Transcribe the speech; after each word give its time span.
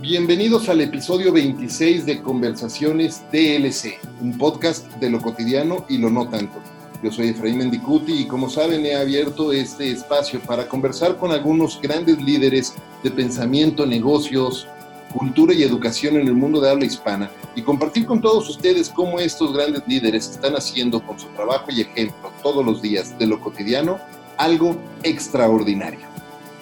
Bienvenidos 0.00 0.68
al 0.68 0.82
episodio 0.82 1.32
26 1.32 2.04
de 2.04 2.20
Conversaciones 2.20 3.22
DLC, 3.32 3.98
un 4.20 4.36
podcast 4.36 4.86
de 4.96 5.08
lo 5.08 5.22
cotidiano 5.22 5.86
y 5.88 5.96
lo 5.96 6.10
no 6.10 6.28
tanto. 6.28 6.60
Yo 7.02 7.10
soy 7.10 7.28
Efraín 7.28 7.56
Mendicuti 7.56 8.12
y 8.12 8.26
como 8.26 8.50
saben 8.50 8.84
he 8.84 8.94
abierto 8.94 9.52
este 9.52 9.90
espacio 9.90 10.38
para 10.40 10.68
conversar 10.68 11.16
con 11.16 11.32
algunos 11.32 11.80
grandes 11.80 12.22
líderes 12.22 12.74
de 13.02 13.10
pensamiento, 13.10 13.86
negocios, 13.86 14.68
cultura 15.14 15.54
y 15.54 15.62
educación 15.62 16.16
en 16.16 16.28
el 16.28 16.34
mundo 16.34 16.60
de 16.60 16.70
habla 16.70 16.84
hispana 16.84 17.30
y 17.54 17.62
compartir 17.62 18.04
con 18.04 18.20
todos 18.20 18.50
ustedes 18.50 18.90
cómo 18.90 19.18
estos 19.18 19.54
grandes 19.54 19.82
líderes 19.88 20.28
están 20.28 20.56
haciendo 20.56 21.02
con 21.02 21.18
su 21.18 21.26
trabajo 21.28 21.70
y 21.70 21.80
ejemplo 21.80 22.30
todos 22.42 22.64
los 22.64 22.82
días 22.82 23.18
de 23.18 23.26
lo 23.26 23.40
cotidiano 23.40 23.98
algo 24.36 24.76
extraordinario. 25.02 26.06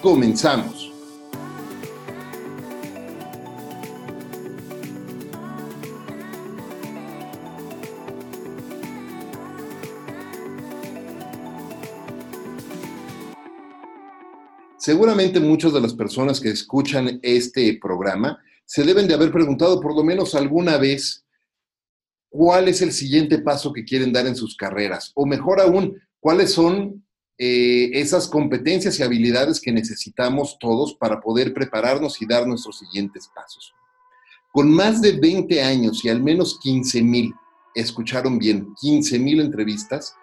Comenzamos. 0.01 0.94
Seguramente 14.85 15.39
muchas 15.39 15.73
de 15.73 15.81
las 15.81 15.95
personas 15.95 16.39
que 16.39 16.49
escuchan 16.49 17.19
este 17.23 17.79
programa 17.81 18.37
se 18.65 18.83
deben 18.83 19.07
de 19.07 19.15
haber 19.15 19.31
preguntado 19.31 19.81
por 19.81 19.95
lo 19.95 20.03
menos 20.03 20.35
alguna 20.35 20.77
vez 20.77 21.25
cuál 22.29 22.67
es 22.67 22.83
el 22.83 22.91
siguiente 22.91 23.39
paso 23.39 23.73
que 23.73 23.83
quieren 23.83 24.13
dar 24.13 24.27
en 24.27 24.35
sus 24.35 24.55
carreras, 24.55 25.11
o 25.15 25.25
mejor 25.25 25.59
aún, 25.59 25.99
cuáles 26.19 26.51
son 26.51 27.03
eh, 27.39 27.89
esas 27.93 28.27
competencias 28.27 28.99
y 28.99 29.01
habilidades 29.01 29.59
que 29.59 29.71
necesitamos 29.71 30.55
todos 30.59 30.93
para 30.93 31.19
poder 31.19 31.51
prepararnos 31.51 32.21
y 32.21 32.27
dar 32.27 32.45
nuestros 32.45 32.77
siguientes 32.77 33.27
pasos. 33.33 33.73
Con 34.51 34.69
más 34.69 35.01
de 35.01 35.13
20 35.13 35.63
años 35.63 36.05
y 36.05 36.09
al 36.09 36.21
menos 36.21 36.59
15 36.59 37.01
mil, 37.01 37.33
escucharon 37.73 38.37
bien, 38.37 38.75
15 38.79 39.17
mil 39.17 39.41
entrevistas 39.41 40.13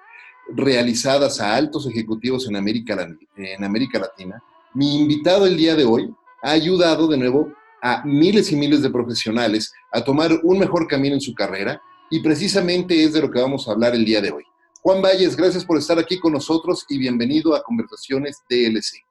realizadas 0.54 1.40
a 1.40 1.56
altos 1.56 1.84
ejecutivos 1.88 2.46
en 2.46 2.54
América, 2.54 3.08
en 3.36 3.64
América 3.64 3.98
Latina, 3.98 4.40
mi 4.74 5.00
invitado 5.00 5.46
el 5.46 5.56
día 5.56 5.74
de 5.74 5.84
hoy 5.84 6.14
ha 6.42 6.52
ayudado 6.52 7.06
de 7.06 7.16
nuevo 7.16 7.52
a 7.82 8.02
miles 8.04 8.52
y 8.52 8.56
miles 8.56 8.82
de 8.82 8.90
profesionales 8.90 9.72
a 9.90 10.02
tomar 10.02 10.40
un 10.42 10.58
mejor 10.58 10.86
camino 10.86 11.14
en 11.14 11.20
su 11.20 11.34
carrera 11.34 11.80
y 12.10 12.20
precisamente 12.20 13.02
es 13.02 13.12
de 13.12 13.20
lo 13.20 13.30
que 13.30 13.40
vamos 13.40 13.68
a 13.68 13.72
hablar 13.72 13.94
el 13.94 14.04
día 14.04 14.20
de 14.20 14.30
hoy. 14.30 14.44
Juan 14.82 15.02
Valles, 15.02 15.36
gracias 15.36 15.64
por 15.64 15.78
estar 15.78 15.98
aquí 15.98 16.18
con 16.18 16.32
nosotros 16.32 16.84
y 16.88 16.98
bienvenido 16.98 17.54
a 17.54 17.62
Conversaciones 17.62 18.42
DLC. 18.48 19.04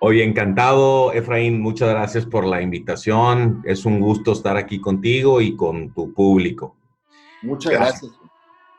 Hoy 0.00 0.22
encantado, 0.22 1.12
Efraín, 1.12 1.60
muchas 1.60 1.90
gracias 1.90 2.24
por 2.24 2.44
la 2.46 2.62
invitación. 2.62 3.62
Es 3.64 3.84
un 3.84 4.00
gusto 4.00 4.32
estar 4.32 4.56
aquí 4.56 4.80
contigo 4.80 5.40
y 5.40 5.56
con 5.56 5.92
tu 5.92 6.12
público. 6.12 6.76
Muchas 7.42 7.72
gracias. 7.72 8.12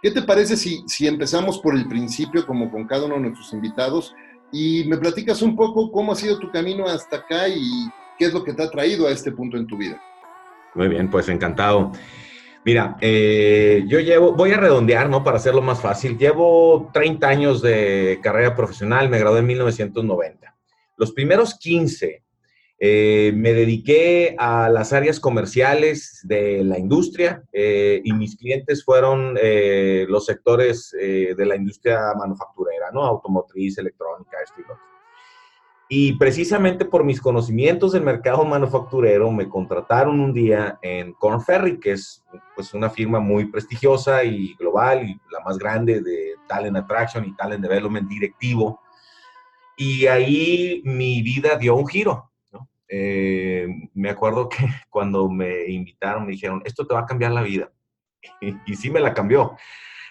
¿Qué 0.02 0.12
te 0.12 0.22
parece 0.22 0.56
si, 0.56 0.82
si 0.88 1.08
empezamos 1.08 1.60
por 1.60 1.76
el 1.76 1.88
principio, 1.88 2.46
como 2.46 2.72
con 2.72 2.88
cada 2.88 3.06
uno 3.06 3.16
de 3.16 3.22
nuestros 3.22 3.52
invitados? 3.52 4.16
Y 4.52 4.84
me 4.86 4.98
platicas 4.98 5.42
un 5.42 5.56
poco 5.56 5.92
cómo 5.92 6.12
ha 6.12 6.16
sido 6.16 6.40
tu 6.40 6.52
camino 6.52 6.86
hasta 6.86 7.18
acá 7.18 7.48
y 7.48 7.90
qué 8.18 8.26
es 8.26 8.34
lo 8.34 8.44
que 8.44 8.54
te 8.54 8.64
ha 8.64 8.70
traído 8.70 9.08
a 9.08 9.12
este 9.12 9.32
punto 9.32 9.58
en 9.58 9.68
tu 9.68 9.78
vida. 9.78 10.02
Muy 10.76 10.88
bien, 10.88 11.10
pues 11.10 11.30
encantado. 11.30 11.92
Mira, 12.66 12.98
eh, 13.00 13.84
yo 13.88 14.00
llevo, 14.00 14.34
voy 14.34 14.52
a 14.52 14.58
redondear, 14.58 15.10
¿no? 15.10 15.24
Para 15.24 15.38
hacerlo 15.38 15.62
más 15.62 15.82
fácil. 15.82 16.18
Llevo 16.18 16.90
30 16.94 17.28
años 17.28 17.62
de 17.62 18.20
carrera 18.22 18.56
profesional, 18.56 19.10
me 19.10 19.18
gradué 19.18 19.40
en 19.40 19.48
1990. 19.48 20.56
Los 20.98 21.14
primeros 21.14 21.58
15 21.58 22.24
eh, 22.82 23.34
me 23.36 23.54
dediqué 23.54 24.38
a 24.40 24.70
las 24.70 24.94
áreas 24.94 25.20
comerciales 25.20 26.22
de 26.24 26.64
la 26.64 26.80
industria 26.80 27.44
eh, 27.52 28.02
y 28.06 28.14
mis 28.14 28.38
clientes 28.38 28.86
fueron 28.86 29.38
eh, 29.42 30.06
los 30.08 30.26
sectores 30.26 30.92
de 30.92 31.46
la 31.46 31.58
industria 31.58 32.14
manufacturera, 32.18 32.90
¿no? 32.94 33.04
Automotriz, 33.04 33.78
electrónica, 33.78 34.38
esto 34.42 34.62
y 34.62 34.64
lo 34.64 34.74
otro. 34.74 34.86
Y 35.92 36.14
precisamente 36.14 36.86
por 36.86 37.04
mis 37.04 37.20
conocimientos 37.20 37.92
del 37.94 38.04
mercado 38.04 38.46
manufacturero 38.46 39.32
me 39.32 39.50
contrataron 39.50 40.20
un 40.20 40.34
día 40.34 40.78
en 40.82 41.14
Corn 41.14 41.42
Ferry, 41.42 41.80
que 41.80 41.94
es 41.94 42.24
pues 42.56 42.74
una 42.76 42.92
firma 42.92 43.20
muy 43.20 43.46
prestigiosa 43.46 44.24
y 44.24 44.54
global 44.54 45.04
y 45.04 45.20
la 45.32 45.40
más 45.44 45.58
grande 45.58 46.02
de 46.02 46.36
talent 46.48 46.78
attraction 46.78 47.26
y 47.26 47.36
talent 47.36 47.64
development 47.64 48.08
directivo. 48.08 48.80
Y 49.76 50.06
ahí 50.06 50.82
mi 50.86 51.24
vida 51.24 51.58
dio 51.58 51.76
un 51.76 51.88
giro 51.88 52.29
eh, 52.90 53.68
me 53.94 54.10
acuerdo 54.10 54.50
que 54.50 54.58
cuando 54.90 55.30
me 55.30 55.68
invitaron 55.68 56.26
me 56.26 56.32
dijeron, 56.32 56.62
esto 56.66 56.86
te 56.86 56.94
va 56.94 57.02
a 57.02 57.06
cambiar 57.06 57.32
la 57.32 57.44
vida. 57.44 57.72
Y, 58.66 58.76
sí 58.76 58.90
me 58.90 59.00
la 59.00 59.14
cambió. 59.14 59.56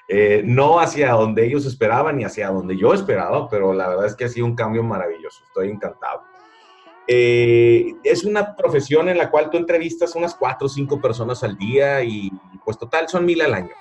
Eh, 0.08 0.42
no 0.42 0.80
hacia 0.80 1.12
donde 1.12 1.44
ellos 1.44 1.66
esperaban 1.66 2.16
ni 2.16 2.24
hacia 2.24 2.48
donde 2.48 2.78
yo 2.78 2.94
esperaba, 2.94 3.46
pero 3.50 3.74
la 3.74 3.88
verdad 3.88 4.06
es 4.06 4.16
que 4.16 4.24
ha 4.24 4.28
sido 4.28 4.46
un 4.46 4.54
cambio 4.54 4.82
maravilloso. 4.82 5.44
Estoy 5.44 5.68
encantado. 5.68 6.22
Eh, 7.06 7.94
es 8.04 8.24
una 8.24 8.56
profesión 8.56 9.08
en 9.10 9.18
la 9.18 9.30
cual 9.30 9.50
tú 9.50 9.58
entrevistas 9.58 10.14
unas 10.14 10.34
cuatro 10.34 10.66
o 10.66 10.70
cinco 10.70 11.00
personas 11.00 11.42
al 11.44 11.58
día 11.58 12.02
y 12.02 12.30
pues 12.64 12.78
total 12.78 13.08
son 13.08 13.26
mil 13.26 13.42
al 13.42 13.52
año. 13.52 13.74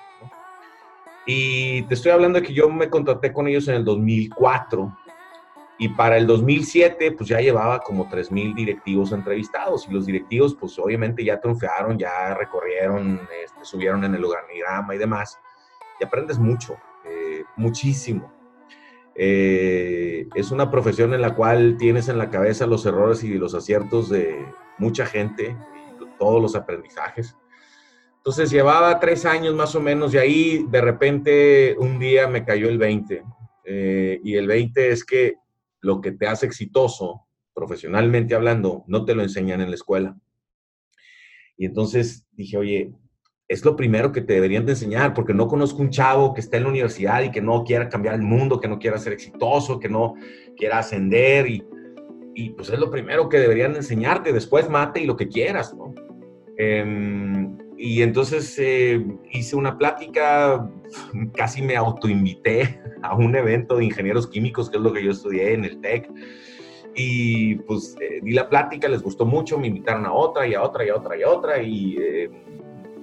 Y 1.26 1.82
te 1.82 1.94
estoy 1.94 2.12
hablando 2.12 2.40
de 2.40 2.46
que 2.46 2.54
yo 2.54 2.68
me 2.68 2.90
contraté 2.90 3.32
con 3.32 3.48
ellos 3.48 3.68
en 3.68 3.76
el 3.76 3.84
2004 3.84 4.96
y 5.80 5.88
para 5.90 6.16
el 6.16 6.26
2007, 6.26 7.12
pues 7.12 7.28
ya 7.28 7.40
llevaba 7.40 7.78
como 7.78 8.08
3.000 8.08 8.54
directivos 8.54 9.12
entrevistados 9.12 9.86
y 9.88 9.92
los 9.92 10.06
directivos, 10.06 10.56
pues 10.58 10.76
obviamente 10.76 11.24
ya 11.24 11.40
triunfaron, 11.40 11.96
ya 11.96 12.34
recorrieron, 12.34 13.20
este, 13.44 13.64
subieron 13.64 14.02
en 14.02 14.16
el 14.16 14.24
organigrama 14.24 14.96
y 14.96 14.98
demás. 14.98 15.38
Y 16.00 16.04
aprendes 16.04 16.36
mucho, 16.36 16.76
eh, 17.04 17.44
muchísimo. 17.56 18.32
Eh, 19.14 20.28
es 20.34 20.50
una 20.50 20.68
profesión 20.68 21.14
en 21.14 21.20
la 21.20 21.36
cual 21.36 21.76
tienes 21.78 22.08
en 22.08 22.18
la 22.18 22.28
cabeza 22.28 22.66
los 22.66 22.84
errores 22.84 23.22
y 23.22 23.34
los 23.34 23.54
aciertos 23.54 24.08
de 24.08 24.46
mucha 24.78 25.06
gente, 25.06 25.56
y 26.00 26.18
todos 26.18 26.42
los 26.42 26.56
aprendizajes. 26.56 27.36
Entonces 28.16 28.50
llevaba 28.50 28.98
tres 28.98 29.24
años 29.24 29.54
más 29.54 29.76
o 29.76 29.80
menos 29.80 30.12
y 30.12 30.18
ahí 30.18 30.66
de 30.68 30.80
repente 30.80 31.76
un 31.78 32.00
día 32.00 32.26
me 32.26 32.44
cayó 32.44 32.68
el 32.68 32.78
20. 32.78 33.22
Eh, 33.64 34.20
y 34.24 34.34
el 34.34 34.46
20 34.46 34.90
es 34.90 35.04
que 35.04 35.36
lo 35.80 36.00
que 36.00 36.12
te 36.12 36.26
hace 36.26 36.46
exitoso, 36.46 37.26
profesionalmente 37.54 38.34
hablando, 38.34 38.84
no 38.86 39.04
te 39.04 39.14
lo 39.14 39.22
enseñan 39.22 39.60
en 39.60 39.70
la 39.70 39.74
escuela. 39.74 40.16
Y 41.56 41.66
entonces 41.66 42.26
dije, 42.32 42.56
oye, 42.56 42.92
es 43.48 43.64
lo 43.64 43.76
primero 43.76 44.12
que 44.12 44.20
te 44.20 44.34
deberían 44.34 44.66
de 44.66 44.72
enseñar, 44.72 45.14
porque 45.14 45.34
no 45.34 45.48
conozco 45.48 45.80
un 45.80 45.90
chavo 45.90 46.34
que 46.34 46.40
esté 46.40 46.58
en 46.58 46.64
la 46.64 46.68
universidad 46.68 47.22
y 47.22 47.30
que 47.30 47.40
no 47.40 47.64
quiera 47.64 47.88
cambiar 47.88 48.14
el 48.14 48.22
mundo, 48.22 48.60
que 48.60 48.68
no 48.68 48.78
quiera 48.78 48.98
ser 48.98 49.14
exitoso, 49.14 49.80
que 49.80 49.88
no 49.88 50.14
quiera 50.56 50.78
ascender 50.78 51.48
y, 51.48 51.64
y 52.34 52.50
pues 52.50 52.68
es 52.68 52.78
lo 52.78 52.90
primero 52.90 53.28
que 53.28 53.38
deberían 53.38 53.74
enseñarte, 53.74 54.32
después 54.32 54.68
mate 54.68 55.00
y 55.00 55.06
lo 55.06 55.16
que 55.16 55.28
quieras, 55.28 55.74
¿no? 55.74 55.94
Em, 56.58 57.56
y 57.80 58.02
entonces 58.02 58.58
eh, 58.58 59.06
hice 59.30 59.54
una 59.54 59.78
plática, 59.78 60.68
casi 61.34 61.62
me 61.62 61.76
autoinvité 61.76 62.80
a 63.02 63.14
un 63.14 63.34
evento 63.36 63.76
de 63.76 63.84
ingenieros 63.84 64.26
químicos, 64.26 64.68
que 64.68 64.78
es 64.78 64.82
lo 64.82 64.92
que 64.92 65.04
yo 65.04 65.12
estudié 65.12 65.54
en 65.54 65.64
el 65.64 65.80
TEC. 65.80 66.10
Y 66.96 67.54
pues 67.54 67.94
eh, 68.00 68.18
di 68.20 68.32
la 68.32 68.48
plática, 68.48 68.88
les 68.88 69.00
gustó 69.00 69.24
mucho, 69.24 69.56
me 69.58 69.68
invitaron 69.68 70.04
a 70.06 70.12
otra 70.12 70.48
y 70.48 70.54
a 70.54 70.62
otra 70.62 70.84
y 70.84 70.88
a 70.88 70.96
otra 70.96 71.16
y 71.16 71.22
a 71.22 71.28
otra. 71.28 71.62
Y 71.62 71.96
eh, 72.00 72.30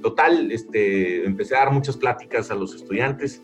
total, 0.01 0.51
este, 0.51 1.25
empecé 1.25 1.55
a 1.55 1.59
dar 1.59 1.71
muchas 1.71 1.95
pláticas 1.95 2.51
a 2.51 2.55
los 2.55 2.75
estudiantes. 2.75 3.41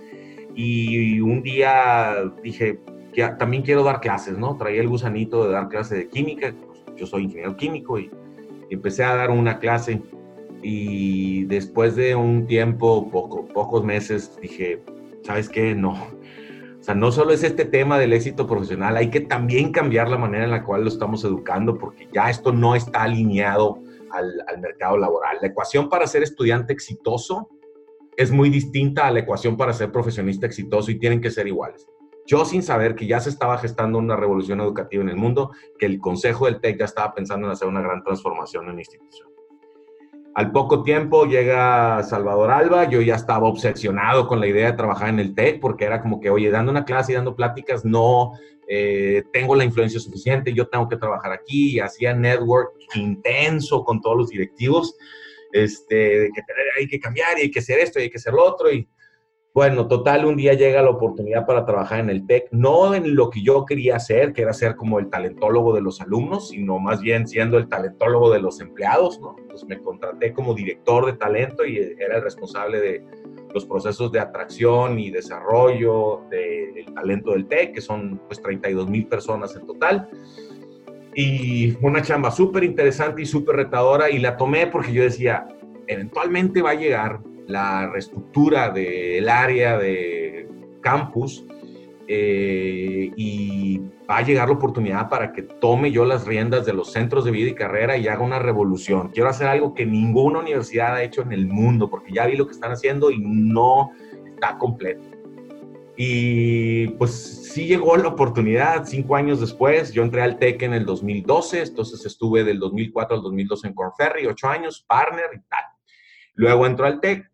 Y 0.54 1.22
un 1.22 1.42
día 1.42 2.30
dije, 2.44 2.82
que 3.14 3.26
también 3.40 3.64
quiero 3.64 3.84
dar 3.84 4.02
clases, 4.02 4.38
¿no? 4.38 4.58
Traía 4.58 4.82
el 4.82 4.90
gusanito 4.90 5.46
de 5.46 5.54
dar 5.54 5.70
clases 5.70 6.00
de 6.00 6.10
química, 6.10 6.54
pues, 6.68 6.84
yo 6.98 7.06
soy 7.08 7.24
ingeniero 7.24 7.56
químico 7.56 7.98
y 7.98 8.12
empecé 8.70 9.06
a 9.06 9.16
dar 9.16 9.32
una 9.32 9.60
clase 9.60 10.02
y 10.62 11.46
después 11.46 11.96
de 11.96 12.16
un 12.16 12.48
tiempo, 12.48 13.10
poco, 13.10 13.48
pocos 13.48 13.84
meses, 13.84 14.38
dije, 14.42 14.84
¿sabes 15.24 15.50
qué? 15.50 15.76
No. 15.76 15.92
O 15.92 16.84
sea, 16.84 16.96
no 16.96 17.12
solo 17.12 17.32
es 17.32 17.44
este 17.44 17.66
tema 17.66 18.00
del 18.00 18.12
éxito 18.12 18.48
profesional, 18.48 18.98
hay 18.98 19.12
que 19.12 19.22
también 19.22 19.72
cambiar 19.72 20.10
la 20.10 20.18
manera 20.18 20.46
en 20.46 20.52
la 20.52 20.64
cual 20.64 20.82
lo 20.82 20.90
estamos 20.90 21.24
educando, 21.24 21.78
porque 21.78 22.10
ya 22.12 22.30
esto 22.30 22.52
no 22.52 22.76
está 22.76 23.04
alineado 23.04 23.80
al, 24.12 24.60
mercado 24.60 24.98
laboral. 24.98 25.38
La 25.42 25.48
ecuación 25.48 25.90
para 25.90 26.08
ser 26.08 26.24
estudiante 26.24 26.74
exitoso 26.74 27.50
es 28.18 28.32
muy 28.32 28.50
distinta 28.50 29.08
a 29.08 29.12
la 29.12 29.20
ecuación 29.20 29.58
para 29.58 29.74
ser 29.74 29.92
profesionista 29.92 30.46
exitoso 30.46 30.92
y 30.92 31.00
tienen 31.00 31.22
que 31.22 31.32
ser 31.32 31.48
iguales. 31.48 31.88
Yo 32.26 32.46
sin 32.46 32.64
saber 32.64 32.96
que 32.96 33.08
ya 33.08 33.20
se 33.20 33.30
estaba 33.30 33.58
gestando 33.58 33.98
una 33.98 34.16
revolución 34.16 34.60
educativa 34.62 35.04
en 35.04 35.10
el 35.10 35.18
mundo, 35.18 35.52
que 35.80 35.86
el 35.86 36.00
Consejo 36.00 36.46
del 36.46 36.60
TEC 36.62 36.80
ya 36.80 36.86
estaba 36.86 37.14
pensando 37.14 37.48
en 37.48 37.54
hacer 37.54 37.68
una 37.68 37.82
gran 37.82 38.04
transformación 38.04 38.68
en 38.70 38.76
la 38.76 38.82
institución. 38.82 39.31
Al 40.34 40.52
poco 40.52 40.82
tiempo 40.84 41.26
llega 41.26 42.02
Salvador 42.04 42.52
Alba, 42.52 42.90
yo 42.90 43.02
ya 43.02 43.16
estaba 43.16 43.50
obsesionado 43.50 44.28
con 44.28 44.40
la 44.40 44.48
idea 44.48 44.72
de 44.72 44.78
trabajar 44.78 45.10
en 45.10 45.20
el 45.20 45.36
TEC 45.36 45.60
porque 45.60 45.84
era 45.84 46.02
como 46.02 46.22
que, 46.22 46.30
oye, 46.30 46.50
dando 46.50 46.72
una 46.72 46.86
clase 46.86 47.12
y 47.12 47.16
dando 47.16 47.36
pláticas, 47.36 47.84
no 47.84 48.32
eh, 48.68 49.24
tengo 49.34 49.56
la 49.56 49.66
influencia 49.66 50.00
suficiente, 50.00 50.54
yo 50.54 50.70
tengo 50.70 50.88
que 50.88 50.96
trabajar 50.96 51.34
aquí 51.34 51.72
y 51.72 51.80
hacía 51.82 52.14
network 52.14 52.72
intenso 52.96 53.84
con 53.84 54.00
todos 54.00 54.16
los 54.16 54.30
directivos, 54.30 54.96
este, 55.52 56.30
que 56.34 56.42
hay 56.80 56.88
que 56.88 57.00
cambiar 57.00 57.38
y 57.38 57.42
hay 57.42 57.52
que 57.52 57.60
hacer 57.60 57.80
esto 57.80 58.00
y 58.00 58.04
hay 58.04 58.10
que 58.10 58.18
hacer 58.18 58.34
lo 58.34 58.46
otro 58.46 58.72
y 58.72 58.88
bueno, 59.54 59.88
total, 59.90 60.24
un 60.26 60.38
día 60.38 60.54
llega 60.54 60.82
la 60.82 60.92
oportunidad 60.92 61.46
para 61.46 61.66
trabajar 61.66 62.00
en 62.00 62.10
el 62.10 62.26
TEC, 62.26 62.48
no 62.52 62.96
en 62.96 63.16
lo 63.16 63.30
que 63.30 63.44
yo 63.44 63.66
quería 63.66 63.98
hacer, 63.98 64.32
que 64.32 64.44
era 64.44 64.54
ser 64.54 64.78
como 64.78 64.98
el 64.98 65.10
talentólogo 65.10 65.76
de 65.76 65.82
los 65.82 66.00
alumnos, 66.00 66.50
sino 66.50 66.80
más 66.80 67.02
bien 67.02 67.28
siendo 67.28 67.58
el 67.58 67.68
talentólogo 67.68 68.32
de 68.32 68.40
los 68.40 68.62
empleados, 68.62 69.20
¿no? 69.20 69.36
Pues 69.50 69.66
me 69.66 69.78
contraté 69.82 70.32
como 70.32 70.54
director 70.54 71.06
de 71.06 71.14
talento 71.14 71.66
y 71.66 71.78
era 71.78 72.16
el 72.16 72.24
responsable 72.24 72.80
de 72.80 73.04
los 73.54 73.66
procesos 73.66 74.10
de 74.14 74.22
atracción 74.22 74.98
y 74.98 75.12
desarrollo 75.12 76.22
del 76.30 76.86
talento 76.94 77.32
del 77.32 77.46
TEC, 77.48 77.74
que 77.74 77.82
son 77.82 78.22
pues 78.28 78.42
32 78.42 78.90
mil 78.90 79.06
personas 79.08 79.54
en 79.58 79.68
total. 79.68 80.10
Y 81.14 81.76
una 81.86 82.02
chamba 82.02 82.32
súper 82.32 82.64
interesante 82.64 83.22
y 83.24 83.26
súper 83.26 83.58
retadora 83.58 84.10
y 84.10 84.20
la 84.20 84.38
tomé 84.38 84.68
porque 84.68 84.94
yo 84.94 85.04
decía, 85.04 85.46
eventualmente 85.88 86.62
va 86.62 86.70
a 86.70 86.76
llegar 86.76 87.20
la 87.48 87.90
reestructura 87.90 88.70
del 88.70 89.28
área 89.30 89.78
de 89.78 90.48
campus 90.82 91.46
eh, 92.08 93.12
y 93.16 93.80
va 94.10 94.18
a 94.18 94.22
llegar 94.22 94.50
la 94.50 94.56
oportunidad 94.56 95.08
para 95.08 95.32
que 95.32 95.44
tome 95.44 95.92
yo 95.92 96.04
las 96.04 96.26
riendas 96.26 96.66
de 96.66 96.74
los 96.74 96.92
centros 96.92 97.24
de 97.24 97.32
vida 97.32 97.52
y 97.52 97.56
carrera 97.56 97.96
y 97.98 98.08
haga 98.10 98.22
una 98.22 98.40
revolución. 98.40 99.10
Quiero 99.14 99.30
hacer 99.30 99.48
algo 99.48 99.74
que 99.74 99.86
ninguna 99.86 100.40
universidad 100.40 100.96
ha 100.96 101.04
hecho 101.04 101.22
en 101.22 101.32
el 101.32 101.48
mundo, 101.48 101.90
porque 101.90 102.12
ya 102.12 102.26
vi 102.26 102.36
lo 102.36 102.48
que 102.48 102.52
están 102.52 102.74
haciendo 102.74 103.12
y 103.12 103.20
no 103.20 103.92
está 104.26 104.58
completo. 104.58 105.08
Y 105.96 106.88
pues 106.98 107.12
sí 107.54 107.68
llegó 107.68 107.96
la 107.96 108.10
oportunidad, 108.10 108.86
cinco 108.86 109.16
años 109.16 109.40
después, 109.40 109.94
yo 109.94 110.04
entré 110.04 110.22
al 110.22 110.38
TEC 110.38 110.64
en 110.64 110.74
el 110.74 110.86
2012, 110.86 111.62
entonces 111.62 112.06
estuve 112.06 112.44
del 112.44 112.60
2004 112.60 113.16
al 113.16 113.24
2012 113.24 113.68
en 113.68 113.74
Cornferry, 113.74 114.26
ocho 114.26 114.50
años, 114.50 114.84
partner 114.86 115.28
y 115.34 115.40
tal. 115.48 115.64
Luego 116.34 116.66
entró 116.66 116.88
al 116.88 117.00
TEC 117.00 117.31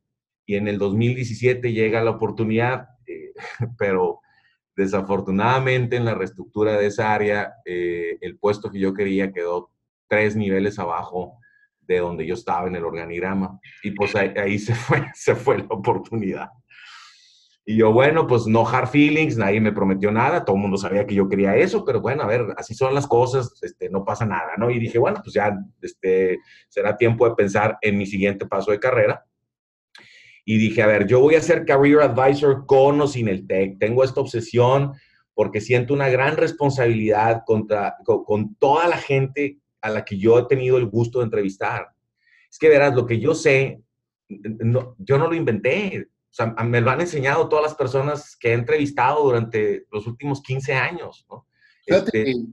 y 0.47 0.55
en 0.55 0.67
el 0.69 0.79
2017 0.79 1.73
llega 1.73 2.01
la 2.01 2.11
oportunidad, 2.11 2.87
eh, 3.05 3.33
pero 3.77 4.21
desafortunadamente 4.75 5.97
en 5.97 6.05
la 6.05 6.15
reestructura 6.15 6.77
de 6.77 6.87
esa 6.87 7.13
área, 7.13 7.55
eh, 7.65 8.17
el 8.21 8.39
puesto 8.39 8.71
que 8.71 8.79
yo 8.79 8.93
quería 8.93 9.33
quedó 9.33 9.71
tres 10.07 10.35
niveles 10.35 10.79
abajo 10.79 11.37
de 11.81 11.99
donde 11.99 12.25
yo 12.25 12.33
estaba 12.33 12.67
en 12.67 12.75
el 12.75 12.85
organigrama. 12.85 13.59
Y 13.83 13.91
pues 13.91 14.15
ahí, 14.15 14.57
se, 14.57 14.73
fue, 14.73 15.03
se 15.13 15.35
fue 15.35 15.57
la 15.57 15.65
oportunidad. 15.69 16.49
Y 17.65 17.75
yo, 17.75 17.91
bueno, 17.91 18.25
pues 18.25 18.47
no 18.47 18.65
hard 18.65 18.87
feelings, 18.87 19.35
nadie 19.35 19.59
me 19.59 19.73
prometió 19.73 20.09
nada, 20.13 20.45
todo 20.45 20.55
el 20.55 20.61
mundo 20.61 20.77
sabía 20.77 21.05
que 21.05 21.15
yo 21.15 21.27
quería 21.27 21.57
eso, 21.57 21.83
pero 21.83 21.99
bueno, 21.99 22.23
a 22.23 22.27
ver, 22.27 22.45
así 22.55 22.73
son 22.73 22.95
las 22.95 23.05
cosas, 23.05 23.59
este, 23.61 23.89
no 23.89 24.05
pasa 24.05 24.25
nada, 24.25 24.51
¿no? 24.57 24.71
Y 24.71 24.79
dije, 24.79 24.97
bueno, 24.97 25.19
pues 25.21 25.33
ya 25.33 25.57
este, 25.81 26.39
será 26.69 26.95
tiempo 26.95 27.27
de 27.27 27.35
pensar 27.35 27.77
en 27.81 27.97
mi 27.97 28.05
siguiente 28.05 28.45
paso 28.45 28.71
de 28.71 28.79
carrera 28.79 29.25
y 30.49 30.57
dije, 30.59 30.81
a 30.81 30.87
ver, 30.87 31.07
yo 31.07 31.19
voy 31.19 31.35
a 31.35 31.41
ser 31.41 31.65
Career 31.65 31.99
Advisor 31.99 32.65
con 32.65 33.01
o 33.01 33.07
sin 33.07 33.27
el 33.27 33.45
TEC. 33.45 33.79
Tengo 33.79 34.01
esta 34.05 34.21
obsesión 34.21 34.93
porque 35.33 35.59
siento 35.59 35.93
una 35.93 36.07
gran 36.07 36.37
responsabilidad 36.37 37.43
contra, 37.45 37.97
con, 38.05 38.55
toda 38.55 38.87
la 38.87 38.97
gente 38.97 39.59
a 39.81 39.89
la 39.89 40.05
que 40.05 40.17
yo 40.17 40.39
he 40.39 40.45
tenido 40.45 40.77
el 40.77 40.85
gusto 40.85 41.19
de 41.19 41.25
entrevistar. 41.25 41.89
Es 42.49 42.57
que 42.57 42.69
verás, 42.69 42.95
lo 42.95 43.05
que 43.05 43.19
yo 43.19 43.35
sé, 43.35 43.81
no, 44.29 44.95
yo 44.99 45.17
no 45.17 45.27
lo 45.27 45.35
inventé. 45.35 46.07
O 46.07 46.33
sea, 46.33 46.55
me 46.63 46.79
lo 46.79 46.91
han 46.91 47.01
enseñado 47.01 47.49
todas 47.49 47.65
las 47.65 47.75
personas 47.75 48.37
que 48.37 48.51
he 48.51 48.53
entrevistado 48.53 49.25
durante 49.25 49.85
los 49.91 50.07
últimos 50.07 50.41
15 50.41 50.73
años. 50.75 51.25
¿no? 51.29 51.45
Fíjate, 51.85 52.21
este 52.21 52.23
que, 52.23 52.45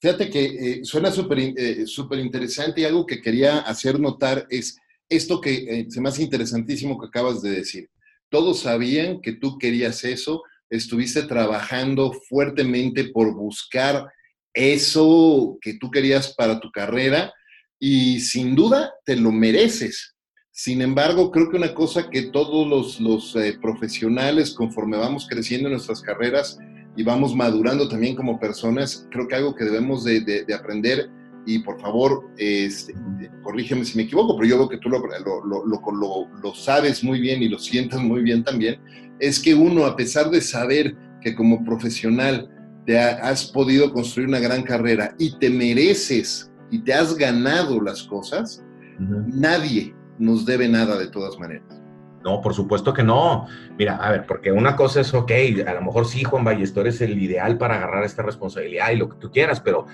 fíjate 0.00 0.30
que 0.30 0.44
eh, 0.44 0.84
suena 0.84 1.10
súper 1.10 1.38
eh, 1.38 1.86
interesante 2.20 2.82
y 2.82 2.84
algo 2.84 3.06
que 3.06 3.22
quería 3.22 3.60
hacer 3.60 3.98
notar 3.98 4.46
es 4.50 4.78
esto 5.08 5.40
que 5.40 5.54
eh, 5.54 5.86
se 5.88 6.00
me 6.00 6.08
hace 6.08 6.22
interesantísimo 6.22 6.98
que 6.98 7.06
acabas 7.06 7.42
de 7.42 7.50
decir. 7.50 7.90
Todos 8.28 8.60
sabían 8.60 9.20
que 9.20 9.32
tú 9.32 9.58
querías 9.58 10.04
eso, 10.04 10.42
estuviste 10.68 11.22
trabajando 11.22 12.12
fuertemente 12.28 13.04
por 13.04 13.34
buscar 13.34 14.06
eso 14.52 15.58
que 15.60 15.74
tú 15.74 15.90
querías 15.90 16.34
para 16.34 16.60
tu 16.60 16.70
carrera 16.70 17.32
y 17.78 18.20
sin 18.20 18.54
duda 18.54 18.92
te 19.04 19.16
lo 19.16 19.32
mereces. 19.32 20.14
Sin 20.50 20.82
embargo, 20.82 21.30
creo 21.30 21.48
que 21.50 21.56
una 21.56 21.72
cosa 21.72 22.10
que 22.10 22.22
todos 22.30 22.98
los, 23.00 23.36
eh, 23.36 23.56
profesionales, 23.62 24.52
conforme 24.52 24.96
vamos 24.96 25.26
creciendo 25.28 25.68
en 25.68 25.74
nuestras 25.74 26.02
carreras 26.02 26.58
y 26.96 27.04
vamos 27.04 27.34
madurando 27.36 27.88
también 27.88 28.16
como 28.16 28.40
personas, 28.40 29.06
creo 29.10 29.28
que 29.28 29.36
algo 29.36 29.54
que 29.54 29.64
debemos 29.64 30.02
de, 30.02 30.20
de 30.20 30.54
aprender 30.54 31.08
y 31.48 31.60
por 31.60 31.80
favor, 31.80 32.28
este, 32.36 32.94
corrígeme 33.42 33.82
si 33.82 33.96
me 33.96 34.02
equivoco, 34.02 34.36
pero 34.36 34.50
yo 34.50 34.58
veo 34.58 34.68
que 34.68 34.76
tú 34.76 34.90
lo, 34.90 35.00
lo, 35.00 36.28
lo, 36.42 36.54
sabes 36.54 37.02
muy 37.02 37.20
bien 37.20 37.42
y 37.42 37.48
lo 37.48 37.58
sientas 37.58 38.02
muy 38.02 38.20
bien 38.22 38.44
también, 38.44 38.78
es 39.18 39.40
que 39.40 39.54
uno, 39.54 39.86
a 39.86 39.96
pesar 39.96 40.28
de 40.28 40.42
saber 40.42 40.94
que 41.22 41.34
como 41.34 41.64
profesional 41.64 42.50
te 42.84 42.98
has 42.98 43.46
podido 43.46 43.90
construir 43.94 44.28
una 44.28 44.40
gran 44.40 44.62
carrera 44.62 45.14
y 45.18 45.38
te 45.38 45.48
mereces 45.48 46.52
y 46.70 46.80
te 46.80 46.92
has 46.92 47.16
ganado 47.16 47.80
las 47.80 48.02
cosas, 48.02 48.62
nadie 48.98 49.94
nos 50.18 50.44
debe 50.44 50.68
nada 50.68 50.98
de 50.98 51.06
todas 51.06 51.38
maneras. 51.38 51.80
No, 52.22 52.42
por 52.42 52.52
supuesto 52.52 52.92
que 52.92 53.02
no. 53.02 53.46
Mira, 53.78 53.96
a 53.96 54.10
ver, 54.10 54.26
porque 54.26 54.52
una 54.52 54.76
cosa 54.76 55.00
es, 55.00 55.14
ok, 55.14 55.32
a 55.66 55.72
lo 55.72 55.80
mejor 55.80 56.04
sí, 56.04 56.24
Juan 56.24 56.44
Ballestor 56.44 56.88
es 56.88 57.00
el 57.00 57.18
ideal 57.22 57.56
para 57.56 57.76
agarrar 57.76 58.04
esta 58.04 58.22
responsabilidad 58.22 58.90
y 58.90 58.96
lo 58.96 59.08
que 59.08 59.16
tú 59.16 59.30
quieras, 59.30 59.60
pero 59.60 59.86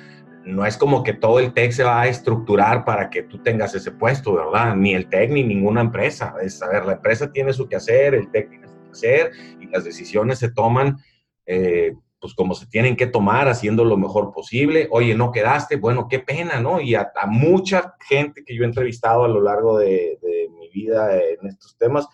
no 0.45 0.67
es 0.67 0.77
como 0.77 1.03
que 1.03 1.15
todo 1.15 1.39
el 1.39 1.53
tech 1.53 1.73
se 1.73 1.85
va 1.85 2.03
a 2.03 2.09
estructurar 2.09 2.85
para 2.85 3.09
que 3.09 3.23
tú 3.23 3.39
tengas 3.39 3.75
ese 3.75 3.91
puesto, 3.91 4.35
¿verdad? 4.35 4.77
Ni 4.77 4.95
el 4.95 5.09
tech 5.09 5.31
ni 5.31 5.43
ninguna 5.43 5.81
empresa. 5.81 6.35
Es, 6.43 6.63
a 6.63 6.85
la 6.85 6.93
empresa 6.93 7.33
tiene 7.33 7.53
su 7.53 7.69
que 7.69 7.77
hacer, 7.77 8.15
el 8.15 8.31
tech 8.31 8.51
tiene 8.51 8.69
su 8.69 8.75
que 8.83 8.91
hacer 8.91 9.33
y 9.61 9.67
las 9.67 9.85
decisiones 9.85 10.39
se 10.39 10.51
toman 10.51 10.99
eh, 11.47 11.95
pues 12.21 12.35
como 12.35 12.55
se 12.55 12.67
tienen 12.67 12.97
que 12.97 13.07
tomar, 13.07 13.49
haciendo 13.49 13.85
lo 13.85 13.97
mejor 13.97 14.33
posible. 14.33 14.89
Oye, 14.91 15.15
no 15.15 15.31
quedaste, 15.31 15.77
bueno, 15.77 16.09
qué 16.09 16.21
pena, 16.21 16.61
¿no? 16.61 16.81
Y 16.81 16.95
a, 16.95 17.11
mucha 17.27 17.97
gente 18.09 18.45
que 18.45 18.57
yo 18.57 18.63
he 18.63 18.67
entrevistado 18.67 19.25
a 19.25 19.29
lo 19.29 19.43
largo 19.43 19.79
de, 19.79 20.19
de 20.23 20.49
mi 20.59 20.69
vida 20.71 21.19
en 21.19 21.47
estos 21.49 21.77
temas, 21.77 22.09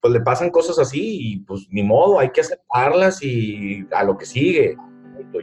pues 0.00 0.12
le 0.12 0.20
pasan 0.20 0.50
cosas 0.50 0.78
así 0.78 1.32
y 1.32 1.38
pues 1.40 1.68
ni 1.70 1.82
modo, 1.82 2.18
hay 2.18 2.30
que 2.30 2.40
aceptarlas 2.40 3.22
y 3.22 3.86
a 3.92 4.02
lo 4.04 4.16
que 4.16 4.26
sigue, 4.26 4.76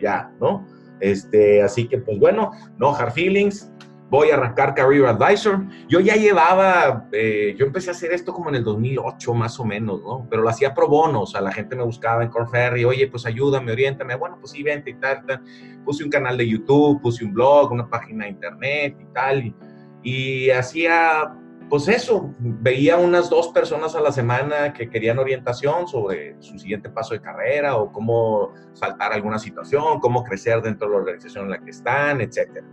ya, 0.02 0.31
¿no? 0.40 0.66
Este, 1.00 1.62
así 1.62 1.88
que, 1.88 1.98
pues 1.98 2.19
bueno, 2.19 2.51
no 2.78 2.96
hard 2.96 3.12
feelings. 3.13 3.72
Voy 4.10 4.31
a 4.31 4.36
arrancar 4.36 4.74
Career 4.74 5.06
Advisor. 5.06 5.66
Yo 5.88 6.00
ya 6.00 6.16
llevaba, 6.16 7.07
eh, 7.12 7.56
yo 7.57 7.66
empecé 7.68 7.92
a 7.92 7.94
hacer 7.94 8.12
esto 8.12 8.33
como 8.33 8.50
en 8.50 8.56
el 8.56 8.64
2008 8.64 9.33
más 9.35 9.59
o 9.59 9.66
menos, 9.66 10.02
¿no? 10.02 10.26
Pero 10.30 10.42
lo 10.42 10.50
hacía 10.50 10.73
pro 10.73 10.88
bono, 10.88 11.21
o 11.21 11.28
sea, 11.28 11.42
la 11.42 11.52
gente 11.52 11.76
me 11.76 11.83
buscaba 11.83 12.23
en 12.23 12.30
Corferry, 12.30 12.85
oye, 12.85 13.07
pues 13.07 13.28
ayúdame, 13.28 13.71
oriéntame. 13.71 14.16
Bueno, 14.16 14.38
pues 14.40 14.54
sí, 14.54 14.64
vente 14.64 14.90
y 14.90 14.95
tal, 14.95 15.23
tal. 15.28 15.44
Puse 15.85 16.04
un 16.04 16.09
canal 16.09 16.38
de 16.38 16.47
YouTube, 16.47 17.00
puse 17.02 17.23
un 17.23 17.33
blog, 17.33 17.71
una 17.71 17.88
página 17.88 18.26
de 18.26 18.31
internet 18.31 18.97
y 19.00 19.14
tal. 19.14 19.56
y 20.02 20.50
hacía 20.50 21.35
pues 21.69 21.88
eso, 21.88 22.33
veía 22.40 22.97
unas 22.97 23.30
dos 23.30 23.49
personas 23.49 23.95
a 23.95 24.02
la 24.02 24.11
semana 24.11 24.73
que 24.73 24.90
querían 24.90 25.19
orientación 25.19 25.88
sobre 25.88 26.35
su 26.42 26.57
siguiente 26.57 26.90
paso 26.90 27.14
de 27.14 27.21
carrera 27.21 27.78
o 27.78 27.92
cómo 27.92 28.54
saltar 28.73 29.14
alguna 29.14 29.38
situación, 29.38 29.99
cómo 29.99 30.23
crecer 30.23 30.61
dentro 30.61 30.88
de 30.88 30.94
la 30.94 30.99
organización 31.02 31.45
en 31.45 31.52
la 31.52 31.59
que 31.59 31.69
están, 31.69 32.21
etc. 32.21 32.64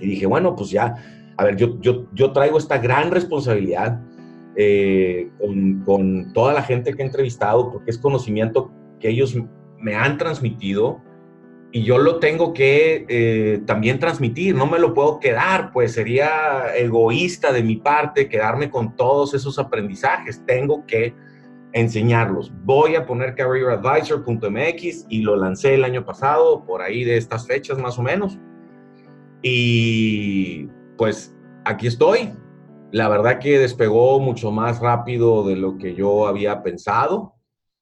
Y 0.00 0.06
dije, 0.06 0.26
bueno, 0.26 0.56
pues 0.56 0.70
ya, 0.70 0.94
a 1.36 1.44
ver, 1.44 1.56
yo, 1.56 1.80
yo, 1.80 2.06
yo 2.12 2.32
traigo 2.32 2.58
esta 2.58 2.78
gran 2.78 3.10
responsabilidad 3.10 4.00
eh, 4.56 5.30
con, 5.38 5.82
con 5.84 6.32
toda 6.32 6.52
la 6.52 6.62
gente 6.62 6.94
que 6.94 7.02
he 7.02 7.06
entrevistado, 7.06 7.70
porque 7.70 7.90
es 7.90 7.98
conocimiento 7.98 8.72
que 8.98 9.08
ellos 9.08 9.36
me 9.78 9.94
han 9.94 10.18
transmitido 10.18 11.00
y 11.72 11.82
yo 11.82 11.98
lo 11.98 12.18
tengo 12.20 12.54
que 12.54 13.04
eh, 13.08 13.60
también 13.66 13.98
transmitir, 13.98 14.54
no 14.54 14.66
me 14.66 14.78
lo 14.78 14.94
puedo 14.94 15.20
quedar, 15.20 15.72
pues 15.72 15.92
sería 15.92 16.74
egoísta 16.76 17.52
de 17.52 17.62
mi 17.62 17.76
parte 17.76 18.28
quedarme 18.28 18.70
con 18.70 18.96
todos 18.96 19.34
esos 19.34 19.58
aprendizajes, 19.58 20.42
tengo 20.46 20.86
que 20.86 21.14
enseñarlos. 21.72 22.52
Voy 22.64 22.94
a 22.94 23.04
poner 23.04 23.34
careeradvisor.mx 23.34 25.06
y 25.10 25.22
lo 25.22 25.36
lancé 25.36 25.74
el 25.74 25.84
año 25.84 26.06
pasado, 26.06 26.64
por 26.64 26.80
ahí 26.80 27.04
de 27.04 27.18
estas 27.18 27.46
fechas 27.46 27.78
más 27.78 27.98
o 27.98 28.02
menos. 28.02 28.38
Y 29.42 30.68
pues 30.96 31.36
aquí 31.64 31.86
estoy. 31.86 32.32
La 32.92 33.08
verdad 33.08 33.38
que 33.38 33.58
despegó 33.58 34.20
mucho 34.20 34.50
más 34.50 34.80
rápido 34.80 35.46
de 35.46 35.56
lo 35.56 35.76
que 35.76 35.94
yo 35.94 36.26
había 36.26 36.62
pensado. 36.62 37.34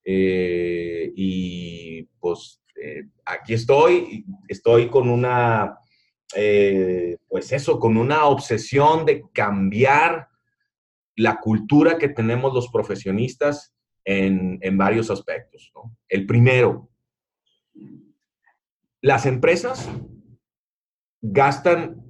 Eh, 0.04 1.12
y 1.14 2.02
pues 2.18 2.63
eh, 2.86 3.08
aquí 3.24 3.54
estoy, 3.54 4.26
estoy 4.46 4.90
con 4.90 5.08
una, 5.08 5.78
eh, 6.36 7.16
pues 7.28 7.50
eso, 7.52 7.78
con 7.78 7.96
una 7.96 8.26
obsesión 8.26 9.06
de 9.06 9.24
cambiar 9.32 10.28
la 11.16 11.40
cultura 11.40 11.96
que 11.96 12.10
tenemos 12.10 12.52
los 12.52 12.68
profesionistas 12.68 13.74
en, 14.04 14.60
varios 14.76 15.10
aspectos. 15.10 15.72
El 16.10 16.26
primero, 16.26 16.90
las 19.00 19.24
empresas 19.24 19.88
gastan 21.22 22.02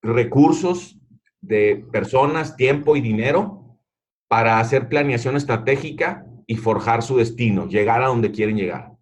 recursos 0.00 0.98
de 1.42 1.84
personas, 1.92 2.56
tiempo 2.56 2.96
y 2.96 3.02
dinero 3.02 3.78
para 4.26 4.58
hacer 4.58 4.88
planeación 4.88 5.36
estratégica 5.36 6.24
y 6.46 6.56
forjar 6.56 7.02
su 7.02 7.18
destino, 7.18 7.68
llegar 7.68 8.02
a 8.02 8.06
donde 8.06 8.32
quieren 8.32 8.56
llegar. 8.56 8.93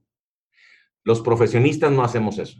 Los 1.05 1.21
profesionistas 1.21 1.93
no 1.93 2.05
hacemos 2.05 2.39
eso. 2.39 2.59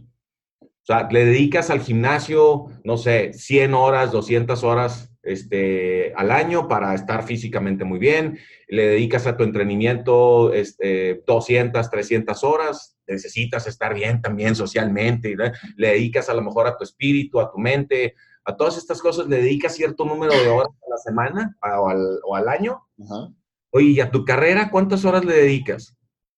O 0.61 0.85
sea, 0.85 1.09
le 1.11 1.25
dedicas 1.25 1.71
al 1.71 1.81
gimnasio, 1.81 2.67
no 2.83 2.97
sé, 2.97 3.33
100 3.33 3.75
horas, 3.75 4.11
200 4.11 4.65
horas 4.65 5.13
este, 5.23 6.13
al 6.17 6.33
año 6.33 6.67
para 6.67 6.95
estar 6.95 7.25
físicamente 7.25 7.85
muy 7.85 8.01
bien, 8.01 8.39
le 8.67 8.89
dedicas 8.89 9.27
a 9.29 9.37
tu 9.37 9.45
entrenamiento 9.45 10.53
este, 10.53 11.23
200, 11.25 11.89
300 11.89 12.43
horas, 12.43 12.99
necesitas 13.07 13.69
estar 13.69 13.95
bien 13.95 14.21
también 14.21 14.57
socialmente, 14.57 15.37
le 15.77 15.89
dedicas 15.89 16.29
a 16.29 16.35
lo 16.35 16.43
mejor 16.43 16.67
a 16.67 16.77
tu 16.77 16.83
espíritu, 16.83 17.41
a 17.41 17.53
tu 17.53 17.59
mente, 17.59 18.15
a 18.45 18.57
todas 18.57 18.77
estas 18.77 19.01
cosas, 19.01 19.29
le 19.29 19.37
dedicas 19.37 19.77
cierto 19.77 20.05
número 20.05 20.33
de 20.33 20.49
horas 20.49 20.71
a 20.85 20.91
la 20.91 20.97
semana 20.97 21.57
o 22.25 22.35
al, 22.35 22.49
año. 22.49 22.83
Oye, 23.71 23.87
¿y 23.87 24.01
a 24.01 24.11
tu 24.11 24.25
carrera 24.25 24.71
cuántas 24.71 25.05
horas 25.05 25.25
le 25.25 25.35
dedicas? 25.35 25.97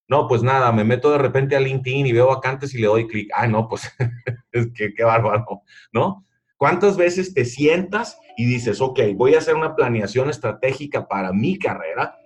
No, 0.08 0.28
pues 0.28 0.42
nada, 0.42 0.70
me 0.72 0.84
meto 0.84 1.10
de 1.10 1.18
repente 1.18 1.56
a 1.56 1.60
LinkedIn 1.60 2.06
y 2.06 2.12
veo 2.12 2.26
vacantes 2.28 2.74
y 2.74 2.78
le 2.78 2.86
doy 2.86 3.06
clic. 3.06 3.30
Ah, 3.34 3.46
no, 3.46 3.68
pues 3.68 3.90
qué, 4.74 4.94
qué 4.94 5.04
bárbaro, 5.04 5.62
¿no? 5.92 6.26
¿Cuántas 6.56 6.96
veces 6.96 7.34
te 7.34 7.44
sientas 7.44 8.18
y 8.36 8.46
dices, 8.46 8.80
ok, 8.80 9.00
voy 9.16 9.34
a 9.34 9.38
hacer 9.38 9.54
una 9.54 9.74
planeación 9.74 10.30
estratégica 10.30 11.08
para 11.08 11.32
mi 11.32 11.58
carrera? 11.58 12.16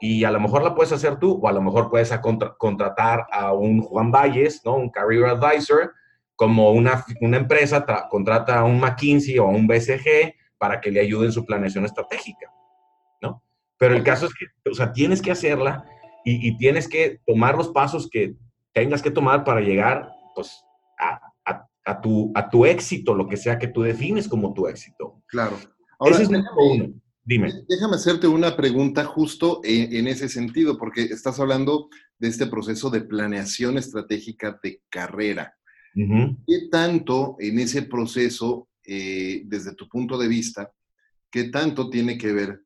Y 0.00 0.24
a 0.24 0.30
lo 0.30 0.40
mejor 0.40 0.62
la 0.62 0.74
puedes 0.74 0.92
hacer 0.92 1.18
tú 1.18 1.40
o 1.42 1.48
a 1.48 1.52
lo 1.52 1.60
mejor 1.60 1.90
puedes 1.90 2.12
contratar 2.58 3.26
a 3.30 3.52
un 3.52 3.82
Juan 3.82 4.10
Valles, 4.10 4.62
¿no? 4.64 4.74
Un 4.74 4.90
Career 4.90 5.26
Advisor, 5.26 5.92
como 6.36 6.70
una, 6.70 7.04
una 7.20 7.36
empresa 7.36 7.84
contrata 8.08 8.60
a 8.60 8.64
un 8.64 8.78
McKinsey 8.78 9.38
o 9.38 9.46
a 9.46 9.50
un 9.50 9.66
BCG 9.66 10.34
para 10.56 10.80
que 10.80 10.90
le 10.90 11.00
ayude 11.00 11.26
en 11.26 11.32
su 11.32 11.44
planeación 11.44 11.84
estratégica, 11.84 12.52
¿no? 13.20 13.42
Pero 13.76 13.94
el 13.94 14.02
caso 14.02 14.26
es 14.26 14.34
que, 14.34 14.70
o 14.70 14.74
sea, 14.74 14.92
tienes 14.92 15.20
que 15.20 15.30
hacerla 15.30 15.84
y, 16.24 16.56
tienes 16.58 16.88
que 16.88 17.20
tomar 17.26 17.56
los 17.56 17.68
pasos 17.68 18.08
que 18.10 18.34
tengas 18.72 19.02
que 19.02 19.10
tomar 19.10 19.44
para 19.44 19.60
llegar, 19.60 20.10
pues, 20.34 20.62
a, 20.98 21.20
a, 21.84 22.00
tu, 22.00 22.30
a 22.34 22.50
tu 22.50 22.66
éxito, 22.66 23.14
lo 23.14 23.26
que 23.28 23.38
sea 23.38 23.58
que 23.58 23.68
tú 23.68 23.82
defines 23.82 24.28
como 24.28 24.52
tu 24.52 24.66
éxito. 24.66 25.22
Claro. 25.26 25.56
Ahora, 25.98 26.16
ese 26.16 26.24
es 26.24 26.28
uno. 26.28 26.92
Dime. 27.28 27.52
Déjame 27.68 27.96
hacerte 27.96 28.26
una 28.26 28.56
pregunta 28.56 29.04
justo 29.04 29.60
en, 29.62 30.06
ese 30.06 30.30
sentido, 30.30 30.78
porque 30.78 31.02
estás 31.02 31.38
hablando 31.38 31.90
de 32.18 32.28
este 32.28 32.46
proceso 32.46 32.88
de 32.88 33.02
planeación 33.02 33.76
estratégica 33.76 34.58
de 34.62 34.80
carrera. 34.88 35.54
¿Qué 35.94 36.68
tanto 36.70 37.36
en 37.38 37.58
ese 37.58 37.82
proceso, 37.82 38.68
eh, 38.82 39.42
desde 39.44 39.74
tu 39.74 39.86
punto 39.88 40.16
de 40.16 40.26
vista, 40.26 40.72
qué 41.30 41.44
tanto 41.50 41.90
tiene 41.90 42.16
que 42.16 42.32
ver? 42.32 42.62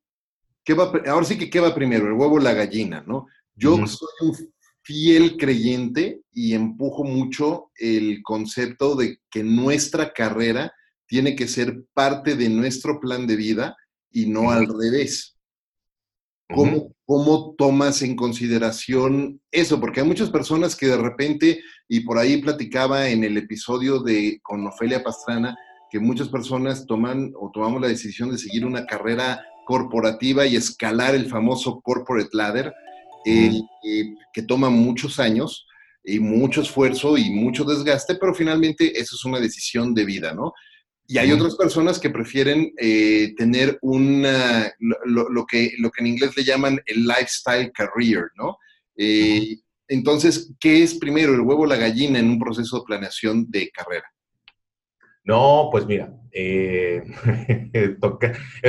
¿Qué 0.65 0.75
va, 0.75 0.93
ahora 1.09 1.27
sí 1.27 1.37
que, 1.37 1.51
¿qué 1.51 1.59
va 1.59 1.75
primero? 1.75 2.07
¿El 2.07 2.13
huevo 2.13 2.37
o 2.37 2.39
la 2.39 2.55
gallina? 2.55 3.03
¿no? 3.05 3.27
Yo 3.55 3.87
soy 3.87 4.09
un 4.21 4.37
fiel 4.83 5.37
creyente 5.37 6.23
y 6.33 6.55
empujo 6.55 7.05
mucho 7.05 7.71
el 7.77 8.23
concepto 8.23 8.97
de 8.97 9.19
que 9.31 9.45
nuestra 9.45 10.13
carrera 10.13 10.73
tiene 11.07 11.37
que 11.37 11.47
ser 11.47 11.85
parte 11.93 12.37
de 12.37 12.49
nuestro 12.49 12.99
plan 13.01 13.27
de 13.27 13.37
vida 13.37 13.77
y 14.11 14.27
no 14.27 14.51
al 14.51 14.67
revés. 14.67 15.37
¿Cómo, 16.49 16.95
¿Cómo, 17.07 17.55
tomas 17.57 18.03
en 18.03 18.15
consideración 18.15 19.41
eso? 19.51 19.81
Porque 19.81 20.01
hay 20.01 20.07
muchas 20.07 20.31
personas 20.31 20.77
que 20.77 20.87
de 20.87 20.99
repente, 20.99 21.61
y 21.89 22.01
por 22.01 22.19
ahí 22.19 22.43
platicaba 22.43 23.09
en 23.09 23.25
el 23.25 23.39
episodio 23.39 24.01
de 24.01 24.39
con 24.43 24.67
Ofelia 24.67 25.03
Pastrana, 25.03 25.57
que 25.91 25.99
muchas 25.99 26.29
personas 26.29 26.87
toman 26.87 27.33
o 27.39 27.51
tomamos 27.53 27.81
la 27.81 27.89
decisión 27.89 28.31
de 28.31 28.39
seguir 28.39 28.67
una 28.67 28.87
carrera 28.87 29.45
corporativa 29.67 30.47
y 30.47 30.57
escalar 30.57 31.15
el 31.15 31.27
famoso 31.27 31.81
corporate 31.83 32.31
ladder, 32.33 32.73
eh, 33.25 33.63
que 34.33 34.43
toma 34.43 34.71
muchos 34.71 35.21
años 35.21 35.67
y 36.05 36.19
mucho 36.19 36.63
esfuerzo 36.63 37.17
y 37.17 37.31
mucho 37.31 37.65
desgaste, 37.65 38.17
pero 38.17 38.35
finalmente 38.35 38.99
eso 38.99 39.17
es 39.17 39.25
una 39.25 39.41
decisión 39.41 39.95
de 39.95 40.05
vida, 40.05 40.35
¿no? 40.35 40.53
Y 41.07 41.19
hay 41.19 41.33
otras 41.33 41.57
personas 41.57 41.99
que 41.99 42.11
prefieren 42.11 42.73
eh, 42.79 43.35
tener 43.37 43.79
una, 43.83 44.73
lo, 44.79 45.47
que, 45.47 45.73
lo 45.79 45.91
que 45.91 46.01
en 46.01 46.07
inglés 46.07 46.37
le 46.37 46.45
llaman 46.45 46.81
el 46.87 47.05
lifestyle 47.05 47.71
career, 47.73 48.31
¿no? 48.37 48.57
Eh, 48.97 49.57
entonces, 49.89 50.55
¿qué 50.59 50.83
es 50.83 50.95
primero, 50.95 51.35
el 51.35 51.41
huevo 51.41 51.63
o 51.63 51.67
la 51.67 51.77
gallina 51.77 52.19
en 52.19 52.31
un 52.31 52.39
proceso 52.39 52.79
de 52.79 52.85
planeación 52.87 53.51
de 53.51 53.71
carrera? 53.71 54.07
No, 55.25 55.69
pues 55.71 55.87
mira, 55.87 56.13
es 56.33 57.05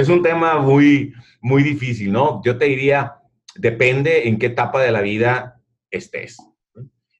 un 0.09 0.21
tema 0.21 0.59
muy, 0.59 1.13
muy 1.41 1.63
difícil, 1.63 2.11
¿no? 2.11 2.41
Yo 2.43 2.57
te 2.57 2.65
diría, 2.65 3.13
depende 3.55 4.27
en 4.27 4.39
qué 4.39 4.47
etapa 4.47 4.81
de 4.81 4.91
la 4.91 5.01
vida 5.01 5.61
estés. 5.89 6.37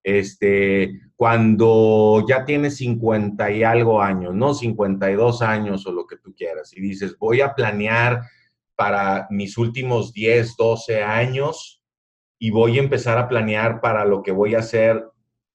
Este, 0.04 1.00
cuando 1.16 2.26
ya 2.28 2.44
tienes 2.44 2.78
50 2.78 3.52
y 3.52 3.64
algo 3.64 4.02
años, 4.02 4.34
¿no? 4.36 4.54
52 4.54 5.42
años 5.42 5.88
o 5.88 5.92
lo 5.92 6.06
que 6.06 6.18
tú 6.18 6.34
quieras, 6.36 6.76
y 6.76 6.82
dices, 6.82 7.18
voy 7.18 7.42
a 7.42 7.56
planear 7.56 8.22
para 8.76 9.28
mis 9.30 9.58
últimos 9.58 10.12
10, 10.14 10.58
12 10.58 11.04
años 11.04 11.82
y 12.38 12.52
voy 12.52 12.78
a 12.78 12.82
empezar 12.82 13.18
a 13.18 13.30
planear 13.30 13.80
para 13.80 14.04
lo 14.04 14.22
que 14.24 14.32
voy 14.32 14.56
a 14.56 14.60
hacer 14.60 15.06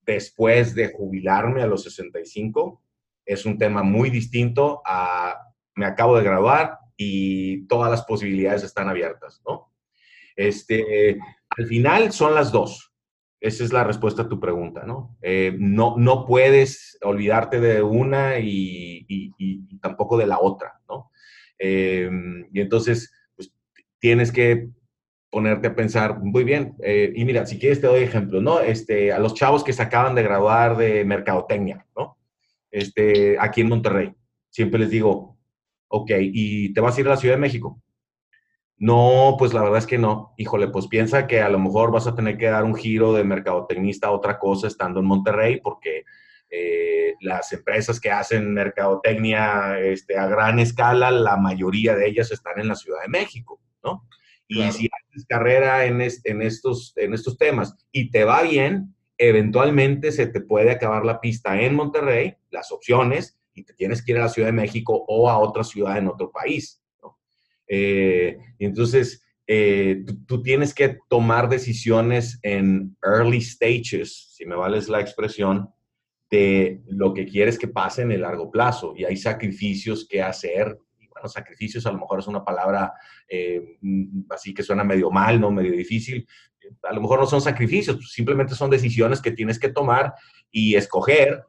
después 0.07 0.75
de 0.75 0.91
jubilarme 0.91 1.61
a 1.61 1.67
los 1.67 1.83
65, 1.83 2.81
es 3.27 3.45
un 3.45 3.59
tema 3.59 3.83
muy 3.83 4.09
distinto 4.09 4.81
a 4.87 5.37
me 5.75 5.85
acabo 5.85 6.17
de 6.17 6.25
graduar 6.25 6.79
y 6.97 7.67
todas 7.67 7.91
las 7.91 8.05
posibilidades 8.05 8.65
están 8.65 8.89
abiertas, 8.89 9.43
¿no? 9.47 9.71
Este, 10.39 11.19
al 11.51 11.67
final 11.67 12.13
son 12.13 12.33
las 12.33 12.53
dos. 12.53 12.95
Esa 13.41 13.65
es 13.65 13.73
la 13.73 13.83
respuesta 13.83 14.23
a 14.23 14.29
tu 14.29 14.39
pregunta, 14.39 14.85
¿no? 14.87 15.17
Eh, 15.21 15.55
no, 15.59 15.97
no 15.97 16.25
puedes 16.25 16.97
olvidarte 17.03 17.61
de 17.61 17.83
una 17.83 18.39
y, 18.39 19.35
tampoco 19.83 20.17
de 20.17 20.27
la 20.29 20.39
otra, 20.39 20.81
¿no? 20.89 21.11
Eh, 21.59 22.09
y 22.53 22.61
entonces, 22.61 23.13
pues, 23.35 23.53
tienes 23.99 24.31
que 24.31 24.69
ponerte 25.31 25.69
a 25.69 25.75
pensar, 25.75 26.21
muy 26.21 26.45
bien, 26.45 26.77
eh, 26.83 27.13
y 27.15 27.25
mira, 27.25 27.45
si 27.45 27.59
quieres 27.59 27.81
te 27.81 27.89
doy 27.89 28.03
ejemplos, 28.03 28.43
¿no? 28.43 28.61
Este, 28.61 29.13
a 29.13 29.19
los 29.19 29.35
chavos 29.35 29.65
que 29.65 29.73
se 29.73 29.83
acaban 29.83 30.15
de 30.15 30.23
graduar 30.23 30.77
de 30.77 31.05
mercadotecnia, 31.05 31.85
¿no? 31.97 32.17
Este, 32.71 33.37
aquí 33.41 33.61
en 33.61 33.69
Monterrey, 33.69 34.15
siempre 34.51 34.79
les 34.79 34.91
digo, 34.91 35.37
ok, 35.89 36.13
¿y 36.21 36.73
te 36.73 36.81
vas 36.81 36.97
a 36.97 37.01
ir 37.01 37.07
a 37.09 37.11
la 37.11 37.17
Ciudad 37.17 37.35
de 37.35 37.41
México? 37.41 37.83
No, 38.79 39.35
pues 39.39 39.53
la 39.53 39.63
verdad 39.63 39.79
es 39.79 39.87
que 39.87 39.99
no. 39.99 40.35
Híjole, 40.37 40.69
pues 40.69 40.87
piensa 40.87 41.27
que 41.27 41.41
a 41.41 41.49
lo 41.49 41.59
mejor 41.59 41.91
vas 41.91 42.07
a 42.07 42.15
tener 42.15 42.39
que 42.39 42.47
dar 42.47 42.65
un 42.65 42.77
giro 42.77 43.13
de 43.13 43.25
mercadotecnista 43.25 44.07
a 44.07 44.13
otra 44.13 44.39
cosa 44.39 44.69
estando 44.69 45.01
en 45.01 45.07
Monterrey, 45.07 45.61
porque 45.61 46.05
eh, 46.49 47.15
las 47.21 47.53
empresas 47.53 48.01
que 48.01 48.11
hacen 48.11 48.55
mercadotecnia 48.55 49.81
este, 49.81 50.17
a 50.17 50.29
gran 50.29 50.61
escala, 50.61 51.11
la 51.11 51.37
mayoría 51.37 51.97
de 51.97 52.09
ellas 52.09 52.31
están 52.31 52.61
en 52.61 52.69
la 52.69 52.77
Ciudad 52.77 53.03
de 53.03 53.09
México, 53.09 53.61
¿no? 53.83 54.07
Y 54.51 54.63
si 54.73 54.89
haces 54.89 55.27
carrera 55.29 55.85
en, 55.85 56.01
en, 56.01 56.43
estos, 56.43 56.95
en 56.97 57.13
estos 57.13 57.37
temas 57.37 57.77
y 57.93 58.11
te 58.11 58.25
va 58.25 58.43
bien, 58.43 58.95
eventualmente 59.19 60.11
se 60.11 60.27
te 60.27 60.41
puede 60.41 60.71
acabar 60.71 61.05
la 61.05 61.21
pista 61.21 61.61
en 61.61 61.75
Monterrey, 61.75 62.37
las 62.51 62.73
opciones, 62.73 63.39
y 63.53 63.65
te 63.65 63.75
tienes 63.75 64.03
que 64.03 64.13
ir 64.13 64.19
a 64.19 64.23
la 64.23 64.29
Ciudad 64.31 64.49
de 64.49 64.53
México 64.53 65.05
o 65.07 65.29
a 65.29 65.39
otra 65.39 65.65
ciudad 65.65 65.99
en 65.99 66.09
otro 66.09 66.31
país. 66.31 66.81
Eh, 67.69 68.39
entonces, 68.59 69.23
eh, 69.47 70.05
tú, 70.27 70.43
tienes 70.43 70.75
que 70.75 70.99
tomar 71.09 71.49
decisiones 71.49 72.39
en 72.43 72.97
early 73.03 73.41
stages, 73.41 74.33
si 74.35 74.47
me 74.47 74.57
vales 74.57 74.89
la 74.89 75.01
expresión, 75.01 75.71
de 76.31 76.83
lo 76.87 77.15
que 77.15 77.27
quieres 77.27 77.59
que 77.59 77.69
pase 77.69 78.03
en 78.03 78.13
el 78.13 78.23
largo 78.23 78.51
plazo. 78.51 78.95
Y 78.97 79.05
hay 79.05 79.17
sacrificios 79.17 80.07
que 80.07 80.21
hacer. 80.21 80.79
Y 80.99 81.09
bueno, 81.09 81.29
sacrificios 81.29 81.87
a 81.87 81.93
lo 81.93 81.99
mejor 81.99 82.21
es 82.21 82.27
una 82.27 82.45
palabra 82.45 82.93
eh, 83.29 83.79
así 84.29 84.53
que 84.53 84.63
suena 84.63 84.85
medio 84.85 85.11
mal, 85.11 85.41
¿no? 85.41 85.51
Medio 85.51 85.73
difícil. 85.73 86.27
A 86.83 86.93
lo 86.93 87.01
mejor 87.01 87.21
no 87.21 87.27
son 87.27 87.41
sacrificios, 87.41 88.13
simplemente 88.13 88.55
son 88.55 88.69
decisiones 88.69 89.23
que 89.23 89.31
tienes 89.31 89.59
que 89.59 89.71
tomar 89.71 90.13
y 90.51 90.75
escoger 90.75 91.45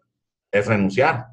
es 0.52 0.66
renunciar 0.66 1.26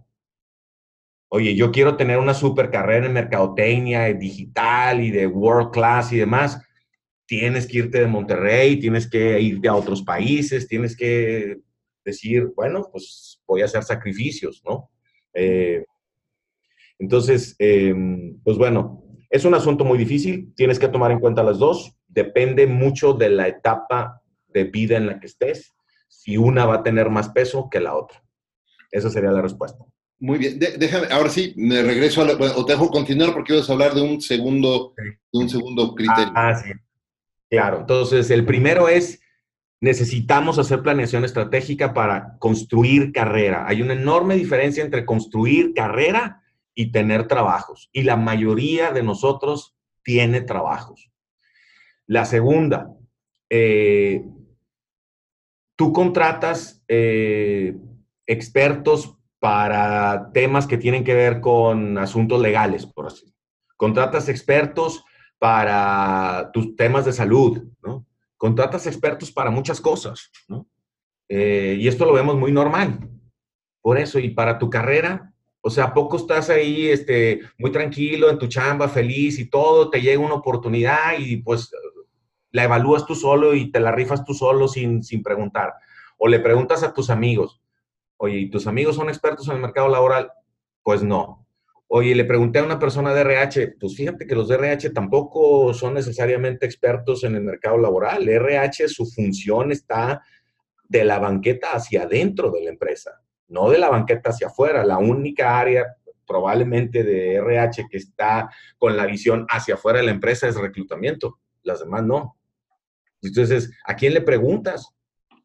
oye, 1.28 1.54
yo 1.54 1.72
quiero 1.72 1.96
tener 1.96 2.18
una 2.18 2.34
super 2.34 2.70
carrera 2.70 3.06
en 3.06 3.12
mercadotecnia, 3.12 4.12
digital 4.14 5.02
y 5.02 5.10
de 5.10 5.26
world 5.26 5.70
class 5.70 6.12
y 6.12 6.18
demás, 6.18 6.60
tienes 7.26 7.66
que 7.66 7.78
irte 7.78 8.00
de 8.00 8.06
Monterrey, 8.06 8.78
tienes 8.78 9.08
que 9.08 9.40
irte 9.40 9.68
a 9.68 9.74
otros 9.74 10.02
países, 10.02 10.68
tienes 10.68 10.96
que 10.96 11.58
decir, 12.04 12.52
bueno, 12.54 12.88
pues 12.90 13.42
voy 13.46 13.62
a 13.62 13.64
hacer 13.64 13.82
sacrificios, 13.82 14.62
¿no? 14.64 14.90
Eh, 15.34 15.84
entonces, 16.98 17.56
em, 17.58 18.38
pues 18.42 18.56
bueno, 18.56 19.02
es 19.28 19.44
un 19.44 19.54
asunto 19.54 19.84
muy 19.84 19.98
difícil, 19.98 20.54
tienes 20.54 20.78
que 20.78 20.88
tomar 20.88 21.10
en 21.10 21.18
cuenta 21.18 21.42
las 21.42 21.58
dos, 21.58 21.94
depende 22.06 22.66
mucho 22.66 23.12
de 23.12 23.28
la 23.28 23.48
etapa 23.48 24.22
de 24.48 24.64
vida 24.64 24.96
en 24.96 25.06
la 25.06 25.18
que 25.18 25.26
estés, 25.26 25.74
si 26.08 26.36
una 26.36 26.64
va 26.64 26.76
a 26.76 26.82
tener 26.82 27.10
más 27.10 27.28
peso 27.30 27.68
que 27.70 27.80
la 27.80 27.96
otra. 27.96 28.22
Esa 28.90 29.10
sería 29.10 29.32
la 29.32 29.42
respuesta. 29.42 29.84
Muy 30.18 30.38
bien, 30.38 30.58
déjame, 30.58 31.08
ahora 31.10 31.28
sí, 31.28 31.52
me 31.56 31.82
regreso 31.82 32.22
a 32.22 32.24
o 32.24 32.64
te 32.64 32.72
dejo 32.72 32.90
continuar 32.90 33.34
porque 33.34 33.52
ibas 33.52 33.68
a 33.68 33.74
hablar 33.74 33.94
de 33.94 34.00
un 34.00 34.20
segundo, 34.20 34.94
de 34.96 35.38
un 35.38 35.48
segundo 35.48 35.94
criterio. 35.94 36.32
Ah, 36.34 36.54
sí. 36.54 36.70
Claro, 37.50 37.80
entonces 37.80 38.30
el 38.30 38.46
primero 38.46 38.88
es, 38.88 39.20
necesitamos 39.80 40.58
hacer 40.58 40.82
planeación 40.82 41.24
estratégica 41.24 41.92
para 41.92 42.38
construir 42.38 43.12
carrera. 43.12 43.66
Hay 43.68 43.82
una 43.82 43.92
enorme 43.92 44.36
diferencia 44.36 44.82
entre 44.82 45.04
construir 45.04 45.74
carrera 45.74 46.42
y 46.74 46.92
tener 46.92 47.28
trabajos. 47.28 47.90
Y 47.92 48.02
la 48.02 48.16
mayoría 48.16 48.92
de 48.92 49.02
nosotros 49.02 49.76
tiene 50.02 50.40
trabajos. 50.40 51.10
La 52.06 52.24
segunda, 52.24 52.88
eh, 53.50 54.24
tú 55.76 55.92
contratas 55.92 56.82
eh, 56.88 57.76
expertos 58.26 59.15
para 59.38 60.30
temas 60.32 60.66
que 60.66 60.78
tienen 60.78 61.04
que 61.04 61.14
ver 61.14 61.40
con 61.40 61.98
asuntos 61.98 62.40
legales, 62.40 62.86
por 62.86 63.06
así. 63.06 63.32
Contratas 63.76 64.28
expertos 64.28 65.04
para 65.38 66.50
tus 66.52 66.76
temas 66.76 67.04
de 67.04 67.12
salud, 67.12 67.62
¿no? 67.82 68.06
Contratas 68.36 68.86
expertos 68.86 69.30
para 69.30 69.50
muchas 69.50 69.80
cosas, 69.80 70.30
¿no? 70.48 70.66
Eh, 71.28 71.76
y 71.78 71.88
esto 71.88 72.04
lo 72.04 72.12
vemos 72.12 72.36
muy 72.36 72.52
normal. 72.52 73.10
Por 73.82 73.98
eso, 73.98 74.18
y 74.18 74.30
para 74.30 74.58
tu 74.58 74.70
carrera, 74.70 75.32
o 75.60 75.70
sea, 75.70 75.92
poco 75.92 76.16
estás 76.16 76.48
ahí 76.48 76.88
este, 76.88 77.40
muy 77.58 77.72
tranquilo 77.72 78.30
en 78.30 78.38
tu 78.38 78.46
chamba, 78.46 78.88
feliz 78.88 79.38
y 79.38 79.50
todo, 79.50 79.90
te 79.90 80.00
llega 80.00 80.20
una 80.20 80.34
oportunidad 80.34 81.18
y 81.18 81.38
pues 81.38 81.70
la 82.52 82.64
evalúas 82.64 83.04
tú 83.04 83.14
solo 83.14 83.54
y 83.54 83.70
te 83.70 83.80
la 83.80 83.92
rifas 83.92 84.24
tú 84.24 84.32
solo 84.32 84.68
sin, 84.68 85.02
sin 85.02 85.22
preguntar. 85.22 85.74
O 86.18 86.28
le 86.28 86.40
preguntas 86.40 86.82
a 86.82 86.94
tus 86.94 87.10
amigos, 87.10 87.60
oye, 88.18 88.38
¿y 88.38 88.50
tus 88.50 88.66
amigos 88.66 88.96
son 88.96 89.08
expertos 89.08 89.48
en 89.48 89.56
el 89.56 89.60
mercado 89.60 89.88
laboral? 89.88 90.30
Pues 90.82 91.02
no. 91.02 91.46
Oye, 91.88 92.14
le 92.14 92.24
pregunté 92.24 92.58
a 92.58 92.64
una 92.64 92.78
persona 92.78 93.14
de 93.14 93.20
RH, 93.20 93.76
pues 93.78 93.96
fíjate 93.96 94.26
que 94.26 94.34
los 94.34 94.48
de 94.48 94.56
RH 94.56 94.90
tampoco 94.90 95.72
son 95.72 95.94
necesariamente 95.94 96.66
expertos 96.66 97.22
en 97.22 97.36
el 97.36 97.42
mercado 97.42 97.78
laboral. 97.78 98.28
RH, 98.28 98.88
su 98.88 99.06
función 99.06 99.70
está 99.70 100.22
de 100.88 101.04
la 101.04 101.18
banqueta 101.18 101.72
hacia 101.72 102.02
adentro 102.02 102.50
de 102.50 102.64
la 102.64 102.70
empresa, 102.70 103.22
no 103.48 103.70
de 103.70 103.78
la 103.78 103.88
banqueta 103.88 104.30
hacia 104.30 104.48
afuera. 104.48 104.84
La 104.84 104.98
única 104.98 105.58
área 105.58 105.86
probablemente 106.26 107.04
de 107.04 107.34
RH 107.36 107.86
que 107.88 107.98
está 107.98 108.50
con 108.78 108.96
la 108.96 109.06
visión 109.06 109.46
hacia 109.48 109.74
afuera 109.74 110.00
de 110.00 110.06
la 110.06 110.10
empresa 110.10 110.48
es 110.48 110.56
reclutamiento. 110.56 111.38
Las 111.62 111.80
demás 111.80 112.02
no. 112.04 112.36
Entonces, 113.22 113.70
¿a 113.84 113.94
quién 113.94 114.12
le 114.12 114.22
preguntas? 114.22 114.92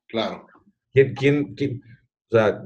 Claro. 0.07 0.47
¿Quién, 0.91 1.13
quién, 1.13 1.55
quién? 1.55 1.81
O 2.31 2.37
sea, 2.37 2.63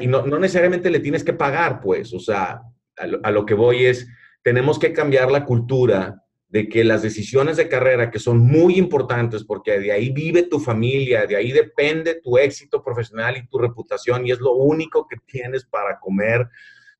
y 0.00 0.06
no, 0.06 0.26
necesariamente 0.26 0.90
le 0.90 1.00
tienes 1.00 1.24
que 1.24 1.32
pagar, 1.32 1.80
pues, 1.80 2.12
o 2.12 2.20
sea, 2.20 2.60
a 2.96 3.30
lo, 3.30 3.46
que 3.46 3.54
voy 3.54 3.86
es, 3.86 4.06
tenemos 4.42 4.78
que 4.78 4.92
cambiar 4.92 5.30
la 5.30 5.46
cultura 5.46 6.22
de 6.48 6.68
que 6.68 6.84
las 6.84 7.02
decisiones 7.02 7.56
de 7.56 7.68
carrera, 7.68 8.10
que 8.10 8.18
son 8.18 8.38
muy 8.38 8.76
importantes 8.76 9.42
porque 9.42 9.80
de 9.80 9.90
ahí 9.90 10.10
vive 10.10 10.42
tu 10.42 10.60
familia, 10.60 11.26
de 11.26 11.34
ahí 11.34 11.50
depende 11.50 12.20
tu 12.22 12.36
éxito 12.36 12.82
profesional 12.82 13.38
y 13.38 13.46
tu 13.48 13.58
reputación 13.58 14.26
y 14.26 14.32
es 14.32 14.38
lo 14.38 14.52
único 14.52 15.06
que 15.08 15.16
tienes 15.24 15.64
para 15.64 15.98
comer 15.98 16.46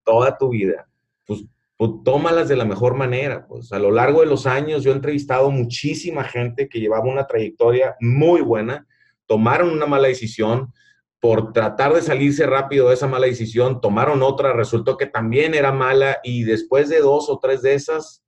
toda 0.03 0.39
tu 0.39 0.49
vida, 0.49 0.89
pues, 1.27 1.45
pues 1.77 1.91
tómalas 2.03 2.49
de 2.49 2.57
la 2.57 2.65
mejor 2.65 2.95
manera. 2.95 3.47
Pues 3.47 3.73
a 3.73 3.79
lo 3.79 3.91
largo 3.91 4.21
de 4.21 4.27
los 4.27 4.47
años 4.47 4.83
yo 4.83 4.93
he 4.93 4.95
entrevistado 4.95 5.51
muchísima 5.51 6.25
gente 6.25 6.67
que 6.67 6.81
llevaba 6.81 7.05
una 7.05 7.27
trayectoria 7.27 7.95
muy 8.01 8.41
buena, 8.41 8.87
tomaron 9.27 9.69
una 9.69 9.85
mala 9.85 10.09
decisión, 10.09 10.73
por 11.21 11.53
tratar 11.53 11.95
de 11.95 12.03
salirse 12.03 12.47
rápido 12.47 12.89
de 12.89 12.95
esa 12.95 13.07
mala 13.07 13.27
decisión, 13.27 13.81
tomaron 13.81 14.23
otra, 14.23 14.53
resultó 14.53 14.97
que 14.97 15.07
también 15.07 15.55
era 15.55 15.73
mala 15.73 16.19
y 16.23 16.45
después 16.45 16.89
de 16.89 17.01
dos 17.01 17.29
o 17.29 17.39
tres 17.39 17.63
de 17.63 17.75
esas, 17.75 18.25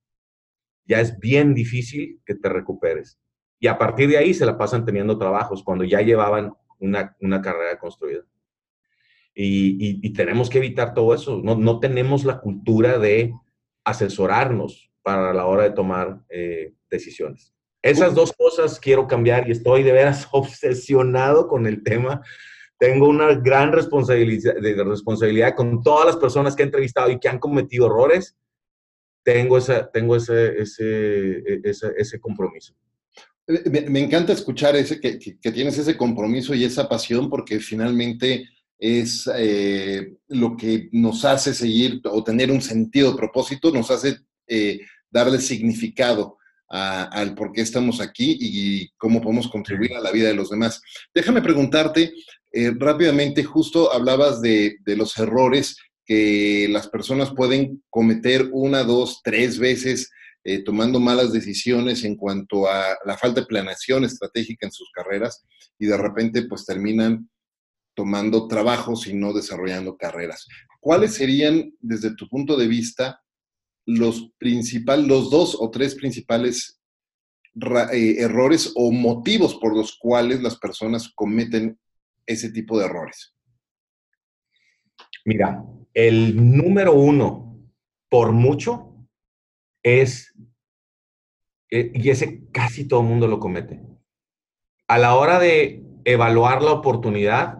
ya 0.85 0.99
es 0.99 1.19
bien 1.19 1.53
difícil 1.53 2.19
que 2.25 2.35
te 2.35 2.49
recuperes. 2.49 3.19
Y 3.59 3.67
a 3.67 3.77
partir 3.77 4.09
de 4.09 4.17
ahí 4.17 4.33
se 4.33 4.45
la 4.45 4.57
pasan 4.57 4.85
teniendo 4.85 5.17
trabajos 5.17 5.63
cuando 5.63 5.83
ya 5.83 6.01
llevaban 6.01 6.53
una, 6.79 7.41
carrera 7.41 7.77
construida. 7.77 8.23
Y, 9.35 10.11
tenemos 10.13 10.49
que 10.49 10.57
evitar 10.57 10.93
todo 10.93 11.13
eso. 11.13 11.39
No, 11.43 11.55
no, 11.55 11.79
tenemos 11.79 12.25
la 12.25 12.39
cultura 12.39 12.97
de 12.97 13.33
asesorarnos 13.85 14.91
para 15.01 15.33
la 15.33 15.45
hora 15.45 15.63
de 15.63 15.71
tomar 15.71 16.21
eh, 16.29 16.73
decisiones. 16.89 17.53
Esas 17.81 18.13
dos 18.13 18.33
cosas 18.33 18.79
quiero 18.79 19.07
cambiar 19.07 19.47
y 19.47 19.51
estoy 19.51 19.83
de 19.83 19.93
veras 19.93 20.27
obsesionado 20.31 21.47
con 21.47 21.67
el 21.67 21.83
tema 21.83 22.21
tengo 22.79 23.09
una 23.09 23.35
gran 23.35 23.73
responsabilidad, 23.73 24.55
de 24.55 24.83
responsabilidad 24.83 25.53
con 25.53 25.83
todas 25.83 26.05
las 26.07 26.15
personas 26.15 26.55
que 26.55 26.63
he 26.63 26.65
entrevistado 26.65 27.11
y 27.11 27.19
que 27.19 27.27
han 27.27 27.37
cometido 27.37 27.87
errores. 27.87 28.37
Tengo, 29.21 29.57
esa, 29.57 29.91
tengo 29.91 30.15
ese, 30.15 30.61
ese, 30.61 31.39
e, 31.39 31.61
ese, 31.97 32.19
compromiso. 32.21 32.73
Me, 33.47 33.99
encanta 33.99 34.31
escuchar 34.31 34.77
ese, 34.77 35.01
que, 35.01 35.19
que, 35.19 35.51
tienes 35.51 35.77
ese 35.77 35.97
compromiso 35.97 36.55
y 36.55 36.63
esa 36.63 36.87
pasión 36.87 37.29
porque 37.29 37.59
finalmente 37.59 38.47
es 38.77 39.29
eh, 39.35 40.15
lo 40.29 40.55
que 40.55 40.87
nos 40.93 41.25
hace 41.25 41.53
seguir 41.53 41.99
o 42.05 42.23
tener 42.23 42.49
un 42.49 42.61
sentido, 42.61 43.13
propósito, 43.15 43.71
nos 43.71 43.91
hace 43.91 44.19
eh, 44.47 44.79
darle 45.11 45.39
significado 45.39 46.38
al 46.69 47.33
por 47.35 47.51
qué 47.51 47.61
estamos 47.61 47.99
aquí 47.99 48.37
y 48.39 48.89
cómo 48.97 49.21
podemos 49.21 49.47
contribuir 49.47 49.95
a 49.95 50.01
la 50.01 50.11
vida 50.11 50.27
de 50.27 50.35
los 50.35 50.49
demás. 50.49 50.81
Déjame 51.13 51.41
preguntarte 51.41 52.13
eh, 52.51 52.71
rápidamente, 52.77 53.43
justo 53.43 53.93
hablabas 53.93 54.41
de, 54.41 54.77
los 54.85 55.17
errores 55.17 55.77
que 56.05 56.67
las 56.69 56.87
personas 56.87 57.31
pueden 57.35 57.83
cometer 57.89 58.49
una, 58.51 58.83
dos, 58.83 59.21
tres 59.23 59.59
veces 59.59 60.09
eh, 60.43 60.63
tomando 60.63 60.99
malas 60.99 61.31
decisiones 61.31 62.03
en 62.03 62.15
cuanto 62.15 62.67
a 62.67 62.97
la 63.05 63.17
falta 63.17 63.41
de 63.41 63.47
planeación 63.47 64.03
estratégica 64.05 64.65
en 64.65 64.71
sus 64.71 64.89
carreras 64.91 65.45
y 65.77 65.85
de 65.85 65.97
repente 65.97 66.43
pues 66.43 66.65
terminan 66.65 67.29
tomando 67.95 68.47
trabajos 68.47 69.07
y 69.07 69.13
no 69.13 69.33
desarrollando 69.33 69.97
carreras. 69.97 70.47
¿Cuáles 70.79 71.13
serían, 71.13 71.73
desde 71.81 72.15
tu 72.15 72.27
punto 72.29 72.55
de 72.55 72.67
vista, 72.67 73.21
los 73.89 74.31
los 75.07 75.29
dos 75.31 75.57
o 75.59 75.71
tres 75.71 75.95
principales 75.95 76.79
eh, 77.91 78.15
errores 78.19 78.71
o 78.75 78.91
motivos 78.91 79.55
por 79.55 79.75
los 79.75 79.97
cuales 79.97 80.41
las 80.41 80.57
personas 80.57 81.11
cometen 81.15 81.79
ese 82.25 82.51
tipo 82.51 82.77
de 82.77 82.85
errores? 82.85 83.35
Mira, 85.25 85.63
el 85.93 86.35
número 86.55 86.93
uno, 86.93 87.59
por 88.09 88.31
mucho, 88.31 89.07
es, 89.81 90.33
y 91.69 92.09
ese 92.09 92.47
casi 92.51 92.87
todo 92.87 93.01
el 93.01 93.07
mundo 93.07 93.27
lo 93.27 93.39
comete, 93.39 93.81
a 94.87 94.97
la 94.99 95.15
hora 95.15 95.39
de 95.39 95.83
evaluar 96.05 96.61
la 96.61 96.73
oportunidad, 96.73 97.58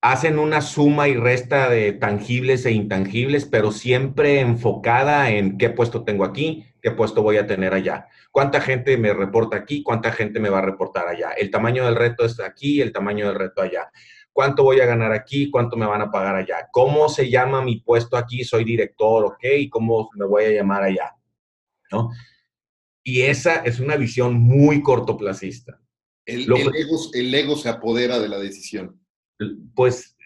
hacen 0.00 0.38
una 0.38 0.60
suma 0.60 1.08
y 1.08 1.16
resta 1.16 1.68
de 1.68 1.92
tangibles 1.92 2.64
e 2.66 2.72
intangibles, 2.72 3.46
pero 3.46 3.72
siempre 3.72 4.40
enfocada 4.40 5.30
en 5.30 5.58
qué 5.58 5.70
puesto 5.70 6.04
tengo 6.04 6.24
aquí, 6.24 6.66
qué 6.80 6.92
puesto 6.92 7.22
voy 7.22 7.36
a 7.36 7.46
tener 7.46 7.74
allá. 7.74 8.06
¿Cuánta 8.30 8.60
gente 8.60 8.96
me 8.96 9.12
reporta 9.12 9.56
aquí? 9.56 9.82
¿Cuánta 9.82 10.12
gente 10.12 10.38
me 10.38 10.50
va 10.50 10.58
a 10.58 10.62
reportar 10.62 11.08
allá? 11.08 11.32
El 11.32 11.50
tamaño 11.50 11.84
del 11.84 11.96
reto 11.96 12.24
es 12.24 12.38
aquí, 12.38 12.80
el 12.80 12.92
tamaño 12.92 13.26
del 13.26 13.38
reto 13.38 13.60
allá. 13.60 13.90
¿Cuánto 14.32 14.62
voy 14.62 14.78
a 14.78 14.86
ganar 14.86 15.10
aquí? 15.10 15.50
¿Cuánto 15.50 15.76
me 15.76 15.86
van 15.86 16.00
a 16.00 16.12
pagar 16.12 16.36
allá? 16.36 16.68
¿Cómo 16.70 17.08
se 17.08 17.28
llama 17.28 17.60
mi 17.60 17.80
puesto 17.80 18.16
aquí? 18.16 18.44
Soy 18.44 18.62
director, 18.62 19.24
¿ok? 19.24 19.44
¿Y 19.58 19.68
cómo 19.68 20.10
me 20.14 20.26
voy 20.26 20.44
a 20.44 20.50
llamar 20.50 20.84
allá? 20.84 21.16
¿No? 21.90 22.10
Y 23.02 23.22
esa 23.22 23.64
es 23.64 23.80
una 23.80 23.96
visión 23.96 24.34
muy 24.34 24.80
cortoplacista. 24.80 25.80
El, 26.24 26.42
ego, 26.42 27.00
el 27.14 27.34
ego 27.34 27.56
se 27.56 27.70
apodera 27.70 28.20
de 28.20 28.28
la 28.28 28.38
decisión 28.38 29.00
pues 29.74 30.16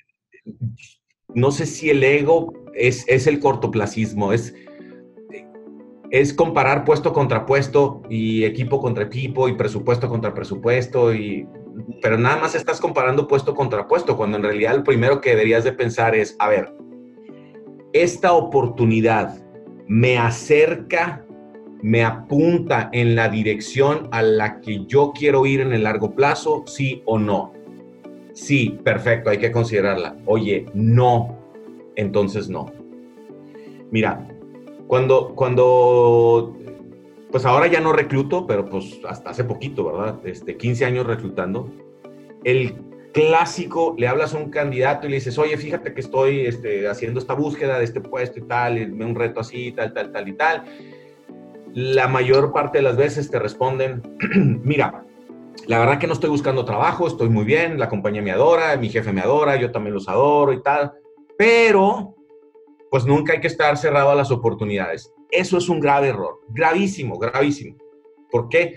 no 1.28 1.50
sé 1.50 1.66
si 1.66 1.90
el 1.90 2.02
ego 2.02 2.52
es, 2.74 3.04
es 3.08 3.26
el 3.26 3.40
cortoplacismo, 3.40 4.32
es, 4.32 4.54
es 6.10 6.34
comparar 6.34 6.84
puesto 6.84 7.12
contra 7.12 7.46
puesto 7.46 8.02
y 8.08 8.44
equipo 8.44 8.80
contra 8.80 9.04
equipo 9.04 9.48
y 9.48 9.54
presupuesto 9.54 10.08
contra 10.08 10.34
presupuesto, 10.34 11.14
y, 11.14 11.46
pero 12.02 12.18
nada 12.18 12.36
más 12.36 12.54
estás 12.54 12.80
comparando 12.80 13.26
puesto 13.26 13.54
contra 13.54 13.86
puesto, 13.86 14.16
cuando 14.16 14.36
en 14.36 14.42
realidad 14.42 14.76
lo 14.76 14.84
primero 14.84 15.20
que 15.20 15.30
deberías 15.30 15.64
de 15.64 15.72
pensar 15.72 16.14
es, 16.14 16.36
a 16.38 16.48
ver, 16.48 16.74
esta 17.92 18.32
oportunidad 18.32 19.42
me 19.88 20.18
acerca, 20.18 21.24
me 21.82 22.04
apunta 22.04 22.88
en 22.92 23.14
la 23.14 23.28
dirección 23.28 24.08
a 24.12 24.22
la 24.22 24.60
que 24.60 24.84
yo 24.86 25.12
quiero 25.12 25.46
ir 25.46 25.60
en 25.60 25.72
el 25.72 25.82
largo 25.82 26.14
plazo, 26.14 26.64
sí 26.66 27.02
o 27.04 27.18
no. 27.18 27.52
Sí, 28.42 28.76
perfecto, 28.82 29.30
hay 29.30 29.38
que 29.38 29.52
considerarla. 29.52 30.16
Oye, 30.26 30.66
no, 30.74 31.38
entonces 31.94 32.48
no. 32.48 32.72
Mira, 33.92 34.26
Cuando, 34.88 35.36
cuando, 35.36 36.56
pues 37.30 37.46
ahora 37.46 37.68
ya 37.68 37.80
no 37.80 37.92
recluto, 37.92 38.44
pero 38.44 38.68
pues 38.68 38.98
hasta 39.08 39.30
hace 39.30 39.44
poquito, 39.44 39.84
¿verdad? 39.84 40.18
Este, 40.24 40.56
15 40.56 40.84
años 40.84 41.06
reclutando. 41.06 41.70
El 42.42 42.74
clásico, 43.12 43.94
le 43.96 44.08
hablas 44.08 44.34
a 44.34 44.38
un 44.38 44.50
candidato 44.50 45.06
y 45.06 45.10
le 45.10 45.16
dices, 45.16 45.38
oye, 45.38 45.56
fíjate 45.56 45.94
que 45.94 46.00
estoy 46.00 46.40
este, 46.40 46.88
haciendo 46.88 47.20
esta 47.20 47.34
búsqueda 47.34 47.78
de 47.78 47.84
este 47.84 48.00
puesto 48.00 48.40
y 48.40 48.42
tal, 48.42 48.76
y 48.76 48.82
un 48.82 49.14
reto 49.14 49.38
así, 49.38 49.70
tal, 49.70 49.94
tal, 49.94 50.10
tal 50.10 50.28
y 50.28 50.32
tal. 50.32 50.64
La 51.74 52.08
mayor 52.08 52.52
parte 52.52 52.78
de 52.78 52.82
las 52.82 52.96
veces 52.96 53.30
te 53.30 53.38
responden, 53.38 54.02
mira, 54.64 55.04
la 55.66 55.78
verdad 55.78 55.98
que 55.98 56.06
no 56.06 56.12
estoy 56.12 56.30
buscando 56.30 56.64
trabajo, 56.64 57.06
estoy 57.06 57.28
muy 57.28 57.44
bien, 57.44 57.78
la 57.78 57.88
compañía 57.88 58.22
me 58.22 58.32
adora, 58.32 58.76
mi 58.76 58.88
jefe 58.88 59.12
me 59.12 59.20
adora, 59.20 59.56
yo 59.56 59.70
también 59.70 59.94
los 59.94 60.08
adoro 60.08 60.52
y 60.52 60.62
tal, 60.62 60.92
pero 61.38 62.14
pues 62.90 63.06
nunca 63.06 63.32
hay 63.32 63.40
que 63.40 63.46
estar 63.46 63.76
cerrado 63.76 64.10
a 64.10 64.14
las 64.14 64.30
oportunidades. 64.30 65.12
Eso 65.30 65.56
es 65.56 65.68
un 65.68 65.80
grave 65.80 66.08
error, 66.08 66.40
gravísimo, 66.48 67.18
gravísimo. 67.18 67.76
¿Por 68.30 68.48
qué? 68.48 68.76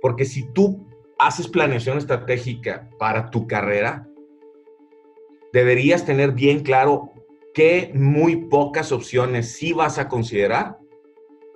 Porque 0.00 0.24
si 0.24 0.50
tú 0.52 0.86
haces 1.18 1.46
planeación 1.46 1.98
estratégica 1.98 2.88
para 2.98 3.30
tu 3.30 3.46
carrera, 3.46 4.08
deberías 5.52 6.04
tener 6.04 6.32
bien 6.32 6.60
claro 6.60 7.12
qué 7.54 7.92
muy 7.94 8.36
pocas 8.46 8.90
opciones 8.90 9.52
sí 9.52 9.72
vas 9.72 9.98
a 9.98 10.08
considerar 10.08 10.78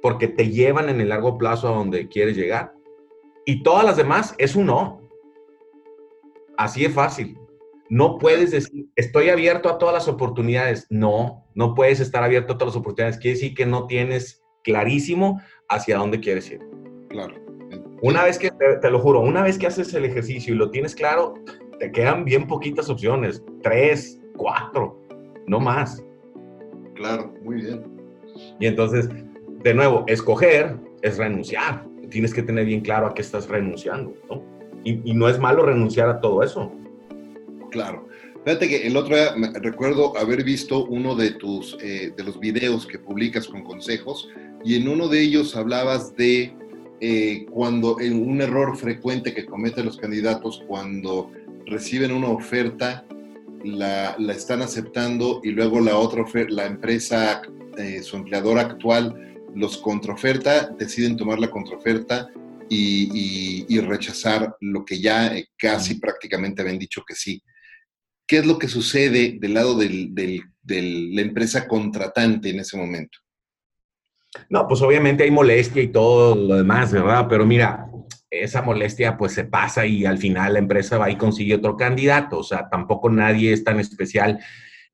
porque 0.01 0.29
te 0.29 0.51
llevan 0.51 0.89
en 0.89 1.01
el 1.01 1.09
largo 1.09 1.37
plazo 1.37 1.69
a 1.69 1.77
donde 1.77 2.09
quieres 2.09 2.37
llegar. 2.37 2.78
Y 3.49 3.63
todas 3.63 3.83
las 3.83 3.97
demás 3.97 4.35
es 4.37 4.55
un 4.57 4.67
no. 4.67 5.01
Así 6.59 6.85
es 6.85 6.93
fácil. 6.93 7.39
No 7.89 8.19
puedes 8.19 8.51
decir, 8.51 8.85
estoy 8.95 9.31
abierto 9.31 9.71
a 9.71 9.79
todas 9.79 9.95
las 9.95 10.07
oportunidades. 10.07 10.87
No, 10.91 11.47
no 11.55 11.75
puedes 11.75 11.99
estar 11.99 12.23
abierto 12.23 12.53
a 12.53 12.59
todas 12.59 12.75
las 12.75 12.81
oportunidades. 12.83 13.17
Quiere 13.17 13.37
decir 13.37 13.55
que 13.55 13.65
no 13.65 13.87
tienes 13.87 14.45
clarísimo 14.63 15.41
hacia 15.67 15.97
dónde 15.97 16.21
quieres 16.21 16.51
ir. 16.51 16.61
Claro. 17.09 17.37
Una 18.03 18.23
vez 18.25 18.39
que, 18.39 18.51
te, 18.51 18.91
lo 18.91 18.99
juro, 18.99 19.21
una 19.21 19.43
vez 19.43 19.57
que 19.57 19.67
haces 19.67 19.95
el 19.95 20.05
ejercicio 20.05 20.53
y 20.53 20.59
lo 20.59 20.71
tienes 20.71 20.95
claro, 20.95 21.33
te 21.79 21.91
quedan 21.91 22.27
bien 22.27 22.47
poquitas 22.47 22.91
opciones, 22.91 23.43
tres, 23.63 24.21
cuatro, 24.37 25.03
no 25.47 25.59
más. 25.59 26.05
Claro, 26.97 27.33
muy 27.43 27.63
bien. 27.63 27.83
Y 28.61 28.67
entonces, 28.67 29.09
de 29.63 29.73
nuevo, 29.73 30.05
escoger 30.07 30.77
es 31.01 31.17
renunciar. 31.17 31.88
Tienes 32.11 32.33
que 32.33 32.43
tener 32.43 32.65
bien 32.65 32.81
claro 32.81 33.07
a 33.07 33.15
qué 33.15 33.23
estás 33.23 33.49
renunciando, 33.49 34.15
¿no? 34.29 34.43
Y, 34.85 35.13
no 35.13 35.29
es 35.29 35.39
malo 35.39 35.65
renunciar 35.67 36.09
a 36.09 36.21
todo 36.21 36.43
eso. 36.43 36.73
Claro. 37.71 38.09
Fíjate 38.45 38.69
que 38.69 38.87
el 38.87 38.97
otro 38.97 39.17
día 39.17 39.35
recuerdo 39.61 40.17
haber 40.17 40.45
visto 40.45 40.87
uno 40.87 41.15
de 41.15 41.33
tus, 41.33 41.77
eh, 41.83 42.13
de 42.17 42.25
los 42.25 42.39
videos 42.41 42.87
que 42.87 42.99
publicas 42.99 43.47
con 43.47 43.63
consejos 43.63 44.29
y 44.65 44.77
en 44.77 44.89
uno 44.89 45.09
de 45.09 45.21
ellos 45.21 45.57
hablabas 45.57 46.17
de 46.17 46.55
eh, 47.01 47.47
cuando 47.51 48.01
en 48.01 48.29
un 48.29 48.41
error 48.41 48.77
frecuente 48.77 49.35
que 49.35 49.45
cometen 49.45 49.85
los 49.85 49.99
candidatos 49.99 50.65
cuando 50.67 51.31
reciben 51.67 52.13
una 52.13 52.29
oferta, 52.29 53.05
la, 53.65 54.17
la 54.19 54.33
están 54.33 54.63
aceptando 54.63 55.41
y 55.43 55.51
luego 55.51 55.81
la 55.81 55.97
otra 55.97 56.25
la 56.49 56.67
empresa, 56.67 57.43
eh, 57.77 58.03
su 58.03 58.17
empleador 58.17 58.59
actual, 58.59 59.28
los 59.59 59.79
contraoferta, 59.79 60.69
deciden 60.79 61.17
tomar 61.17 61.39
la 61.39 61.51
contraoferta 61.51 62.29
y, 62.69 63.65
y, 63.69 63.81
rechazar 63.81 64.57
lo 64.61 64.85
que 64.85 65.01
ya 65.01 65.35
eh, 65.35 65.49
casi 65.57 65.95
prácticamente 65.95 66.63
habían 66.63 66.79
dicho 66.79 67.03
que 67.07 67.15
sí. 67.15 67.43
¿Qué 68.27 68.39
es 68.39 68.47
lo 68.47 68.59
que 68.59 68.69
sucede 68.69 69.39
del 69.41 69.55
lado 69.55 69.75
de 69.75 70.45
la 70.65 71.23
empresa 71.23 71.67
contratante 71.67 72.51
en 72.51 72.61
ese 72.61 72.77
momento? 72.77 73.19
No, 74.51 74.67
pues 74.69 74.83
obviamente 74.83 75.25
hay 75.25 75.31
molestia 75.31 75.83
y 75.83 75.89
todo 75.89 76.35
lo 76.35 76.57
demás, 76.57 76.93
¿verdad? 76.93 77.27
Pero 77.29 77.47
mira, 77.47 77.87
esa 78.31 78.63
molestia 78.63 79.17
pues 79.17 79.33
se 79.33 79.45
pasa 79.45 79.87
y 79.87 80.05
al 80.05 80.19
final 80.19 80.53
la 80.55 80.59
empresa 80.59 80.99
va 80.99 81.11
y 81.11 81.17
consigue 81.17 81.55
otro 81.55 81.77
candidato. 81.77 82.39
O 82.39 82.43
sea, 82.43 82.69
tampoco 82.69 83.09
nadie 83.09 83.53
es 83.53 83.65
tan 83.65 83.81
especial. 83.81 84.39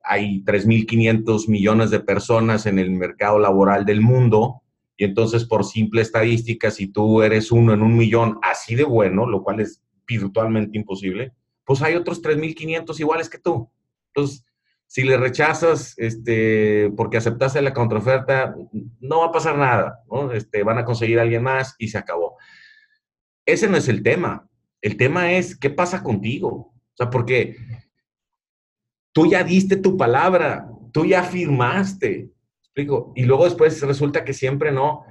Hay 0.04 0.42
3.500 0.44 1.48
millones 1.48 1.90
de 1.90 2.00
personas 2.00 2.66
en 2.66 2.78
el 2.78 2.90
mercado 2.90 3.38
laboral 3.38 3.84
del 3.84 4.00
mundo 4.00 4.62
y 4.96 5.04
entonces 5.04 5.44
por 5.44 5.64
simple 5.64 6.02
estadística, 6.02 6.70
si 6.70 6.86
tú 6.86 7.22
eres 7.22 7.50
uno 7.50 7.72
en 7.72 7.82
un 7.82 7.96
millón 7.96 8.38
así 8.42 8.74
de 8.74 8.84
bueno, 8.84 9.26
lo 9.26 9.42
cual 9.42 9.60
es 9.60 9.82
virtualmente 10.06 10.78
imposible, 10.78 11.32
pues 11.64 11.82
hay 11.82 11.94
otros 11.94 12.22
3.500 12.22 13.00
iguales 13.00 13.28
que 13.28 13.38
tú. 13.38 13.70
Entonces, 14.08 14.44
si 14.86 15.02
le 15.02 15.16
rechazas 15.16 15.94
este, 15.96 16.92
porque 16.96 17.16
aceptaste 17.16 17.60
la 17.62 17.74
contraoferta, 17.74 18.54
no 19.00 19.20
va 19.20 19.26
a 19.26 19.32
pasar 19.32 19.58
nada, 19.58 20.04
¿no? 20.10 20.30
Este, 20.30 20.62
van 20.62 20.78
a 20.78 20.84
conseguir 20.84 21.18
a 21.18 21.22
alguien 21.22 21.42
más 21.42 21.74
y 21.78 21.88
se 21.88 21.98
acabó. 21.98 22.36
Ese 23.46 23.68
no 23.68 23.76
es 23.76 23.88
el 23.88 24.02
tema. 24.02 24.48
El 24.80 24.96
tema 24.96 25.32
es 25.32 25.58
qué 25.58 25.70
pasa 25.70 26.02
contigo. 26.02 26.48
O 26.48 26.96
sea, 26.96 27.10
porque 27.10 27.56
tú 29.14 29.26
ya 29.26 29.44
diste 29.44 29.76
tu 29.76 29.96
palabra, 29.96 30.68
tú 30.92 31.06
ya 31.06 31.22
firmaste, 31.22 32.30
explico, 32.60 33.12
y 33.14 33.24
luego 33.24 33.44
después 33.44 33.80
resulta 33.80 34.24
que 34.24 34.34
siempre 34.34 34.72
no. 34.72 35.04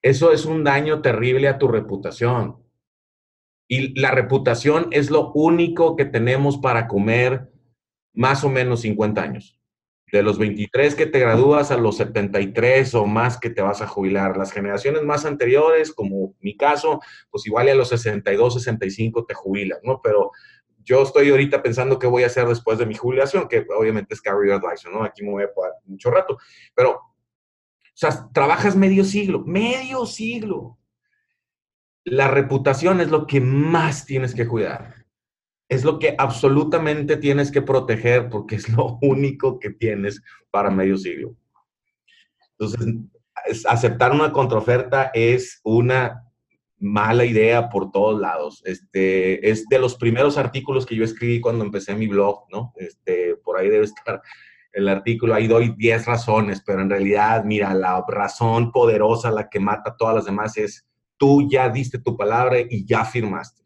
Eso 0.00 0.32
es 0.32 0.46
un 0.46 0.62
daño 0.62 1.02
terrible 1.02 1.48
a 1.48 1.58
tu 1.58 1.68
reputación. 1.68 2.56
Y 3.68 3.98
la 4.00 4.12
reputación 4.12 4.86
es 4.92 5.10
lo 5.10 5.32
único 5.32 5.96
que 5.96 6.04
tenemos 6.04 6.58
para 6.58 6.86
comer 6.86 7.50
más 8.14 8.44
o 8.44 8.48
menos 8.48 8.82
50 8.82 9.20
años. 9.20 9.60
De 10.12 10.22
los 10.22 10.38
23 10.38 10.94
que 10.94 11.06
te 11.06 11.18
gradúas 11.18 11.72
a 11.72 11.76
los 11.76 11.96
73 11.96 12.94
o 12.94 13.06
más 13.06 13.40
que 13.40 13.50
te 13.50 13.60
vas 13.60 13.82
a 13.82 13.88
jubilar. 13.88 14.36
Las 14.36 14.52
generaciones 14.52 15.02
más 15.02 15.24
anteriores, 15.24 15.92
como 15.92 16.36
mi 16.38 16.56
caso, 16.56 17.00
pues 17.28 17.44
igual 17.44 17.68
a 17.68 17.74
los 17.74 17.88
62, 17.88 18.54
65 18.54 19.26
te 19.26 19.34
jubilas, 19.34 19.80
¿no? 19.82 20.00
Pero 20.00 20.30
yo 20.86 21.02
estoy 21.02 21.30
ahorita 21.30 21.62
pensando 21.62 21.98
qué 21.98 22.06
voy 22.06 22.22
a 22.22 22.26
hacer 22.26 22.46
después 22.46 22.78
de 22.78 22.86
mi 22.86 22.94
jubilación, 22.94 23.48
que 23.48 23.66
obviamente 23.76 24.14
es 24.14 24.22
career 24.22 24.54
advisor, 24.54 24.92
¿no? 24.92 25.02
Aquí 25.02 25.22
me 25.22 25.32
voy 25.32 25.42
a 25.42 25.52
poner 25.52 25.72
mucho 25.84 26.10
rato. 26.10 26.38
Pero, 26.74 26.92
o 26.92 27.12
sea, 27.92 28.30
trabajas 28.32 28.76
medio 28.76 29.04
siglo, 29.04 29.42
medio 29.44 30.06
siglo. 30.06 30.78
La 32.04 32.28
reputación 32.28 33.00
es 33.00 33.10
lo 33.10 33.26
que 33.26 33.40
más 33.40 34.06
tienes 34.06 34.34
que 34.34 34.46
cuidar 34.46 35.06
es 35.68 35.84
lo 35.84 35.98
que 35.98 36.14
absolutamente 36.18 37.16
tienes 37.16 37.50
que 37.50 37.62
proteger 37.62 38.28
porque 38.28 38.56
es 38.56 38.68
lo 38.68 38.98
único 39.02 39.58
que 39.58 39.70
tienes 39.70 40.22
para 40.50 40.70
medio 40.70 40.96
siglo. 40.96 41.34
Entonces, 42.58 42.94
aceptar 43.66 44.12
una 44.12 44.32
contraoferta 44.32 45.10
es 45.12 45.60
una 45.62 46.25
mala 46.78 47.24
idea 47.24 47.68
por 47.68 47.90
todos 47.90 48.20
lados. 48.20 48.62
Este, 48.64 49.48
es 49.48 49.66
de 49.68 49.78
los 49.78 49.96
primeros 49.96 50.36
artículos 50.36 50.86
que 50.86 50.96
yo 50.96 51.04
escribí 51.04 51.40
cuando 51.40 51.64
empecé 51.64 51.94
mi 51.94 52.06
blog, 52.06 52.44
¿no? 52.50 52.72
Este, 52.76 53.36
por 53.36 53.58
ahí 53.58 53.68
debe 53.68 53.84
estar 53.84 54.22
el 54.72 54.88
artículo, 54.88 55.34
ahí 55.34 55.46
doy 55.46 55.74
10 55.76 56.04
razones, 56.04 56.62
pero 56.64 56.82
en 56.82 56.90
realidad, 56.90 57.44
mira, 57.44 57.72
la 57.72 58.04
razón 58.06 58.72
poderosa, 58.72 59.30
la 59.30 59.48
que 59.48 59.58
mata 59.58 59.96
todas 59.96 60.16
las 60.16 60.24
demás 60.26 60.56
es 60.58 60.86
tú 61.16 61.48
ya 61.50 61.70
diste 61.70 61.98
tu 61.98 62.14
palabra 62.14 62.58
y 62.60 62.84
ya 62.84 63.04
firmaste. 63.04 63.62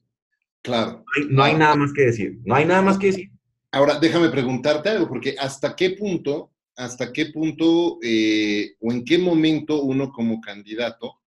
Claro. 0.62 1.04
No 1.30 1.42
hay, 1.42 1.56
nada 1.56 1.74
más 1.74 1.92
que 1.92 2.02
decir. 2.02 2.38
No 2.44 2.54
hay 2.54 2.64
nada 2.64 2.82
más 2.82 2.96
que 2.96 3.08
decir. 3.08 3.30
Ahora, 3.72 3.98
déjame 3.98 4.28
preguntarte 4.28 4.88
algo, 4.88 5.08
porque 5.08 5.34
hasta 5.38 5.74
qué 5.74 5.90
punto, 5.90 6.52
hasta 6.76 7.12
qué 7.12 7.26
punto 7.26 7.98
eh, 8.02 8.74
o 8.80 8.92
en 8.92 9.04
qué 9.04 9.18
momento 9.18 9.82
uno 9.82 10.12
como 10.12 10.40
candidato 10.40 11.20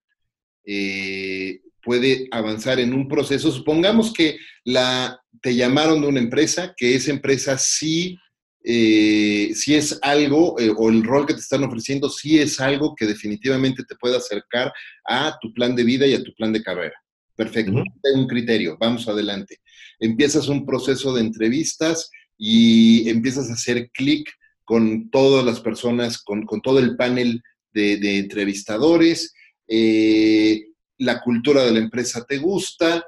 eh, 0.65 1.59
puede 1.83 2.27
avanzar 2.31 2.79
en 2.79 2.93
un 2.93 3.07
proceso. 3.07 3.51
Supongamos 3.51 4.13
que 4.13 4.37
la, 4.63 5.19
te 5.41 5.55
llamaron 5.55 6.01
de 6.01 6.07
una 6.07 6.19
empresa, 6.19 6.73
que 6.75 6.95
esa 6.95 7.11
empresa 7.11 7.57
sí, 7.57 8.17
eh, 8.63 9.51
sí 9.53 9.75
es 9.75 9.99
algo, 10.01 10.55
o 10.55 10.89
el 10.89 11.03
rol 11.03 11.25
que 11.27 11.33
te 11.33 11.41
están 11.41 11.63
ofreciendo 11.63 12.09
sí 12.09 12.39
es 12.39 12.59
algo 12.59 12.95
que 12.95 13.05
definitivamente 13.05 13.83
te 13.83 13.95
puede 13.95 14.17
acercar 14.17 14.71
a 15.05 15.37
tu 15.41 15.53
plan 15.53 15.75
de 15.75 15.83
vida 15.83 16.07
y 16.07 16.13
a 16.13 16.23
tu 16.23 16.33
plan 16.33 16.53
de 16.53 16.63
carrera. 16.63 16.95
Perfecto, 17.35 17.83
un 18.13 18.27
criterio, 18.27 18.77
vamos 18.79 19.07
adelante. 19.07 19.59
Empiezas 19.99 20.47
un 20.47 20.65
proceso 20.65 21.13
de 21.13 21.21
entrevistas 21.21 22.09
y 22.37 23.09
empiezas 23.09 23.49
a 23.49 23.53
hacer 23.53 23.89
clic 23.91 24.29
con 24.63 25.09
todas 25.09 25.43
las 25.43 25.59
personas, 25.59 26.21
con, 26.21 26.45
todo 26.61 26.79
el 26.79 26.95
panel 26.95 27.41
de, 27.73 28.19
entrevistadores. 28.19 29.33
Eh, 29.67 30.67
la 31.03 31.21
cultura 31.21 31.63
de 31.63 31.71
la 31.71 31.79
empresa 31.79 32.25
te 32.25 32.37
gusta, 32.37 33.05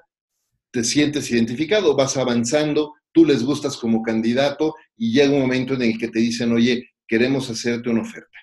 te 0.71 0.84
sientes 0.84 1.29
identificado, 1.31 1.95
vas 1.95 2.17
avanzando, 2.17 2.93
tú 3.12 3.25
les 3.25 3.43
gustas 3.43 3.77
como 3.77 4.03
candidato 4.03 4.75
y 4.97 5.13
llega 5.13 5.34
un 5.34 5.41
momento 5.41 5.73
en 5.73 5.84
el 5.84 5.97
que 5.97 6.10
te 6.10 6.19
dicen, 6.19 6.51
oye, 6.51 6.89
queremos 7.08 7.49
hacerte 7.49 7.89
una 7.89 8.01
oferta. 8.01 8.38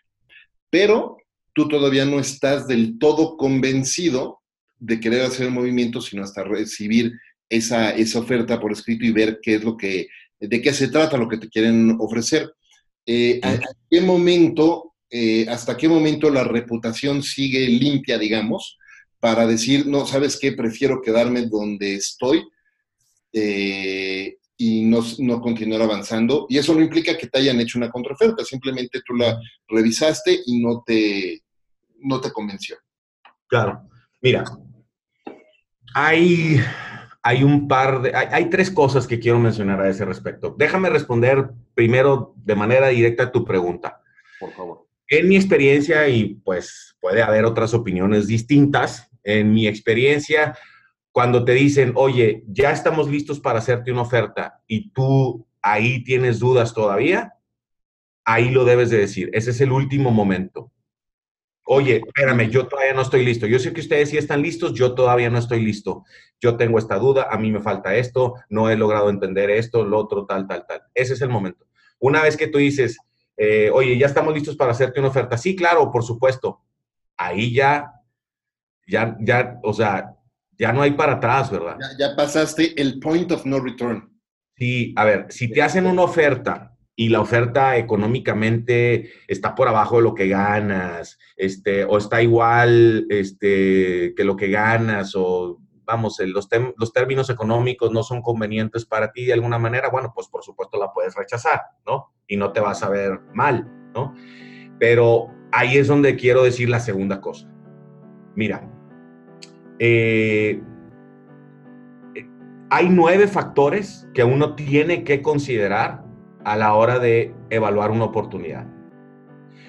Pero 0.71 1.19
tú 1.53 1.69
todavía 1.69 2.05
no 2.05 2.19
estás 2.19 2.67
del 2.67 2.99
todo 2.99 3.37
convencido 3.37 4.41
de 4.79 4.99
querer 4.99 5.23
hacer 5.23 5.47
el 5.47 5.53
movimiento, 5.53 6.01
sino 6.01 6.25
hasta 6.25 6.43
recibir 6.43 7.12
esa, 7.49 7.91
esa 7.91 8.21
oferta 8.21 8.59
por 8.59 8.73
escrito 8.73 9.05
y 9.05 9.12
ver 9.12 9.38
qué 9.43 9.57
es 9.57 9.65
lo 9.65 9.77
que, 9.77 10.09
de 10.41 10.62
qué 10.62 10.73
se 10.73 10.88
trata 10.88 11.19
lo 11.19 11.29
que 11.29 11.37
te 11.37 11.49
quieren 11.49 11.97
ofrecer. 12.01 12.51
Eh, 13.05 13.41
¿A 13.43 13.59
qué 13.91 14.01
momento 14.01 14.93
eh, 15.15 15.45
hasta 15.51 15.77
qué 15.77 15.91
momento 15.91 16.31
la 16.31 16.43
reputación 16.43 17.23
sigue 17.23 17.69
limpia, 17.69 18.17
digamos, 18.17 18.79
para 19.23 19.47
decir, 19.47 19.87
no, 19.87 20.05
¿sabes 20.05 20.37
qué? 20.37 20.51
Prefiero 20.51 21.01
quedarme 21.01 21.47
donde 21.47 21.95
estoy 21.95 22.45
eh, 23.33 24.37
y 24.57 24.83
no, 24.83 24.99
no, 25.21 25.41
continuar 25.41 25.81
avanzando. 25.81 26.47
Y 26.49 26.59
eso 26.59 26.75
no 26.75 26.81
implica 26.81 27.17
que 27.17 27.29
te 27.29 27.39
hayan 27.39 27.61
hecho 27.61 27.79
una 27.79 27.89
contraoferta, 27.89 28.45
simplemente 28.45 29.01
tú 29.07 29.15
la 29.15 29.41
revisaste 29.69 30.41
y 30.45 30.61
no 30.61 30.83
te, 30.85 31.41
no 32.01 32.21
te 32.21 32.33
convenció. 32.33 32.79
Claro. 33.47 33.89
Mira, 34.21 34.43
hay, 35.95 36.61
hay 37.23 37.45
un 37.45 37.69
par 37.69 38.03
de, 38.03 38.17
hay, 38.17 38.51
tres 38.51 38.73
cosas 38.73 39.07
que 39.07 39.21
quiero 39.21 39.39
mencionar 39.39 39.81
a 39.81 39.89
ese 39.89 40.05
respecto. 40.05 40.53
Déjame 40.59 40.91
responder 40.91 41.49
primero 41.75 42.35
de 42.39 42.57
manera 42.57 42.89
directa 42.89 43.23
a 43.23 43.31
tu 43.33 43.45
pregunta. 43.45 44.03
Por 44.41 44.51
favor. 44.51 44.89
En 45.07 45.29
mi 45.29 45.37
experiencia, 45.37 46.09
y 46.09 46.41
pues 46.43 46.97
puede 47.01 47.23
haber 47.23 47.45
otras 47.45 47.73
opiniones 47.73 48.27
distintas, 48.27 49.12
en 49.25 49.53
mi 49.53 49.67
experiencia, 49.67 50.57
cuando 51.13 51.45
te 51.45 51.53
dicen, 51.53 51.93
oye, 51.95 52.43
ya 52.49 52.73
estamos 52.73 53.09
listos 53.09 53.39
para 53.39 53.59
hacerte 53.59 53.93
una 53.93 54.03
oferta 54.03 54.61
y 54.67 54.91
tú 54.91 55.47
ahí 55.61 56.03
tienes 56.05 56.39
dudas 56.39 56.75
todavía, 56.75 57.35
ahí 58.25 58.51
lo 58.51 58.65
debes 58.65 58.91
de 58.91 58.99
decir. 58.99 59.31
Ese 59.33 59.51
es 59.51 59.61
el 59.61 59.73
último 59.73 60.11
momento. 60.11 60.73
Oye, 61.65 62.03
espérame, 62.05 62.51
yo 62.51 62.67
todavía 62.67 62.95
no 62.95 63.03
estoy 63.03 63.25
listo. 63.25 63.47
Yo 63.47 63.59
sé 63.59 63.73
que 63.73 63.81
ustedes 63.81 64.11
sí 64.11 64.17
están 64.17 64.43
listos, 64.43 64.75
yo 64.75 64.95
todavía 64.95 65.31
no 65.31 65.39
estoy 65.39 65.63
listo. 65.65 66.05
Yo 66.41 66.57
tengo 66.57 66.79
esta 66.79 66.99
duda, 66.99 67.29
a 67.31 67.39
mí 67.39 67.53
me 67.53 67.61
falta 67.61 67.95
esto, 67.95 68.35
no 68.49 68.69
he 68.69 68.77
logrado 68.77 69.11
entender 69.11 69.49
esto, 69.51 69.85
lo 69.85 69.99
otro, 69.99 70.27
tal, 70.27 70.49
tal, 70.49 70.67
tal. 70.67 70.83
Ese 70.93 71.15
es 71.15 71.21
el 71.21 71.29
momento. 71.29 71.67
Una 72.01 72.23
vez 72.23 72.37
que 72.37 72.49
tú 72.49 72.59
dices, 72.59 72.99
eh, 73.37 73.71
oye, 73.73 73.97
ya 73.97 74.07
estamos 74.07 74.35
listos 74.35 74.57
para 74.57 74.73
hacerte 74.73 74.99
una 74.99 75.11
oferta. 75.11 75.39
Sí, 75.39 75.55
claro, 75.55 75.91
por 75.93 76.03
supuesto. 76.03 76.61
Ahí 77.17 77.55
ya, 77.55 77.93
ya, 78.87 79.16
ya, 79.21 79.59
o 79.62 79.73
sea, 79.73 80.16
ya 80.59 80.73
no 80.73 80.83
hay 80.83 80.92
para 80.92 81.14
atrás, 81.14 81.51
¿verdad? 81.51 81.77
Ya, 81.81 82.09
ya 82.09 82.16
pasaste 82.16 82.81
el 82.81 83.01
point 83.01 83.31
of 83.33 83.45
no 83.45 83.61
return. 83.61 84.11
Sí, 84.57 84.92
a 84.97 85.05
ver, 85.05 85.27
si 85.31 85.51
te 85.51 85.62
hacen 85.62 85.87
una 85.87 86.03
oferta 86.03 86.77
y 86.95 87.09
la 87.09 87.21
oferta 87.21 87.77
económicamente 87.77 89.11
está 89.27 89.55
por 89.55 89.66
abajo 89.66 89.97
de 89.97 90.03
lo 90.03 90.14
que 90.14 90.29
ganas, 90.29 91.18
este, 91.37 91.85
o 91.85 91.99
está 91.99 92.23
igual 92.23 93.07
este, 93.09 94.14
que 94.14 94.25
lo 94.25 94.37
que 94.37 94.49
ganas, 94.51 95.14
o 95.16 95.59
vamos, 95.85 96.21
los, 96.21 96.49
los 96.77 96.92
términos 96.92 97.31
económicos 97.31 97.90
no 97.90 98.03
son 98.03 98.23
convenientes 98.23 98.85
para 98.85 99.11
ti 99.11 99.25
de 99.25 99.33
alguna 99.33 99.59
manera, 99.59 99.88
bueno, 99.88 100.12
pues 100.14 100.29
por 100.29 100.45
supuesto 100.45 100.79
la 100.79 100.92
puedes 100.92 101.14
rechazar, 101.14 101.62
¿no? 101.87 102.14
Y 102.27 102.37
no 102.37 102.53
te 102.53 102.61
vas 102.61 102.83
a 102.83 102.88
ver 102.88 103.21
mal, 103.35 103.66
¿no? 103.95 104.14
Pero 104.79 105.29
ahí 105.51 105.79
es 105.79 105.88
donde 105.88 106.16
quiero 106.16 106.45
decir 106.45 106.68
la 106.68 106.81
segunda 106.81 107.21
cosa. 107.21 107.49
Mira, 108.35 108.72
eh, 109.79 110.63
hay 112.71 112.89
nueve 112.89 113.27
factores 113.27 114.09
que 114.15 114.25
uno 114.25 114.55
tiene 114.55 115.05
que 115.05 115.21
considerar 115.21 116.05
a 116.45 116.57
la 116.57 116.75
hora 116.75 116.99
de 116.99 117.35
evaluar 117.51 117.91
una 117.91 118.05
oportunidad. 118.05 118.67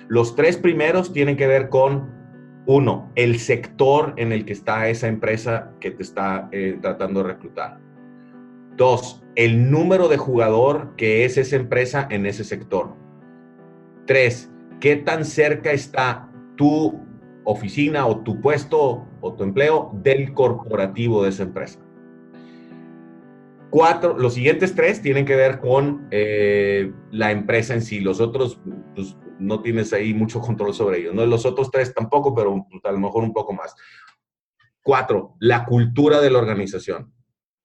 Los 0.08 0.36
tres 0.36 0.58
primeros 0.58 1.12
tienen 1.12 1.36
que 1.36 1.48
ver 1.48 1.70
con, 1.70 2.12
uno, 2.66 3.12
el 3.16 3.40
sector 3.40 4.14
en 4.18 4.32
el 4.32 4.46
que 4.46 4.54
está 4.54 4.88
esa 4.88 5.08
empresa 5.08 5.72
que 5.80 5.92
te 5.92 6.04
está 6.04 6.48
eh, 6.52 6.78
tratando 6.82 7.22
de 7.22 7.34
reclutar. 7.34 7.80
Dos, 8.78 9.22
el 9.36 9.70
número 9.70 10.08
de 10.08 10.18
jugador 10.18 10.96
que 10.96 11.26
es 11.26 11.38
esa 11.38 11.58
empresa 11.58 12.08
en 12.10 12.26
ese 12.26 12.44
sector. 12.44 12.96
Tres, 14.06 14.50
qué 14.80 14.96
tan 14.96 15.26
cerca 15.26 15.72
está 15.72 16.30
tu 16.56 17.02
oficina 17.44 18.06
o 18.06 18.20
tu 18.20 18.40
puesto 18.40 19.06
o 19.24 19.34
tu 19.34 19.44
empleo 19.44 19.90
del 19.94 20.34
corporativo 20.34 21.24
de 21.24 21.30
esa 21.30 21.44
empresa. 21.44 21.80
Cuatro, 23.70 24.18
los 24.18 24.34
siguientes 24.34 24.76
tres 24.76 25.02
tienen 25.02 25.26
que 25.26 25.36
ver 25.36 25.60
con 25.60 26.08
eh, 26.12 26.92
la 27.10 27.32
empresa 27.32 27.74
en 27.74 27.82
sí. 27.82 28.02
Los 28.02 28.20
otros, 28.20 28.60
pues, 28.94 29.18
no 29.40 29.62
tienes 29.62 29.94
ahí 29.94 30.14
mucho 30.14 30.42
control 30.42 30.74
sobre 30.74 31.00
ellos. 31.00 31.16
¿no? 31.16 31.26
Los 31.26 31.46
otros 31.46 31.72
tres 31.72 31.94
tampoco, 31.94 32.36
pero 32.36 32.68
pues, 32.70 32.84
a 32.84 32.92
lo 32.92 33.00
mejor 33.00 33.24
un 33.24 33.34
poco 33.34 33.54
más. 33.54 33.74
Cuatro, 34.84 35.36
la 35.40 35.66
cultura 35.66 36.20
de 36.20 36.30
la 36.30 36.40
organización. 36.40 37.14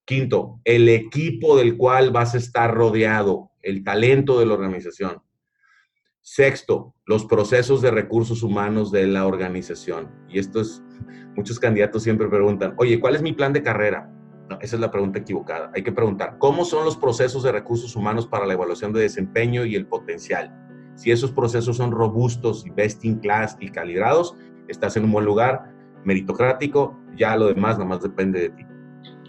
Quinto, 0.05 0.61
el 0.63 0.87
equipo 0.87 1.57
del 1.57 1.75
cual 1.77 2.11
vas 2.11 2.33
a 2.33 2.37
estar 2.37 2.73
rodeado, 2.73 3.51
el 3.61 3.83
talento 3.83 4.39
de 4.39 4.45
la 4.45 4.53
organización. 4.53 5.21
Sexto, 6.31 6.93
los 7.07 7.25
procesos 7.25 7.81
de 7.81 7.89
recursos 7.89 8.43
humanos 8.43 8.91
de 8.91 9.07
la 9.07 9.25
organización. 9.25 10.11
Y 10.29 10.37
esto 10.37 10.61
es, 10.61 10.83
muchos 11.35 11.59
candidatos 11.59 12.03
siempre 12.03 12.29
preguntan, 12.29 12.75
oye, 12.77 12.99
¿cuál 12.99 13.15
es 13.15 13.23
mi 13.23 13.33
plan 13.33 13.51
de 13.51 13.63
carrera? 13.63 14.13
No, 14.47 14.59
esa 14.61 14.75
es 14.75 14.79
la 14.79 14.91
pregunta 14.91 15.17
equivocada. 15.17 15.71
Hay 15.73 15.81
que 15.81 15.91
preguntar, 15.91 16.37
¿cómo 16.37 16.65
son 16.65 16.85
los 16.85 16.95
procesos 16.97 17.41
de 17.41 17.51
recursos 17.51 17.95
humanos 17.95 18.27
para 18.27 18.45
la 18.45 18.53
evaluación 18.53 18.93
de 18.93 19.01
desempeño 19.01 19.65
y 19.65 19.73
el 19.73 19.87
potencial? 19.87 20.53
Si 20.93 21.09
esos 21.09 21.31
procesos 21.31 21.77
son 21.77 21.89
robustos 21.89 22.63
y 22.63 22.69
best 22.69 23.03
in 23.05 23.17
class 23.17 23.57
y 23.59 23.69
calibrados, 23.71 24.35
estás 24.67 24.97
en 24.97 25.05
un 25.05 25.11
buen 25.11 25.25
lugar, 25.25 25.73
meritocrático, 26.05 26.95
ya 27.17 27.35
lo 27.37 27.47
demás 27.47 27.79
nada 27.79 27.89
más 27.89 28.03
depende 28.03 28.41
de 28.41 28.49
ti. 28.49 28.63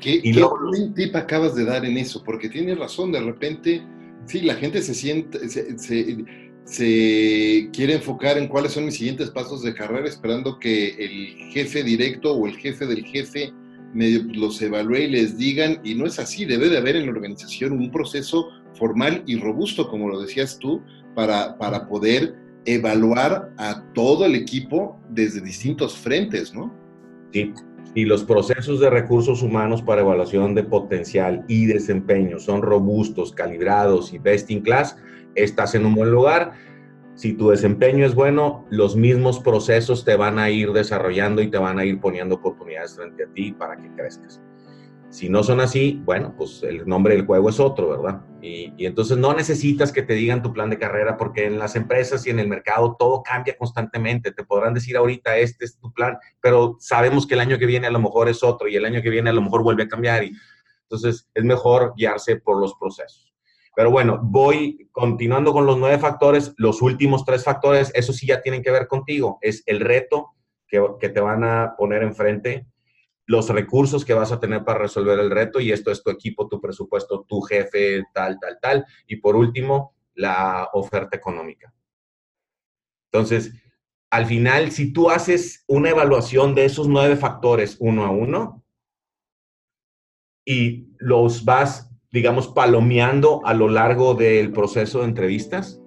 ¿Qué, 0.02 0.20
y 0.22 0.38
buen 0.38 0.92
tip 0.92 1.16
acabas 1.16 1.54
de 1.54 1.64
dar 1.64 1.82
en 1.82 1.96
eso? 1.96 2.22
Porque 2.22 2.50
tienes 2.50 2.78
razón, 2.78 3.10
de 3.10 3.20
repente, 3.20 3.82
sí, 4.26 4.42
la 4.42 4.54
gente 4.54 4.82
se 4.82 4.92
siente, 4.92 5.48
se, 5.48 5.78
se 5.78 6.49
quiere 6.76 7.94
enfocar 7.94 8.38
en 8.38 8.48
cuáles 8.48 8.72
son 8.72 8.84
mis 8.84 8.96
siguientes 8.96 9.30
pasos 9.30 9.62
de 9.62 9.74
carrera, 9.74 10.08
esperando 10.08 10.58
que 10.58 10.90
el 10.90 11.52
jefe 11.52 11.82
directo 11.82 12.32
o 12.32 12.46
el 12.46 12.56
jefe 12.56 12.86
del 12.86 13.04
jefe 13.04 13.52
los 13.92 14.62
evalúe 14.62 14.98
y 14.98 15.08
les 15.08 15.36
digan, 15.36 15.80
y 15.82 15.94
no 15.94 16.06
es 16.06 16.18
así, 16.18 16.44
debe 16.44 16.68
de 16.68 16.78
haber 16.78 16.96
en 16.96 17.06
la 17.06 17.12
organización 17.12 17.72
un 17.72 17.90
proceso 17.90 18.48
formal 18.74 19.22
y 19.26 19.36
robusto, 19.36 19.88
como 19.88 20.08
lo 20.08 20.20
decías 20.20 20.58
tú, 20.58 20.80
para, 21.14 21.58
para 21.58 21.88
poder 21.88 22.36
evaluar 22.66 23.52
a 23.56 23.82
todo 23.94 24.26
el 24.26 24.34
equipo 24.34 25.00
desde 25.08 25.40
distintos 25.40 25.96
frentes, 25.96 26.54
¿no? 26.54 26.72
Sí, 27.32 27.52
y 27.94 28.04
los 28.04 28.22
procesos 28.22 28.78
de 28.78 28.90
recursos 28.90 29.42
humanos 29.42 29.82
para 29.82 30.02
evaluación 30.02 30.54
de 30.54 30.62
potencial 30.62 31.44
y 31.48 31.66
desempeño 31.66 32.38
son 32.38 32.62
robustos, 32.62 33.32
calibrados 33.32 34.12
y 34.12 34.18
best 34.18 34.50
in 34.50 34.60
class, 34.60 34.96
estás 35.34 35.74
en 35.74 35.86
un 35.86 35.94
buen 35.94 36.10
lugar 36.10 36.52
si 37.20 37.34
tu 37.34 37.50
desempeño 37.50 38.06
es 38.06 38.14
bueno, 38.14 38.64
los 38.70 38.96
mismos 38.96 39.40
procesos 39.40 40.06
te 40.06 40.16
van 40.16 40.38
a 40.38 40.48
ir 40.48 40.72
desarrollando 40.72 41.42
y 41.42 41.50
te 41.50 41.58
van 41.58 41.78
a 41.78 41.84
ir 41.84 42.00
poniendo 42.00 42.36
oportunidades 42.36 42.96
frente 42.96 43.24
a 43.24 43.32
ti 43.34 43.52
para 43.52 43.76
que 43.76 43.94
crezcas. 43.94 44.40
Si 45.10 45.28
no 45.28 45.42
son 45.42 45.60
así, 45.60 46.00
bueno, 46.06 46.34
pues 46.34 46.62
el 46.62 46.88
nombre 46.88 47.14
del 47.14 47.26
juego 47.26 47.50
es 47.50 47.60
otro, 47.60 47.90
¿verdad? 47.90 48.22
Y, 48.40 48.72
entonces 48.86 49.18
no 49.18 49.34
necesitas 49.34 49.92
que 49.92 50.00
te 50.00 50.14
digan 50.14 50.40
tu 50.40 50.54
plan 50.54 50.70
de 50.70 50.78
carrera 50.78 51.18
porque 51.18 51.44
en 51.44 51.58
las 51.58 51.76
empresas 51.76 52.26
y 52.26 52.30
en 52.30 52.38
el 52.38 52.48
mercado 52.48 52.96
todo 52.98 53.22
cambia 53.22 53.54
constantemente. 53.58 54.32
Te 54.32 54.42
podrán 54.42 54.72
decir 54.72 54.96
ahorita, 54.96 55.36
este 55.36 55.66
es 55.66 55.78
tu 55.78 55.92
plan, 55.92 56.16
pero 56.40 56.78
sabemos 56.80 57.26
que 57.26 57.34
el 57.34 57.40
año 57.40 57.58
que 57.58 57.66
viene 57.66 57.86
a 57.86 57.90
lo 57.90 58.00
mejor 58.00 58.30
es 58.30 58.42
otro 58.42 58.66
y 58.66 58.76
el 58.76 58.86
año 58.86 59.02
que 59.02 59.10
viene 59.10 59.28
a 59.28 59.34
lo 59.34 59.42
mejor 59.42 59.62
vuelve 59.62 59.82
a 59.82 59.88
cambiar. 59.88 60.24
Y, 60.24 60.32
entonces 60.84 61.28
es 61.34 61.44
mejor 61.44 61.92
guiarse 61.98 62.36
por 62.36 62.58
los 62.58 62.74
procesos. 62.76 63.29
Pero 63.74 63.90
bueno, 63.90 64.20
voy 64.22 64.88
continuando 64.92 65.52
con 65.52 65.66
los 65.66 65.78
nueve 65.78 65.98
factores. 65.98 66.54
Los 66.56 66.82
últimos 66.82 67.24
tres 67.24 67.44
factores, 67.44 67.92
eso 67.94 68.12
sí 68.12 68.26
ya 68.26 68.42
tienen 68.42 68.62
que 68.62 68.70
ver 68.70 68.86
contigo. 68.86 69.38
Es 69.40 69.62
el 69.66 69.80
reto 69.80 70.30
que, 70.66 70.84
que 71.00 71.08
te 71.08 71.20
van 71.20 71.44
a 71.44 71.74
poner 71.76 72.02
enfrente, 72.02 72.66
los 73.26 73.48
recursos 73.48 74.04
que 74.04 74.14
vas 74.14 74.32
a 74.32 74.40
tener 74.40 74.64
para 74.64 74.80
resolver 74.80 75.18
el 75.20 75.30
reto, 75.30 75.60
y 75.60 75.70
esto 75.70 75.92
es 75.92 76.02
tu 76.02 76.10
equipo, 76.10 76.48
tu 76.48 76.60
presupuesto, 76.60 77.24
tu 77.28 77.40
jefe, 77.40 78.02
tal, 78.12 78.38
tal, 78.40 78.58
tal. 78.60 78.86
Y 79.06 79.16
por 79.16 79.36
último, 79.36 79.94
la 80.14 80.68
oferta 80.72 81.16
económica. 81.16 81.72
Entonces, 83.12 83.52
al 84.10 84.26
final, 84.26 84.72
si 84.72 84.92
tú 84.92 85.10
haces 85.10 85.64
una 85.68 85.90
evaluación 85.90 86.54
de 86.54 86.64
esos 86.64 86.88
nueve 86.88 87.16
factores 87.16 87.76
uno 87.78 88.04
a 88.04 88.10
uno 88.10 88.64
y 90.44 90.88
los 90.98 91.44
vas 91.44 91.89
digamos, 92.12 92.48
palomeando 92.48 93.40
a 93.44 93.54
lo 93.54 93.68
largo 93.68 94.14
del 94.14 94.52
proceso 94.52 95.00
de 95.00 95.06
entrevistas, 95.06 95.80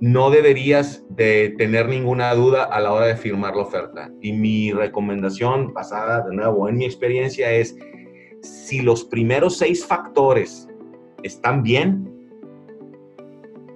no 0.00 0.30
deberías 0.30 1.04
de 1.10 1.54
tener 1.58 1.88
ninguna 1.88 2.32
duda 2.34 2.64
a 2.64 2.80
la 2.80 2.92
hora 2.92 3.06
de 3.06 3.16
firmar 3.16 3.56
la 3.56 3.62
oferta. 3.62 4.10
Y 4.20 4.32
mi 4.32 4.72
recomendación, 4.72 5.72
basada 5.72 6.22
de 6.28 6.34
nuevo 6.34 6.68
en 6.68 6.76
mi 6.76 6.84
experiencia, 6.84 7.52
es 7.52 7.76
si 8.42 8.80
los 8.80 9.04
primeros 9.04 9.56
seis 9.56 9.84
factores 9.84 10.68
están 11.22 11.62
bien 11.62 12.08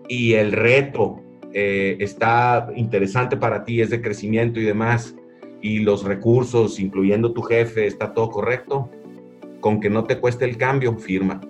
y 0.09 0.35
el 0.35 0.53
reto 0.53 1.21
eh, 1.53 1.97
está 2.01 2.69
interesante 2.77 3.37
para 3.37 3.65
ti, 3.65 3.81
es 3.81 3.91
de 3.91 4.01
crecimiento 4.01 4.61
y 4.61 4.65
demás, 4.65 5.17
y 5.61 5.81
los 5.81 6.05
recursos, 6.05 6.81
incluyendo 6.81 7.33
tu 7.33 7.43
jefe, 7.43 7.87
está 7.87 8.13
todo 8.15 8.31
correcto, 8.31 8.91
con 9.63 9.81
que 9.81 9.89
no 9.89 10.05
te 10.05 10.21
cueste 10.21 10.45
el 10.45 10.59
cambio, 10.59 10.95
firma 10.99 11.41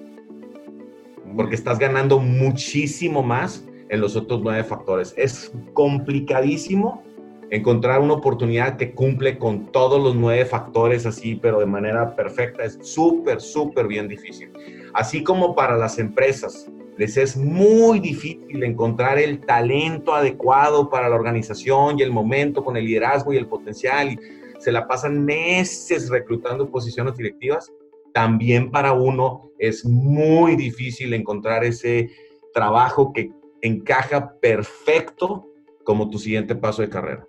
porque 1.36 1.54
estás 1.54 1.78
ganando 1.78 2.18
muchísimo 2.18 3.22
más 3.22 3.64
en 3.88 4.00
los 4.00 4.16
otros 4.16 4.40
nueve 4.42 4.64
factores. 4.64 5.14
Es 5.16 5.52
complicadísimo 5.74 7.02
encontrar 7.50 8.00
una 8.00 8.14
oportunidad 8.14 8.76
que 8.76 8.92
cumple 8.92 9.38
con 9.38 9.66
todos 9.66 10.02
los 10.02 10.14
nueve 10.14 10.44
factores 10.46 11.04
así, 11.04 11.34
pero 11.34 11.60
de 11.60 11.66
manera 11.66 12.16
perfecta. 12.16 12.64
Es 12.64 12.78
súper, 12.82 13.40
súper 13.40 13.86
bien 13.86 14.08
difícil. 14.08 14.50
Así 14.94 15.22
como 15.22 15.54
para 15.54 15.76
las 15.76 15.98
empresas, 15.98 16.70
les 16.96 17.16
es 17.16 17.36
muy 17.36 18.00
difícil 18.00 18.62
encontrar 18.62 19.18
el 19.18 19.40
talento 19.40 20.14
adecuado 20.14 20.88
para 20.88 21.08
la 21.08 21.16
organización 21.16 21.98
y 21.98 22.02
el 22.02 22.10
momento 22.10 22.64
con 22.64 22.76
el 22.76 22.86
liderazgo 22.86 23.32
y 23.32 23.36
el 23.36 23.46
potencial. 23.46 24.12
Y 24.12 24.18
se 24.58 24.72
la 24.72 24.86
pasan 24.86 25.24
meses 25.24 26.08
reclutando 26.08 26.70
posiciones 26.70 27.16
directivas. 27.16 27.70
También 28.12 28.70
para 28.70 28.92
uno 28.92 29.50
es 29.58 29.84
muy 29.84 30.56
difícil 30.56 31.14
encontrar 31.14 31.64
ese 31.64 32.10
trabajo 32.52 33.12
que 33.12 33.30
encaja 33.62 34.38
perfecto 34.40 35.48
como 35.84 36.10
tu 36.10 36.18
siguiente 36.18 36.54
paso 36.54 36.82
de 36.82 36.88
carrera. 36.90 37.26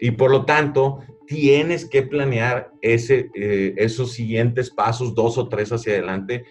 Y 0.00 0.12
por 0.12 0.30
lo 0.30 0.44
tanto, 0.44 1.00
tienes 1.26 1.84
que 1.84 2.02
planear 2.02 2.72
ese, 2.80 3.30
eh, 3.34 3.74
esos 3.76 4.12
siguientes 4.12 4.70
pasos, 4.70 5.14
dos 5.14 5.38
o 5.38 5.48
tres 5.48 5.72
hacia 5.72 5.94
adelante, 5.94 6.44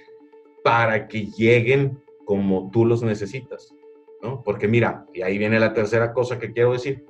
para 0.64 1.08
que 1.08 1.28
lleguen 1.28 2.00
como 2.26 2.70
tú 2.72 2.86
los 2.86 3.04
necesitas. 3.04 3.74
¿no? 4.22 4.44
Porque 4.44 4.68
mira, 4.68 5.06
y 5.14 5.22
ahí 5.22 5.38
viene 5.38 5.60
la 5.60 5.74
tercera 5.74 6.14
cosa 6.14 6.40
que 6.40 6.52
quiero 6.52 6.74
decir. 6.74 7.06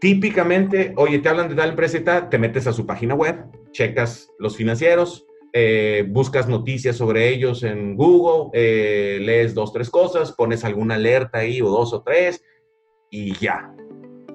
Típicamente, 0.00 0.92
oye, 0.96 1.18
te 1.18 1.28
hablan 1.28 1.48
de 1.48 1.56
tal 1.56 1.70
empresa 1.70 2.28
te 2.28 2.38
metes 2.38 2.66
a 2.66 2.72
su 2.72 2.86
página 2.86 3.14
web, 3.14 3.46
checas 3.72 4.30
los 4.38 4.56
financieros, 4.56 5.26
eh, 5.52 6.04
buscas 6.08 6.48
noticias 6.48 6.96
sobre 6.96 7.28
ellos 7.28 7.64
en 7.64 7.96
Google, 7.96 8.50
eh, 8.52 9.18
lees 9.20 9.54
dos, 9.54 9.72
tres 9.72 9.90
cosas, 9.90 10.32
pones 10.32 10.64
alguna 10.64 10.94
alerta 10.94 11.38
ahí 11.38 11.60
o 11.60 11.68
dos 11.68 11.92
o 11.92 12.02
tres 12.02 12.44
y 13.10 13.32
ya. 13.34 13.74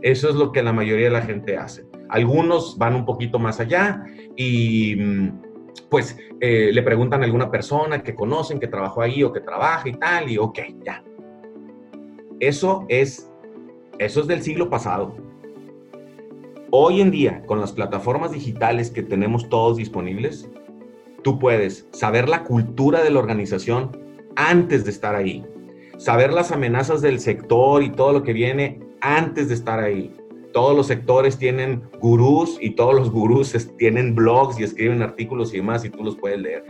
Eso 0.02 0.30
es 0.30 0.36
lo 0.36 0.52
que 0.52 0.63
la 0.63 0.73
mayoría 0.73 1.06
de 1.06 1.12
la 1.12 1.21
gente 1.21 1.56
hace. 1.56 1.86
Algunos 2.10 2.78
van 2.78 2.95
un 2.95 3.06
poquito 3.06 3.39
más 3.39 3.62
allá 3.62 4.04
y 4.36 4.95
mm, 4.97 5.41
pues 5.89 6.17
eh, 6.41 6.71
le 6.73 6.84
preguntan 6.84 7.21
a 7.21 7.26
alguna 7.26 7.49
persona 7.49 8.04
que 8.04 8.15
conocen, 8.15 8.60
que 8.60 8.67
trabajó 8.67 9.02
ahí 9.02 9.23
o 9.23 9.32
que 9.32 9.39
trabaja 9.39 9.88
y 9.88 9.93
tal, 9.93 10.30
y 10.30 10.38
ok, 10.38 10.60
ya. 10.84 11.04
Eso 12.39 12.86
es, 12.89 13.32
eso 13.97 14.21
es 14.21 14.28
del 14.28 14.41
siglo 14.41 14.69
pasado. 14.69 15.15
Hoy 16.75 17.01
en 17.01 17.12
día, 17.12 17.43
con 17.45 17.59
las 17.62 17.71
plataformas 17.71 18.31
digitales 18.31 18.89
que 18.89 19.03
tenemos 19.03 19.47
todos 19.47 19.77
disponibles, 19.77 20.49
Tú 21.23 21.39
puedes 21.39 21.88
saber 21.91 22.27
la 22.27 22.43
cultura 22.43 23.01
de 23.01 23.09
la 23.09 23.19
organización 23.19 23.97
antes 24.36 24.83
de 24.83 24.91
estar 24.91 25.15
ahí, 25.15 25.45
saber 25.97 26.33
las 26.33 26.51
amenazas 26.51 27.01
del 27.01 27.19
sector 27.21 27.81
y 27.81 27.89
todo 27.89 28.12
lo 28.12 28.23
que 28.23 28.33
viene 28.33 28.79
antes 28.99 29.47
de 29.47 29.55
estar 29.55 29.79
ahí. 29.79 30.13
Todos 30.51 30.75
los 30.75 30.88
sectores 30.88 31.38
tienen 31.38 31.83
gurús 31.99 32.57
y 32.59 32.71
todos 32.71 32.93
los 32.93 33.09
gurús 33.09 33.55
tienen 33.77 34.13
blogs 34.13 34.59
y 34.59 34.63
escriben 34.63 35.01
artículos 35.01 35.53
y 35.53 35.57
demás 35.57 35.86
y 35.86 35.89
tú 35.89 36.03
los 36.03 36.17
puedes 36.17 36.39
leer. 36.39 36.65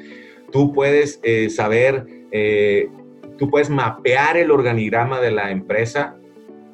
Tú 0.51 0.71
puedes 0.71 1.19
eh, 1.23 1.49
saber, 1.49 2.05
eh, 2.31 2.89
tú 3.37 3.49
puedes 3.49 3.71
mapear 3.71 4.37
el 4.37 4.51
organigrama 4.51 5.19
de 5.19 5.31
la 5.31 5.49
empresa 5.49 6.15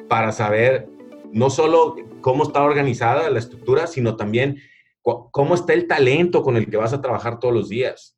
para 0.10 0.34
saber 0.34 0.90
no 1.32 1.50
solo 1.50 1.96
cómo 2.22 2.44
está 2.44 2.64
organizada 2.64 3.30
la 3.30 3.40
estructura, 3.40 3.88
sino 3.88 4.16
también 4.16 4.62
cómo 5.02 5.56
está 5.56 5.74
el 5.74 5.88
talento 5.88 6.44
con 6.44 6.58
el 6.58 6.70
que 6.70 6.78
vas 6.78 6.94
a 6.94 7.02
trabajar 7.02 7.40
todos 7.40 7.54
los 7.54 7.70
días. 7.70 8.18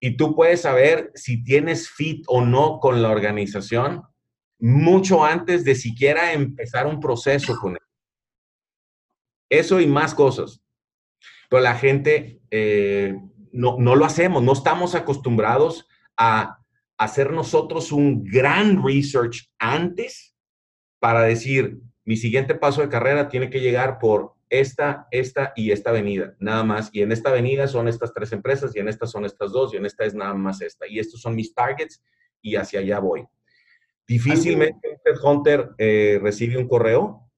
Y 0.00 0.16
tú 0.16 0.34
puedes 0.34 0.62
saber 0.62 1.10
si 1.14 1.42
tienes 1.44 1.90
fit 1.90 2.24
o 2.26 2.44
no 2.44 2.78
con 2.80 3.02
la 3.02 3.10
organización 3.10 4.02
mucho 4.58 5.24
antes 5.24 5.64
de 5.64 5.74
siquiera 5.74 6.32
empezar 6.32 6.86
un 6.86 7.00
proceso 7.00 7.56
con 7.56 7.72
él. 7.72 7.82
Eso 9.48 9.80
y 9.80 9.86
más 9.86 10.14
cosas. 10.14 10.62
Pero 11.48 11.62
la 11.62 11.74
gente 11.74 12.40
eh, 12.50 13.14
no, 13.52 13.76
no 13.78 13.96
lo 13.96 14.04
hacemos, 14.04 14.42
no 14.42 14.52
estamos 14.52 14.94
acostumbrados 14.94 15.88
a 16.16 16.58
hacer 16.96 17.32
nosotros 17.32 17.92
un 17.92 18.22
gran 18.22 18.84
research 18.84 19.50
antes 19.58 20.36
para 21.00 21.22
decir, 21.22 21.78
mi 22.04 22.16
siguiente 22.16 22.54
paso 22.54 22.80
de 22.80 22.88
carrera 22.88 23.28
tiene 23.28 23.50
que 23.50 23.60
llegar 23.60 23.98
por 23.98 24.34
esta, 24.48 25.06
esta 25.10 25.52
y 25.54 25.70
esta 25.70 25.90
avenida, 25.90 26.34
nada 26.40 26.64
más. 26.64 26.90
Y 26.92 27.02
en 27.02 27.12
esta 27.12 27.30
avenida 27.30 27.68
son 27.68 27.88
estas 27.88 28.12
tres 28.12 28.32
empresas 28.32 28.74
y 28.74 28.80
en 28.80 28.88
esta 28.88 29.06
son 29.06 29.24
estas 29.24 29.52
dos 29.52 29.72
y 29.72 29.76
en 29.76 29.86
esta 29.86 30.04
es 30.04 30.14
nada 30.14 30.34
más 30.34 30.60
esta. 30.60 30.86
Y 30.88 30.98
estos 30.98 31.20
son 31.20 31.34
mis 31.34 31.54
targets 31.54 32.02
y 32.42 32.56
hacia 32.56 32.80
allá 32.80 32.98
voy. 32.98 33.26
Difícilmente 34.06 34.98
un 35.04 35.18
Hunter 35.22 35.70
eh, 35.78 36.18
recibe 36.20 36.56
un 36.56 36.66
correo 36.66 37.30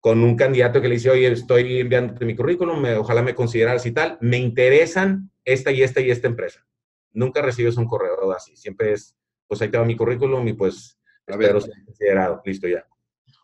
con 0.00 0.22
un 0.22 0.36
candidato 0.36 0.82
que 0.82 0.88
le 0.88 0.96
dice, 0.96 1.08
oye, 1.08 1.28
estoy 1.30 1.78
enviándote 1.78 2.26
mi 2.26 2.34
currículum, 2.34 2.80
me, 2.80 2.96
ojalá 2.96 3.22
me 3.22 3.34
consideras 3.34 3.86
y 3.86 3.92
tal. 3.92 4.18
Me 4.20 4.38
interesan 4.38 5.30
esta 5.44 5.70
y 5.70 5.82
esta 5.82 6.00
y 6.00 6.10
esta 6.10 6.26
empresa. 6.26 6.66
Nunca 7.12 7.42
recibes 7.42 7.76
un 7.76 7.86
correo 7.86 8.32
así. 8.32 8.56
Siempre 8.56 8.92
es, 8.92 9.16
pues 9.46 9.62
ahí 9.62 9.68
te 9.68 9.78
va 9.78 9.84
mi 9.84 9.96
currículum 9.96 10.46
y 10.48 10.52
pues 10.54 10.98
espero 11.26 11.60
ser 11.60 11.72
considerado. 11.86 12.42
Listo 12.44 12.66
ya. 12.66 12.84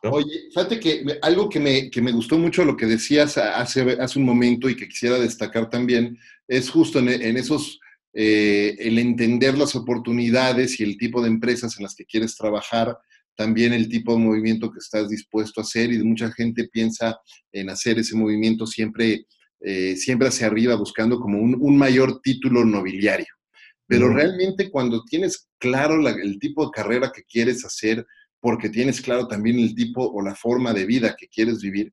Oye, 0.03 0.49
fíjate 0.49 0.81
que 0.81 1.05
algo 1.21 1.49
que 1.51 1.61
me, 1.61 1.91
que 1.91 2.01
me, 2.01 2.13
gustó 2.13 2.39
mucho 2.39 2.65
lo 2.65 2.77
que 2.77 2.87
decías 2.87 3.37
hace, 3.37 3.83
hace 4.01 4.19
un 4.19 4.25
momento 4.25 4.69
y 4.71 4.77
que 4.77 4.89
quisiera 4.89 5.19
destacar 5.19 5.69
también 5.69 6.19
es 6.49 6.71
justo 6.71 7.01
en, 7.01 7.37
esos, 7.37 7.79
eh, 8.15 8.77
el 8.79 8.99
entender 8.99 9.59
las 9.59 9.77
oportunidades 9.77 10.81
y 10.81 10.85
el 10.85 10.97
tipo 10.97 11.21
de 11.21 11.29
empresas 11.29 11.77
en 11.77 11.83
las 11.83 11.95
que 11.95 12.07
quieres 12.07 12.35
trabajar, 12.35 12.97
también 13.37 13.75
el 13.75 13.89
tipo 13.89 14.15
de 14.15 14.21
movimiento 14.21 14.71
que 14.71 14.79
estás 14.79 15.11
dispuesto 15.11 15.61
a 15.61 15.65
hacer 15.65 15.93
y 15.93 15.99
mucha 16.03 16.33
gente 16.33 16.69
piensa 16.69 17.19
en 17.53 17.69
hacer 17.69 17.99
ese 17.99 18.17
movimiento 18.17 18.67
siempre, 18.67 19.27
eh, 19.61 19.97
siempre 19.97 20.29
hacia 20.29 20.47
arriba 20.47 20.77
buscando 20.77 21.21
como 21.21 21.39
un, 21.41 21.79
mayor 21.79 22.21
título 22.23 22.65
nobiliario. 22.65 23.35
Pero 23.87 24.09
realmente 24.09 24.71
cuando 24.71 25.05
tienes 25.05 25.49
claro 25.59 26.07
el 26.09 26.39
tipo 26.39 26.65
de 26.65 26.71
carrera 26.71 27.13
que 27.15 27.25
quieres 27.25 27.65
hacer, 27.65 28.07
porque 28.41 28.71
tienes 28.71 29.01
claro 29.01 29.29
también 29.29 29.59
el 29.59 29.75
tipo 29.75 30.05
o 30.05 30.23
la 30.23 30.35
forma 30.35 30.73
de 30.73 30.87
vida 30.87 31.15
que 31.19 31.29
quieres 31.29 31.61
vivir, 31.61 31.93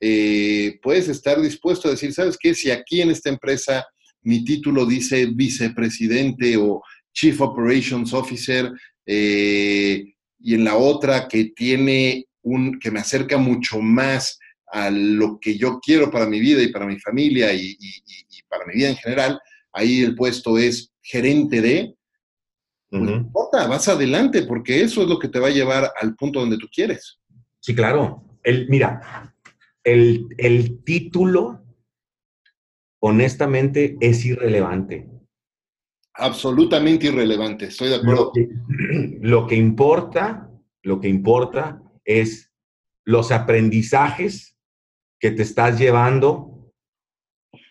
eh, 0.00 0.78
puedes 0.82 1.08
estar 1.08 1.40
dispuesto 1.40 1.88
a 1.88 1.92
decir, 1.92 2.12
¿sabes 2.12 2.36
qué? 2.40 2.54
Si 2.54 2.70
aquí 2.70 3.00
en 3.00 3.10
esta 3.10 3.28
empresa 3.28 3.84
mi 4.22 4.44
título 4.44 4.86
dice 4.86 5.26
vicepresidente 5.26 6.56
o 6.56 6.82
Chief 7.12 7.40
Operations 7.40 8.12
Officer, 8.12 8.70
eh, 9.06 10.04
y 10.40 10.54
en 10.54 10.64
la 10.64 10.76
otra 10.76 11.26
que 11.26 11.46
tiene 11.56 12.26
un, 12.42 12.78
que 12.78 12.90
me 12.90 13.00
acerca 13.00 13.38
mucho 13.38 13.80
más 13.80 14.38
a 14.70 14.90
lo 14.90 15.38
que 15.40 15.56
yo 15.56 15.80
quiero 15.80 16.10
para 16.10 16.26
mi 16.26 16.38
vida 16.38 16.62
y 16.62 16.68
para 16.68 16.86
mi 16.86 16.98
familia 17.00 17.52
y 17.52 17.76
para 18.48 18.66
mi 18.66 18.74
vida 18.74 18.90
en 18.90 18.96
general, 18.96 19.40
ahí 19.72 20.02
el 20.02 20.14
puesto 20.14 20.58
es 20.58 20.92
gerente 21.02 21.60
de, 21.60 21.94
pues 22.90 23.02
no 23.02 23.10
importa, 23.10 23.66
vas 23.66 23.88
adelante, 23.88 24.42
porque 24.42 24.82
eso 24.82 25.02
es 25.02 25.08
lo 25.08 25.18
que 25.18 25.28
te 25.28 25.38
va 25.38 25.48
a 25.48 25.52
llevar 25.52 25.92
al 26.00 26.16
punto 26.16 26.40
donde 26.40 26.56
tú 26.56 26.68
quieres. 26.72 27.20
Sí, 27.60 27.74
claro. 27.74 28.24
El, 28.42 28.68
mira, 28.68 29.34
el, 29.84 30.26
el 30.38 30.82
título, 30.84 31.62
honestamente, 33.00 33.96
es 34.00 34.24
irrelevante. 34.24 35.08
Absolutamente 36.14 37.06
irrelevante, 37.06 37.66
estoy 37.66 37.90
de 37.90 37.96
acuerdo. 37.96 38.24
Lo 38.24 38.32
que, 38.32 38.48
lo 39.20 39.46
que 39.46 39.54
importa, 39.56 40.50
lo 40.82 41.00
que 41.00 41.08
importa 41.08 41.82
es 42.04 42.50
los 43.04 43.30
aprendizajes 43.32 44.56
que 45.20 45.30
te 45.30 45.42
estás 45.42 45.78
llevando 45.78 46.72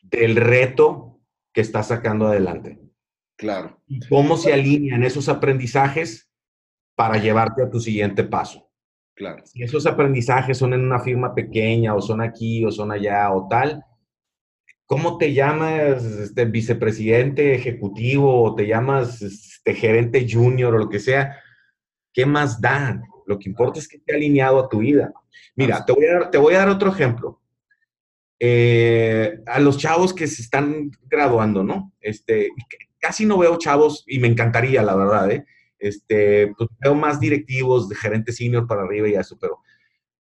del 0.03 0.35
reto 0.35 1.19
que 1.53 1.61
estás 1.61 1.87
sacando 1.87 2.27
adelante. 2.27 2.79
Claro. 3.37 3.79
¿Cómo 4.09 4.35
se 4.35 4.51
alinean 4.51 5.03
esos 5.03 5.29
aprendizajes 5.29 6.29
para 6.95 7.17
llevarte 7.17 7.63
a 7.63 7.69
tu 7.69 7.79
siguiente 7.79 8.23
paso? 8.23 8.69
Claro. 9.13 9.45
Si 9.45 9.63
esos 9.63 9.85
aprendizajes 9.85 10.57
son 10.57 10.73
en 10.73 10.81
una 10.81 10.99
firma 10.99 11.33
pequeña 11.33 11.93
o 11.93 12.01
son 12.01 12.21
aquí 12.21 12.65
o 12.65 12.71
son 12.71 12.91
allá 12.91 13.31
o 13.31 13.47
tal, 13.47 13.83
¿cómo 14.85 15.17
te 15.17 15.33
llamas 15.33 16.03
este, 16.03 16.45
vicepresidente 16.45 17.53
ejecutivo 17.53 18.43
o 18.43 18.55
te 18.55 18.65
llamas 18.67 19.21
este, 19.21 19.75
gerente 19.75 20.27
junior 20.29 20.73
o 20.73 20.79
lo 20.79 20.89
que 20.89 20.99
sea? 20.99 21.39
¿Qué 22.11 22.25
más 22.25 22.59
da? 22.59 23.01
Lo 23.27 23.37
que 23.37 23.49
importa 23.49 23.79
es 23.79 23.87
que 23.87 23.97
esté 23.97 24.15
alineado 24.15 24.59
a 24.59 24.69
tu 24.69 24.79
vida. 24.79 25.13
Mira, 25.55 25.85
te 25.85 25.93
voy 25.93 26.05
a 26.05 26.13
dar, 26.13 26.31
te 26.31 26.37
voy 26.37 26.55
a 26.55 26.59
dar 26.59 26.69
otro 26.69 26.89
ejemplo. 26.89 27.41
Eh, 28.39 29.41
a 29.45 29.59
los 29.59 29.77
chavos 29.77 30.13
que 30.13 30.27
se 30.27 30.43
están 30.43 30.91
graduando, 31.07 31.63
¿no? 31.63 31.93
Este, 31.99 32.49
casi 32.99 33.25
no 33.25 33.37
veo 33.37 33.57
chavos, 33.57 34.03
y 34.07 34.19
me 34.19 34.27
encantaría, 34.27 34.83
la 34.83 34.95
verdad, 34.95 35.31
¿eh? 35.31 35.45
Este, 35.79 36.53
pues 36.57 36.69
veo 36.79 36.95
más 36.95 37.19
directivos 37.19 37.87
de 37.87 37.95
gerente 37.95 38.31
senior 38.31 38.65
para 38.65 38.81
arriba 38.81 39.07
y 39.07 39.13
eso, 39.13 39.37
pero, 39.39 39.59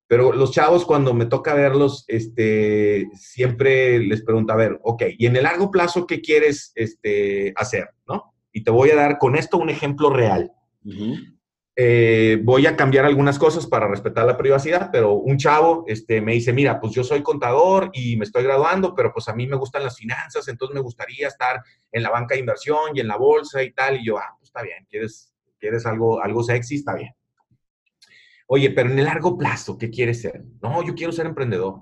pero 0.05 0.31
los 0.31 0.51
chavos 0.51 0.85
cuando 0.85 1.13
me 1.13 1.25
toca 1.25 1.53
verlos, 1.53 2.05
este, 2.07 3.09
siempre 3.15 3.99
les 3.99 4.23
pregunto, 4.23 4.53
a 4.53 4.57
ver, 4.57 4.79
ok, 4.83 5.03
y 5.17 5.25
en 5.25 5.35
el 5.35 5.43
largo 5.43 5.71
plazo, 5.71 6.05
¿qué 6.05 6.21
quieres 6.21 6.71
este, 6.75 7.53
hacer? 7.55 7.89
¿No? 8.07 8.33
Y 8.51 8.63
te 8.63 8.71
voy 8.71 8.91
a 8.91 8.95
dar 8.95 9.17
con 9.17 9.35
esto 9.35 9.57
un 9.57 9.69
ejemplo 9.69 10.09
real. 10.09 10.51
Eh, 11.79 12.39
voy 12.41 12.65
a 12.65 12.75
cambiar 12.75 13.05
algunas 13.05 13.37
cosas 13.37 13.67
para 13.67 13.87
respetar 13.87 14.25
la 14.25 14.35
privacidad, 14.35 14.89
pero 14.91 15.13
un 15.13 15.37
chavo 15.37 15.83
este, 15.85 16.21
me 16.21 16.33
dice, 16.33 16.51
mira, 16.51 16.79
pues 16.79 16.91
yo 16.91 17.03
soy 17.03 17.21
contador 17.21 17.91
y 17.93 18.17
me 18.17 18.25
estoy 18.25 18.43
graduando, 18.43 18.95
pero 18.95 19.13
pues 19.13 19.27
a 19.27 19.35
mí 19.35 19.45
me 19.45 19.57
gustan 19.57 19.83
las 19.83 19.95
finanzas, 19.95 20.47
entonces 20.47 20.73
me 20.73 20.81
gustaría 20.81 21.27
estar 21.27 21.61
en 21.91 22.01
la 22.01 22.09
banca 22.09 22.33
de 22.33 22.39
inversión 22.39 22.95
y 22.95 22.99
en 22.99 23.07
la 23.07 23.17
bolsa 23.17 23.61
y 23.61 23.73
tal. 23.73 23.97
Y 24.01 24.07
yo, 24.07 24.17
ah, 24.17 24.35
pues 24.39 24.49
está 24.49 24.63
bien, 24.63 24.87
¿quieres, 24.89 25.31
quieres 25.59 25.85
algo, 25.85 26.19
algo 26.19 26.41
sexy? 26.41 26.77
Está 26.77 26.95
bien. 26.95 27.13
Oye, 28.47 28.71
pero 28.71 28.89
en 28.89 28.97
el 28.97 29.05
largo 29.05 29.37
plazo, 29.37 29.77
¿qué 29.77 29.91
quieres 29.91 30.19
ser? 30.19 30.41
No, 30.63 30.83
yo 30.83 30.95
quiero 30.95 31.13
ser 31.13 31.27
emprendedor. 31.27 31.81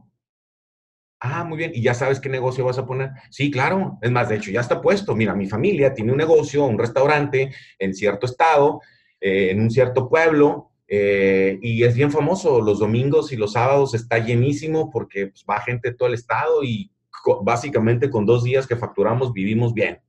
Ah, 1.21 1.45
muy 1.45 1.57
bien. 1.57 1.71
¿Y 1.73 1.81
ya 1.81 1.93
sabes 1.93 2.19
qué 2.19 2.27
negocio 2.27 2.65
vas 2.65 2.77
a 2.77 2.85
poner? 2.85 3.11
Sí, 3.29 3.49
claro. 3.49 3.97
Es 4.01 4.11
más, 4.11 4.27
de 4.27 4.35
hecho, 4.35 4.51
ya 4.51 4.59
está 4.59 4.81
puesto. 4.81 5.15
Mira, 5.15 5.33
mi 5.33 5.47
familia 5.47 5.93
tiene 5.93 6.11
un 6.11 6.17
negocio, 6.17 6.65
un 6.65 6.77
restaurante 6.77 7.53
en 7.79 7.93
cierto 7.93 8.25
estado 8.25 8.81
eh, 9.27 9.49
en 9.49 9.59
un 9.59 9.71
cierto 9.71 10.07
pueblo 10.07 10.69
eh, 10.87 11.57
y 11.59 11.83
es 11.83 11.95
bien 11.95 12.11
famoso. 12.11 12.61
Los 12.61 12.77
domingos 12.77 13.31
y 13.31 13.37
los 13.37 13.53
sábados 13.53 13.95
está 13.95 14.19
llenísimo 14.19 14.91
porque 14.91 15.29
pues, 15.29 15.43
va 15.49 15.61
gente 15.61 15.89
de 15.89 15.95
todo 15.95 16.09
el 16.09 16.13
estado 16.13 16.63
y 16.63 16.91
básicamente 17.41 18.11
con 18.11 18.27
dos 18.27 18.43
días 18.43 18.67
que 18.67 18.75
facturamos 18.75 19.33
vivimos 19.33 19.73
bien. 19.73 19.99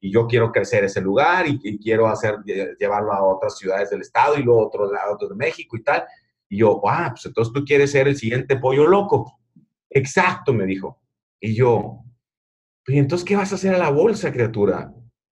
Y 0.00 0.10
yo 0.10 0.26
quiero 0.26 0.50
crecer 0.50 0.82
ese 0.82 1.02
lugar 1.02 1.44
y, 1.46 1.78
quiero 1.78 2.08
hacer, 2.08 2.36
llevarlo 2.78 3.12
a 3.12 3.22
otras 3.22 3.58
ciudades 3.58 3.90
del 3.90 4.00
estado 4.00 4.38
y 4.38 4.42
luego 4.42 4.62
a 4.62 4.66
otros 4.68 4.92
lados 4.92 5.28
de 5.28 5.34
México 5.34 5.76
y 5.76 5.82
tal. 5.82 6.04
Y 6.48 6.56
yo, 6.60 6.80
ah, 6.86 7.08
pues 7.10 7.26
entonces 7.26 7.52
tú 7.52 7.66
quieres 7.66 7.90
ser 7.90 8.08
el 8.08 8.16
siguiente 8.16 8.56
pollo 8.56 8.86
loco. 8.86 9.40
Exacto, 9.90 10.54
me 10.54 10.64
dijo. 10.64 11.02
Y 11.38 11.54
yo, 11.54 11.98
¿y 12.86 12.96
entonces 12.96 13.26
qué 13.26 13.36
vas 13.36 13.52
a 13.52 13.56
hacer 13.56 13.74
a 13.74 13.78
la 13.78 13.90
bolsa, 13.90 14.32
criatura? 14.32 14.94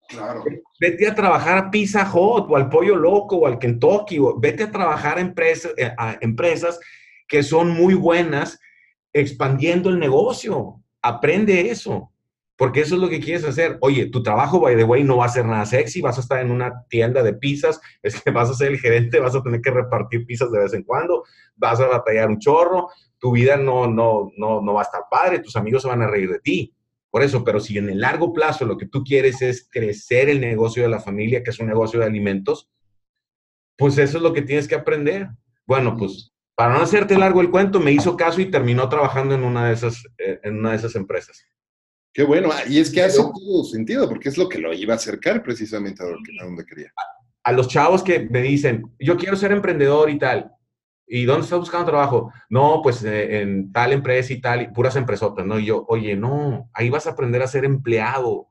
Claro. 0.08 0.42
Vete 0.80 1.06
a 1.06 1.14
trabajar 1.14 1.58
a 1.58 1.70
Pizza 1.70 2.10
Hut 2.10 2.46
o 2.48 2.56
al 2.56 2.70
Pollo 2.70 2.96
Loco 2.96 3.36
o 3.36 3.46
al 3.46 3.58
Kentucky. 3.58 4.18
O 4.18 4.38
vete 4.40 4.64
a 4.64 4.70
trabajar 4.70 5.18
a 5.18 5.20
empresas, 5.20 5.72
eh, 5.76 5.92
a 5.96 6.16
empresas 6.20 6.80
que 7.28 7.42
son 7.42 7.70
muy 7.70 7.94
buenas 7.94 8.58
expandiendo 9.12 9.90
el 9.90 9.98
negocio. 9.98 10.82
Aprende 11.02 11.70
eso. 11.70 12.10
Porque 12.56 12.80
eso 12.80 12.96
es 12.96 13.00
lo 13.00 13.08
que 13.08 13.20
quieres 13.20 13.44
hacer. 13.44 13.78
Oye, 13.82 14.06
tu 14.06 14.20
trabajo, 14.22 14.58
by 14.58 14.76
the 14.76 14.82
way, 14.82 15.04
no 15.04 15.18
va 15.18 15.26
a 15.26 15.28
ser 15.28 15.44
nada 15.44 15.64
sexy. 15.66 16.00
Vas 16.00 16.18
a 16.18 16.22
estar 16.22 16.40
en 16.40 16.50
una 16.50 16.84
tienda 16.88 17.22
de 17.22 17.34
pizzas. 17.34 17.80
Es 18.02 18.20
que 18.20 18.30
vas 18.30 18.50
a 18.50 18.54
ser 18.54 18.72
el 18.72 18.80
gerente, 18.80 19.20
vas 19.20 19.36
a 19.36 19.42
tener 19.42 19.60
que 19.60 19.70
repartir 19.70 20.26
pizzas 20.26 20.50
de 20.50 20.60
vez 20.60 20.72
en 20.72 20.82
cuando. 20.82 21.22
Vas 21.54 21.78
a 21.80 21.86
batallar 21.86 22.28
un 22.28 22.38
chorro. 22.38 22.88
Tu 23.18 23.30
vida 23.30 23.56
no, 23.56 23.86
no, 23.86 24.30
no, 24.36 24.62
no 24.62 24.74
va 24.74 24.80
a 24.80 24.84
estar 24.84 25.02
padre. 25.10 25.40
Tus 25.40 25.54
amigos 25.54 25.82
se 25.82 25.88
van 25.88 26.02
a 26.02 26.08
reír 26.08 26.30
de 26.30 26.40
ti. 26.40 26.74
Por 27.10 27.22
eso, 27.22 27.42
pero 27.42 27.60
si 27.60 27.78
en 27.78 27.88
el 27.88 28.00
largo 28.00 28.32
plazo 28.32 28.66
lo 28.66 28.76
que 28.76 28.86
tú 28.86 29.02
quieres 29.02 29.40
es 29.40 29.68
crecer 29.70 30.28
el 30.28 30.40
negocio 30.40 30.82
de 30.82 30.90
la 30.90 31.00
familia, 31.00 31.42
que 31.42 31.50
es 31.50 31.58
un 31.58 31.66
negocio 31.66 32.00
de 32.00 32.06
alimentos, 32.06 32.70
pues 33.76 33.96
eso 33.98 34.18
es 34.18 34.22
lo 34.22 34.32
que 34.32 34.42
tienes 34.42 34.68
que 34.68 34.74
aprender. 34.74 35.28
Bueno, 35.66 35.96
pues 35.96 36.32
para 36.54 36.74
no 36.74 36.80
hacerte 36.80 37.16
largo 37.16 37.40
el 37.40 37.50
cuento, 37.50 37.78
me 37.78 37.92
hizo 37.92 38.16
caso 38.16 38.40
y 38.40 38.50
terminó 38.50 38.88
trabajando 38.88 39.34
en 39.34 39.44
una 39.44 39.68
de 39.68 39.74
esas, 39.74 40.04
eh, 40.18 40.40
en 40.42 40.58
una 40.58 40.72
de 40.72 40.76
esas 40.76 40.96
empresas. 40.96 41.40
Qué 42.12 42.24
bueno, 42.24 42.50
ah, 42.52 42.62
y 42.68 42.80
es 42.80 42.90
que 42.90 43.00
hace 43.00 43.18
todo 43.18 43.62
sentido, 43.62 44.08
porque 44.08 44.28
es 44.28 44.36
lo 44.36 44.48
que 44.48 44.58
lo 44.58 44.72
iba 44.74 44.92
a 44.92 44.96
acercar 44.96 45.42
precisamente 45.42 46.02
a 46.02 46.44
donde 46.44 46.64
quería. 46.64 46.92
A 47.44 47.52
los 47.52 47.68
chavos 47.68 48.02
que 48.02 48.28
me 48.28 48.42
dicen, 48.42 48.82
yo 48.98 49.16
quiero 49.16 49.36
ser 49.36 49.52
emprendedor 49.52 50.10
y 50.10 50.18
tal, 50.18 50.50
¿Y 51.08 51.24
dónde 51.24 51.44
estás 51.44 51.58
buscando 51.58 51.86
trabajo? 51.86 52.32
No, 52.50 52.80
pues 52.82 53.02
eh, 53.04 53.40
en 53.40 53.72
tal 53.72 53.92
empresa 53.92 54.32
y 54.32 54.40
tal, 54.40 54.62
y 54.62 54.68
puras 54.68 54.94
empresotas, 54.96 55.46
¿no? 55.46 55.58
Y 55.58 55.66
yo, 55.66 55.84
oye, 55.88 56.16
no, 56.16 56.68
ahí 56.74 56.90
vas 56.90 57.06
a 57.06 57.10
aprender 57.10 57.42
a 57.42 57.46
ser 57.46 57.64
empleado. 57.64 58.48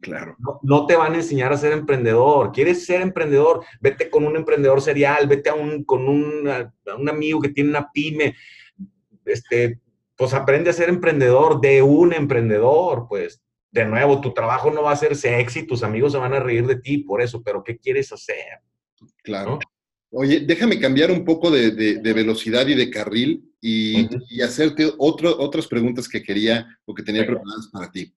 Claro. 0.00 0.36
No, 0.62 0.86
te 0.86 0.96
van 0.96 1.12
a 1.12 1.16
enseñar 1.16 1.52
a 1.52 1.56
ser 1.56 1.72
emprendedor. 1.72 2.50
¿Quieres 2.50 2.84
ser 2.84 3.02
emprendedor? 3.02 3.64
Vete 3.80 4.10
con 4.10 4.26
un 4.26 4.34
emprendedor 4.34 4.80
serial, 4.82 5.28
vete 5.28 5.48
a 5.48 5.54
un, 5.54 5.84
con 5.84 6.08
un, 6.08 6.50
un 6.98 7.08
amigo 7.08 7.40
que 7.40 7.50
tiene 7.50 7.70
una 7.70 7.88
pyme. 7.92 8.34
Este, 9.24 9.80
pues 10.16 10.34
aprende 10.34 10.70
a 10.70 10.72
ser 10.72 10.88
emprendedor 10.88 11.60
de 11.60 11.82
un 11.82 12.12
emprendedor, 12.12 13.06
pues. 13.08 13.42
De 13.70 13.84
nuevo, 13.84 14.20
tu 14.20 14.32
trabajo 14.32 14.70
no 14.70 14.82
va 14.82 14.92
a 14.92 14.96
ser 14.96 15.14
sexy, 15.14 15.66
tus 15.66 15.82
amigos 15.82 16.12
se 16.12 16.18
van 16.18 16.32
a 16.32 16.40
reír 16.40 16.66
de 16.66 16.80
ti 16.80 16.98
por 16.98 17.20
eso, 17.20 17.42
pero 17.42 17.62
¿qué 17.62 17.78
quieres 17.78 18.10
hacer? 18.10 18.60
Claro. 19.22 19.58
Oye, 20.18 20.40
déjame 20.40 20.80
cambiar 20.80 21.10
un 21.10 21.26
poco 21.26 21.50
de, 21.50 22.00
velocidad 22.02 22.66
y 22.68 22.74
de 22.74 22.88
carril 22.88 23.52
y, 23.60 24.08
hacerte 24.42 24.90
otras 24.96 25.66
preguntas 25.66 26.08
que 26.08 26.22
quería 26.22 26.66
o 26.86 26.94
que 26.94 27.02
tenía 27.02 27.26
preparadas 27.26 27.68
para 27.70 27.90
ti. 27.90 28.14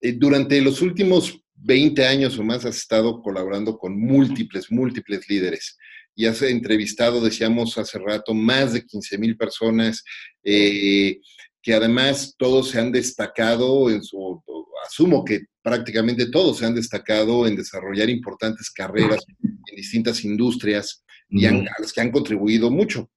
Eh, 0.00 0.12
durante 0.12 0.58
los 0.62 0.80
últimos 0.80 1.38
20 1.56 2.06
años 2.06 2.38
o 2.38 2.42
más 2.42 2.64
has 2.64 2.78
estado 2.78 3.20
colaborando 3.20 3.76
con 3.76 3.94
múltiples, 3.94 4.72
múltiples 4.72 5.28
líderes 5.28 5.76
y 6.16 6.24
has 6.24 6.40
entrevistado, 6.40 7.20
decíamos 7.20 7.76
hace 7.76 7.98
rato, 7.98 8.32
más 8.32 8.72
de 8.72 8.86
15 8.86 9.18
mil 9.18 9.36
personas 9.36 10.02
eh, 10.42 11.20
que 11.60 11.74
además 11.74 12.34
todos 12.38 12.70
se 12.70 12.80
han 12.80 12.90
destacado 12.90 13.90
en 13.90 14.02
su, 14.02 14.42
asumo 14.86 15.22
que 15.22 15.42
prácticamente 15.60 16.30
todos 16.30 16.56
se 16.56 16.64
han 16.64 16.74
destacado 16.74 17.46
en 17.46 17.54
desarrollar 17.54 18.08
importantes 18.08 18.70
carreras 18.70 19.22
en 19.42 19.76
distintas 19.76 20.24
industrias 20.24 21.04
y 21.28 21.46
a 21.46 21.52
los 21.78 21.92
que 21.92 22.00
han 22.00 22.10
contribuido 22.10 22.70
mucho. 22.70 23.10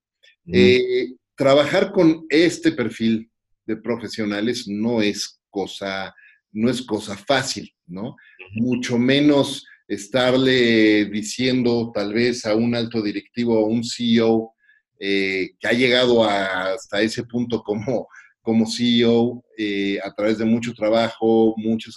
Eh, 0.51 1.13
trabajar 1.35 1.91
con 1.91 2.25
este 2.29 2.71
perfil 2.71 3.29
de 3.65 3.77
profesionales 3.77 4.67
no 4.67 5.01
es 5.01 5.41
cosa, 5.49 6.15
no 6.51 6.69
es 6.69 6.81
cosa 6.81 7.17
fácil, 7.17 7.71
¿no? 7.85 8.15
Mucho 8.55 8.97
menos 8.97 9.65
estarle 9.87 11.05
diciendo 11.05 11.91
tal 11.93 12.13
vez 12.13 12.45
a 12.45 12.55
un 12.55 12.75
alto 12.75 13.01
directivo 13.01 13.59
o 13.59 13.67
un 13.67 13.83
CEO 13.83 14.53
eh, 14.99 15.51
que 15.59 15.67
ha 15.67 15.73
llegado 15.73 16.23
hasta 16.25 17.01
ese 17.01 17.23
punto 17.23 17.61
como, 17.61 18.07
como 18.41 18.65
CEO 18.69 19.43
eh, 19.57 19.99
a 20.03 20.13
través 20.13 20.37
de 20.39 20.45
mucho 20.45 20.73
trabajo, 20.73 21.53
muchos, 21.57 21.95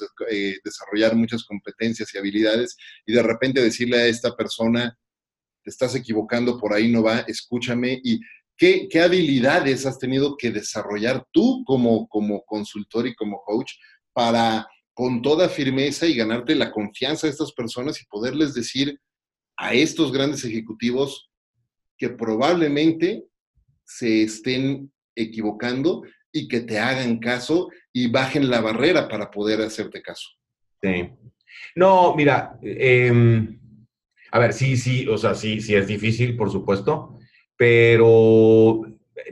desarrollar 0.65 1.17
muchas 1.17 1.45
competencias 1.45 2.13
y 2.15 2.19
habilidades 2.19 2.77
y 3.07 3.13
de 3.13 3.23
repente 3.23 3.63
decirle 3.63 3.99
a 3.99 4.07
esta 4.07 4.37
persona, 4.37 4.97
estás 5.71 5.95
equivocando, 5.95 6.59
por 6.59 6.75
ahí 6.75 6.91
no 6.91 7.03
va, 7.03 7.21
escúchame. 7.21 8.01
¿Y 8.05 8.21
qué, 8.57 8.89
habilidades 9.03 9.87
has 9.87 9.99
tenido 9.99 10.37
que 10.37 10.51
desarrollar 10.51 11.25
tú 11.33 11.65
como, 11.67 12.07
como 12.09 12.45
consultor 12.45 13.07
y 13.07 13.15
como 13.15 13.41
coach 13.43 13.73
para 14.13 14.69
con 14.93 15.23
toda 15.23 15.49
firmeza 15.49 16.07
y 16.07 16.15
ganarte 16.15 16.55
la 16.55 16.71
confianza 16.71 17.27
de 17.27 17.31
estas 17.31 17.53
personas 17.53 18.01
y 18.03 18.07
poderles 18.07 18.53
decir 18.53 19.01
a 19.57 19.73
estos 19.73 20.13
grandes 20.13 20.45
ejecutivos 20.45 21.31
que 21.97 22.11
probablemente 22.11 23.25
se 23.85 24.25
estén 24.25 24.93
equivocando 25.15 26.03
y 26.33 26.49
que 26.49 26.61
te 26.61 26.79
hagan 26.79 27.19
caso 27.19 27.71
y 27.93 28.11
bajen 28.11 28.51
la 28.51 28.61
barrera 28.61 29.09
para 29.09 29.31
poder 29.31 29.63
hacerte 29.63 30.03
caso. 30.03 30.29
Sí. 30.83 31.11
No, 31.75 32.15
mira, 32.15 32.59
eh, 32.63 33.11
a 34.33 34.39
ver, 34.39 34.53
sí, 34.53 34.77
sí, 34.77 35.07
o 35.09 35.19
sea, 35.19 35.35
sí, 35.35 35.61
sí 35.61 35.75
es 35.75 35.87
difícil, 35.87 36.37
por 36.37 36.51
supuesto, 36.51 37.19
pero 37.57 38.83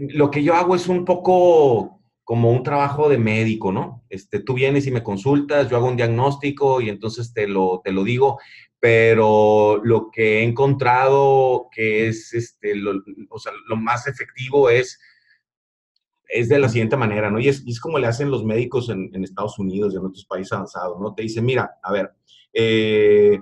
lo 0.00 0.30
que 0.30 0.42
yo 0.42 0.54
hago 0.54 0.74
es 0.74 0.88
un 0.88 1.04
poco 1.04 2.00
como 2.24 2.50
un 2.50 2.62
trabajo 2.62 3.08
de 3.08 3.16
médico, 3.16 3.72
¿no? 3.72 4.04
Este, 4.10 4.40
tú 4.40 4.54
vienes 4.54 4.86
y 4.86 4.90
me 4.90 5.02
consultas, 5.02 5.70
yo 5.70 5.76
hago 5.76 5.88
un 5.88 5.96
diagnóstico 5.96 6.80
y 6.80 6.90
entonces 6.90 7.32
te 7.32 7.48
lo, 7.48 7.80
te 7.82 7.90
lo 7.90 8.04
digo, 8.04 8.38
pero 8.80 9.80
lo 9.82 10.10
que 10.10 10.40
he 10.40 10.42
encontrado 10.42 11.68
que 11.72 12.08
es, 12.08 12.34
este, 12.34 12.74
lo, 12.74 13.02
o 13.30 13.38
sea, 13.38 13.52
lo 13.66 13.76
más 13.76 14.06
efectivo 14.06 14.68
es, 14.68 15.00
es 16.28 16.48
de 16.50 16.58
la 16.58 16.68
siguiente 16.68 16.96
manera, 16.96 17.30
¿no? 17.30 17.40
Y 17.40 17.48
es, 17.48 17.64
es 17.66 17.80
como 17.80 17.98
le 17.98 18.06
hacen 18.06 18.30
los 18.30 18.44
médicos 18.44 18.90
en, 18.90 19.10
en, 19.14 19.24
Estados 19.24 19.58
Unidos 19.58 19.94
y 19.94 19.96
en 19.96 20.04
otros 20.04 20.26
países 20.26 20.52
avanzados, 20.52 21.00
¿no? 21.00 21.14
Te 21.14 21.22
dicen, 21.22 21.44
mira, 21.44 21.78
a 21.82 21.92
ver, 21.92 22.10
eh, 22.52 23.40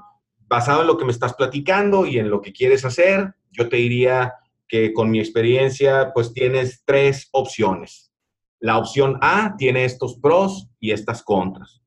basado 0.48 0.82
en 0.82 0.86
lo 0.86 0.96
que 0.96 1.04
me 1.04 1.12
estás 1.12 1.34
platicando 1.34 2.06
y 2.06 2.18
en 2.18 2.30
lo 2.30 2.40
que 2.40 2.52
quieres 2.52 2.84
hacer, 2.84 3.34
yo 3.50 3.68
te 3.68 3.76
diría 3.76 4.34
que 4.68 4.92
con 4.92 5.10
mi 5.10 5.18
experiencia, 5.18 6.12
pues 6.14 6.32
tienes 6.32 6.82
tres 6.84 7.28
opciones. 7.32 8.12
La 8.60 8.78
opción 8.78 9.18
A 9.20 9.54
tiene 9.56 9.84
estos 9.84 10.18
pros 10.18 10.68
y 10.80 10.90
estas 10.92 11.22
contras. 11.22 11.82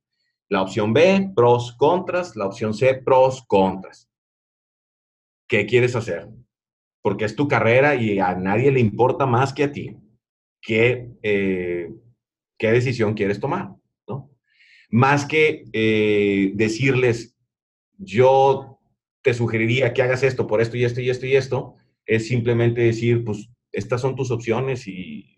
La 0.49 0.61
opción 0.61 0.93
B, 0.93 1.31
pros, 1.35 1.75
contras. 1.77 2.35
La 2.35 2.47
opción 2.47 2.73
C, 2.73 2.95
pros, 2.95 3.43
contras. 3.47 4.09
¿Qué 5.47 5.65
quieres 5.65 5.95
hacer? 5.95 6.27
Porque 7.01 7.25
es 7.25 7.35
tu 7.35 7.47
carrera 7.47 7.95
y 7.95 8.19
a 8.19 8.35
nadie 8.35 8.71
le 8.71 8.79
importa 8.79 9.25
más 9.25 9.53
que 9.53 9.63
a 9.63 9.71
ti. 9.71 9.97
¿Qué, 10.61 11.09
eh, 11.23 11.89
qué 12.57 12.71
decisión 12.71 13.13
quieres 13.13 13.39
tomar? 13.39 13.71
¿no? 14.07 14.31
Más 14.89 15.25
que 15.25 15.65
eh, 15.71 16.51
decirles, 16.55 17.35
yo 17.99 18.79
te 19.21 19.33
sugeriría 19.33 19.93
que 19.93 20.01
hagas 20.01 20.23
esto 20.23 20.47
por 20.47 20.61
esto 20.61 20.77
y 20.77 20.85
esto 20.85 21.01
y 21.01 21.09
esto 21.09 21.25
y 21.25 21.35
esto, 21.35 21.75
es 22.05 22.27
simplemente 22.27 22.81
decir, 22.81 23.23
pues, 23.23 23.49
estas 23.71 24.01
son 24.01 24.15
tus 24.15 24.31
opciones 24.31 24.87
y, 24.87 25.37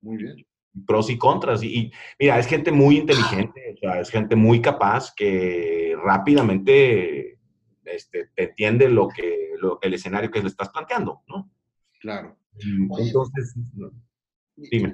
muy 0.00 0.16
bien. 0.16 0.46
pros 0.86 1.08
y 1.10 1.16
contras. 1.16 1.62
Y, 1.62 1.90
mira, 2.18 2.38
es 2.38 2.46
gente 2.46 2.70
muy 2.70 2.98
inteligente, 2.98 3.76
es 4.00 4.10
gente 4.10 4.36
muy 4.36 4.60
capaz 4.60 5.14
que 5.14 5.96
rápidamente 6.04 7.38
este, 7.84 8.30
te 8.34 8.44
entiende 8.44 8.88
lo 8.88 9.08
que, 9.08 9.54
el 9.82 9.94
escenario 9.94 10.30
que 10.30 10.42
le 10.42 10.48
estás 10.48 10.68
planteando, 10.68 11.22
¿no? 11.26 11.50
Claro. 12.00 12.36
Entonces, 12.98 13.54
dime. 14.56 14.92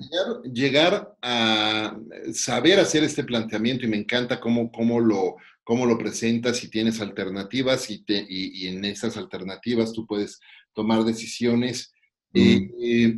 Llegar, 0.53 1.17
a 1.23 1.99
saber 2.33 2.79
hacer 2.79 3.03
este 3.05 3.25
planteamiento 3.25 3.85
y 3.85 3.89
me 3.89 3.97
encanta 3.97 4.41
cómo, 4.41 4.71
cómo, 4.71 5.01
lo, 5.01 5.37
cómo 5.65 5.87
lo 5.87 5.99
presentas 5.99 6.63
y 6.63 6.71
tienes 6.71 7.01
alternativas 7.01 7.91
y, 7.91 8.05
te, 8.05 8.25
y, 8.29 8.69
en 8.69 8.85
esas 8.85 9.17
alternativas 9.17 9.93
tú 9.93 10.07
puedes 10.07 10.41
tomar 10.73 11.05
decisiones. 11.05 11.93
Eh, 12.35 12.71
eh, 12.81 13.17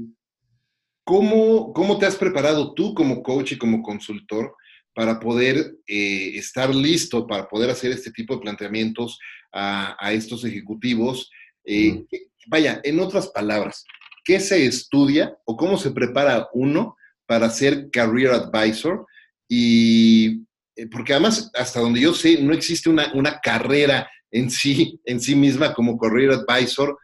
¿cómo, 1.05 1.73
¿Cómo 1.73 1.99
te 1.99 2.07
has 2.07 2.17
preparado 2.17 2.73
tú 2.75 2.95
como 2.95 3.23
coach 3.23 3.53
y 3.53 3.59
como 3.59 3.83
consultor 3.83 4.55
para 4.97 5.21
poder 5.21 5.77
eh, 5.87 6.39
estar 6.39 6.75
listo, 6.75 7.27
para 7.27 7.47
poder 7.47 7.69
hacer 7.69 7.93
este 7.93 8.11
tipo 8.11 8.35
de 8.35 8.41
planteamientos 8.41 9.19
a, 9.53 10.13
estos 10.13 10.43
ejecutivos. 10.45 11.31
Eh, 11.67 12.07
vaya, 12.47 12.81
en 12.83 12.99
otras 13.01 13.29
palabras, 13.29 13.85
¿qué 14.25 14.41
se 14.41 14.65
estudia 14.65 15.37
o 15.45 15.55
cómo 15.55 15.77
se 15.77 15.91
prepara 15.91 16.49
uno 16.55 16.97
para 17.27 17.51
ser 17.51 17.91
career 17.91 18.31
advisor? 18.31 19.07
Y 19.47 20.46
porque 20.91 21.13
además, 21.13 21.51
hasta 21.55 21.81
donde 21.81 22.01
yo 22.01 22.15
sé, 22.15 22.43
no 22.43 22.53
existe 22.53 22.91
una, 22.91 23.13
una 23.15 23.41
carrera 23.41 24.09
en 24.31 24.51
sí, 24.51 25.01
en 25.05 25.21
sí 25.21 25.35
misma 25.35 25.73
como 25.73 25.99
career 25.99 26.33
advisor. 26.33 26.99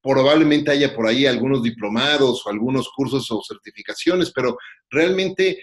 probablemente 0.00 0.70
haya 0.70 0.94
por 0.94 1.06
ahí 1.06 1.26
algunos 1.26 1.62
diplomados 1.62 2.46
o 2.46 2.50
algunos 2.50 2.88
cursos 2.94 3.30
o 3.30 3.42
certificaciones, 3.46 4.32
pero 4.34 4.56
realmente 4.90 5.58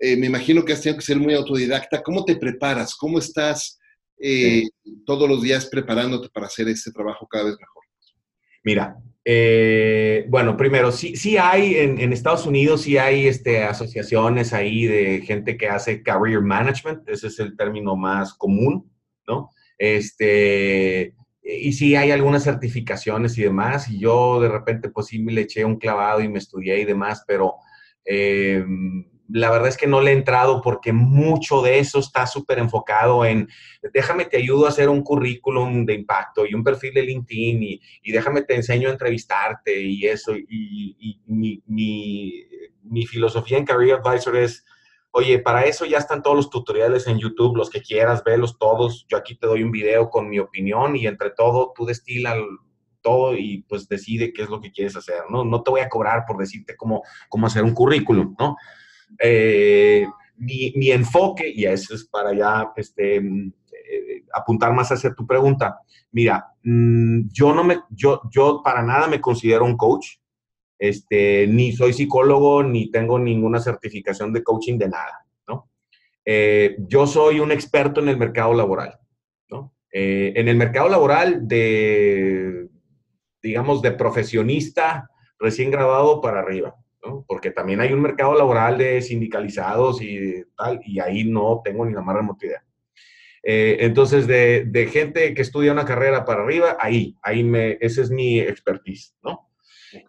eh, 0.00 0.16
me 0.16 0.26
imagino 0.26 0.64
que 0.64 0.72
has 0.72 0.82
tenido 0.82 0.98
que 0.98 1.04
ser 1.04 1.18
muy 1.18 1.34
autodidacta. 1.34 2.02
¿Cómo 2.02 2.24
te 2.24 2.36
preparas? 2.36 2.94
¿Cómo 2.94 3.18
estás 3.18 3.78
eh, 4.18 4.64
todos 5.04 5.28
los 5.28 5.42
días 5.42 5.66
preparándote 5.66 6.28
para 6.28 6.46
hacer 6.46 6.68
este 6.68 6.90
trabajo 6.90 7.26
cada 7.26 7.44
vez 7.44 7.56
mejor? 7.58 7.84
Mira, 8.66 8.96
eh, 9.24 10.26
bueno, 10.28 10.56
primero, 10.56 10.90
sí, 10.90 11.14
sí 11.14 11.36
hay 11.36 11.76
en, 11.76 12.12
Estados 12.12 12.46
Unidos, 12.46 12.82
sí 12.82 12.98
hay 12.98 13.28
este, 13.28 13.62
asociaciones 13.62 14.52
ahí 14.52 14.86
de 14.86 15.20
gente 15.20 15.56
que 15.56 15.68
hace 15.68 16.02
career 16.02 16.40
management, 16.40 17.08
ese 17.08 17.28
es 17.28 17.38
el 17.38 17.56
término 17.56 17.94
más 17.94 18.34
común, 18.34 18.90
¿no? 19.24 19.50
Este, 19.78 21.14
y 21.44 21.74
sí 21.74 21.94
hay 21.94 22.10
algunas 22.10 22.42
certificaciones 22.42 23.38
y 23.38 23.42
demás, 23.42 23.88
y 23.88 24.00
yo 24.00 24.40
de 24.40 24.48
repente 24.48 24.90
pues 24.90 25.06
sí 25.06 25.20
me 25.20 25.32
le 25.32 25.42
eché 25.42 25.64
un 25.64 25.78
clavado 25.78 26.20
y 26.20 26.28
me 26.28 26.40
estudié 26.40 26.80
y 26.80 26.84
demás, 26.84 27.22
pero 27.24 27.54
la 29.28 29.50
verdad 29.50 29.68
es 29.68 29.76
que 29.76 29.86
no 29.86 30.00
le 30.00 30.12
he 30.12 30.14
entrado 30.14 30.60
porque 30.62 30.92
mucho 30.92 31.62
de 31.62 31.78
eso 31.78 31.98
está 31.98 32.26
súper 32.26 32.58
enfocado 32.58 33.24
en, 33.24 33.48
déjame 33.92 34.24
te 34.24 34.36
ayudo 34.36 34.66
a 34.66 34.68
hacer 34.68 34.88
un 34.88 35.02
currículum 35.02 35.84
de 35.84 35.94
impacto 35.94 36.46
y 36.46 36.54
un 36.54 36.62
perfil 36.62 36.94
de 36.94 37.02
LinkedIn 37.02 37.62
y, 37.62 38.12
déjame 38.12 38.42
te 38.42 38.54
enseño 38.54 38.88
a 38.88 38.92
entrevistarte 38.92 39.80
y 39.80 40.06
eso. 40.06 40.32
Y, 40.36 41.20
mi, 41.26 43.06
filosofía 43.06 43.58
en 43.58 43.64
Career 43.64 44.00
Advisor 44.04 44.36
es, 44.36 44.64
oye, 45.10 45.38
para 45.38 45.64
eso 45.64 45.84
ya 45.84 45.98
están 45.98 46.22
todos 46.22 46.36
los 46.36 46.50
tutoriales 46.50 47.06
en 47.06 47.18
YouTube, 47.18 47.56
los 47.56 47.70
que 47.70 47.82
quieras, 47.82 48.22
velos 48.24 48.58
todos. 48.58 49.06
Yo 49.08 49.16
aquí 49.16 49.36
te 49.36 49.46
doy 49.46 49.62
un 49.62 49.70
video 49.70 50.08
con 50.08 50.28
mi 50.28 50.38
opinión 50.38 50.96
y 50.96 51.06
entre 51.06 51.30
todo 51.30 51.72
tú 51.74 51.84
destila 51.84 52.36
todo 53.02 53.36
y 53.36 53.64
pues 53.68 53.88
decide 53.88 54.32
qué 54.32 54.42
es 54.42 54.48
lo 54.48 54.60
que 54.60 54.72
quieres 54.72 54.96
hacer, 54.96 55.22
¿no? 55.30 55.44
No 55.44 55.62
te 55.62 55.70
voy 55.70 55.80
a 55.80 55.88
cobrar 55.88 56.24
por 56.26 56.38
decirte 56.38 56.76
cómo, 56.76 57.02
cómo 57.28 57.46
hacer 57.46 57.62
un 57.62 57.74
currículum, 57.74 58.34
¿no? 58.38 58.56
Eh, 59.18 60.06
mi, 60.38 60.90
enfoque, 60.90 61.50
y 61.54 61.64
eso 61.64 61.94
es 61.94 62.04
para 62.04 62.34
ya 62.34 62.70
este, 62.76 63.16
eh, 63.16 64.24
apuntar 64.34 64.72
más 64.72 64.92
hacia 64.92 65.14
tu 65.14 65.26
pregunta, 65.26 65.78
mira, 66.12 66.46
mm, 66.62 67.28
yo 67.32 67.54
no 67.54 67.64
me, 67.64 67.80
yo, 67.90 68.20
yo 68.30 68.60
para 68.62 68.82
nada 68.82 69.06
me 69.08 69.20
considero 69.20 69.64
un 69.64 69.76
coach, 69.76 70.16
este, 70.78 71.46
ni 71.46 71.72
soy 71.72 71.94
psicólogo, 71.94 72.62
ni 72.62 72.90
tengo 72.90 73.18
ninguna 73.18 73.60
certificación 73.60 74.32
de 74.32 74.42
coaching 74.42 74.76
de 74.76 74.88
nada, 74.88 75.26
¿no? 75.48 75.70
Eh, 76.24 76.76
yo 76.80 77.06
soy 77.06 77.40
un 77.40 77.50
experto 77.50 78.00
en 78.00 78.10
el 78.10 78.18
mercado 78.18 78.52
laboral, 78.52 78.98
¿no? 79.48 79.72
en 79.98 80.48
el 80.48 80.56
mercado 80.56 80.90
laboral 80.90 81.48
de, 81.48 82.68
digamos, 83.42 83.80
de 83.80 83.92
profesionista 83.92 85.08
recién 85.38 85.70
graduado 85.70 86.20
para 86.20 86.40
arriba, 86.40 86.76
porque 87.26 87.50
también 87.50 87.80
hay 87.80 87.92
un 87.92 88.00
mercado 88.00 88.34
laboral 88.34 88.78
de 88.78 89.00
sindicalizados 89.02 90.02
y 90.02 90.44
tal, 90.56 90.80
y 90.84 91.00
ahí 91.00 91.24
no 91.24 91.60
tengo 91.64 91.84
ni 91.84 91.92
la 91.92 92.02
más 92.02 92.16
remota 92.16 92.46
idea. 92.46 92.64
Eh, 93.42 93.76
entonces, 93.80 94.26
de, 94.26 94.90
gente 94.92 95.32
que 95.32 95.42
estudia 95.42 95.72
una 95.72 95.84
carrera 95.84 96.24
para 96.24 96.42
arriba, 96.42 96.76
ahí, 96.80 97.16
ahí 97.22 97.44
me, 97.44 97.78
ese 97.80 98.02
es 98.02 98.10
mi 98.10 98.40
expertise, 98.40 99.14
¿no? 99.22 99.48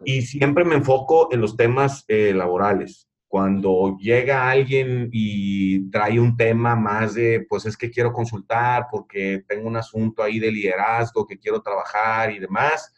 Y 0.04 0.22
siempre 0.22 0.64
me 0.64 0.74
enfoco 0.74 1.32
en 1.32 1.40
los 1.40 1.56
temas 1.56 2.04
eh, 2.08 2.34
laborales. 2.34 3.08
Cuando 3.28 3.96
llega 4.00 4.50
alguien 4.50 5.08
y 5.12 5.88
trae 5.90 6.18
un 6.18 6.36
tema 6.36 6.74
más 6.74 7.14
de, 7.14 7.46
pues 7.48 7.66
es 7.66 7.76
que 7.76 7.90
quiero 7.90 8.12
consultar 8.12 8.86
porque 8.90 9.44
tengo 9.46 9.68
un 9.68 9.76
asunto 9.76 10.22
ahí 10.22 10.38
de 10.38 10.50
liderazgo 10.50 11.26
que 11.26 11.38
quiero 11.38 11.62
trabajar 11.62 12.32
y 12.32 12.38
demás, 12.38 12.92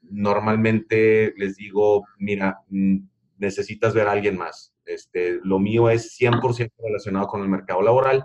normalmente 0.00 1.34
les 1.36 1.56
digo, 1.56 2.06
mira, 2.18 2.60
mm, 2.68 2.98
necesitas 3.44 3.94
ver 3.94 4.08
a 4.08 4.12
alguien 4.12 4.36
más. 4.36 4.74
Este, 4.84 5.38
lo 5.42 5.58
mío 5.58 5.88
es 5.88 6.18
100% 6.18 6.70
relacionado 6.78 7.26
con 7.28 7.42
el 7.42 7.48
mercado 7.48 7.82
laboral. 7.82 8.24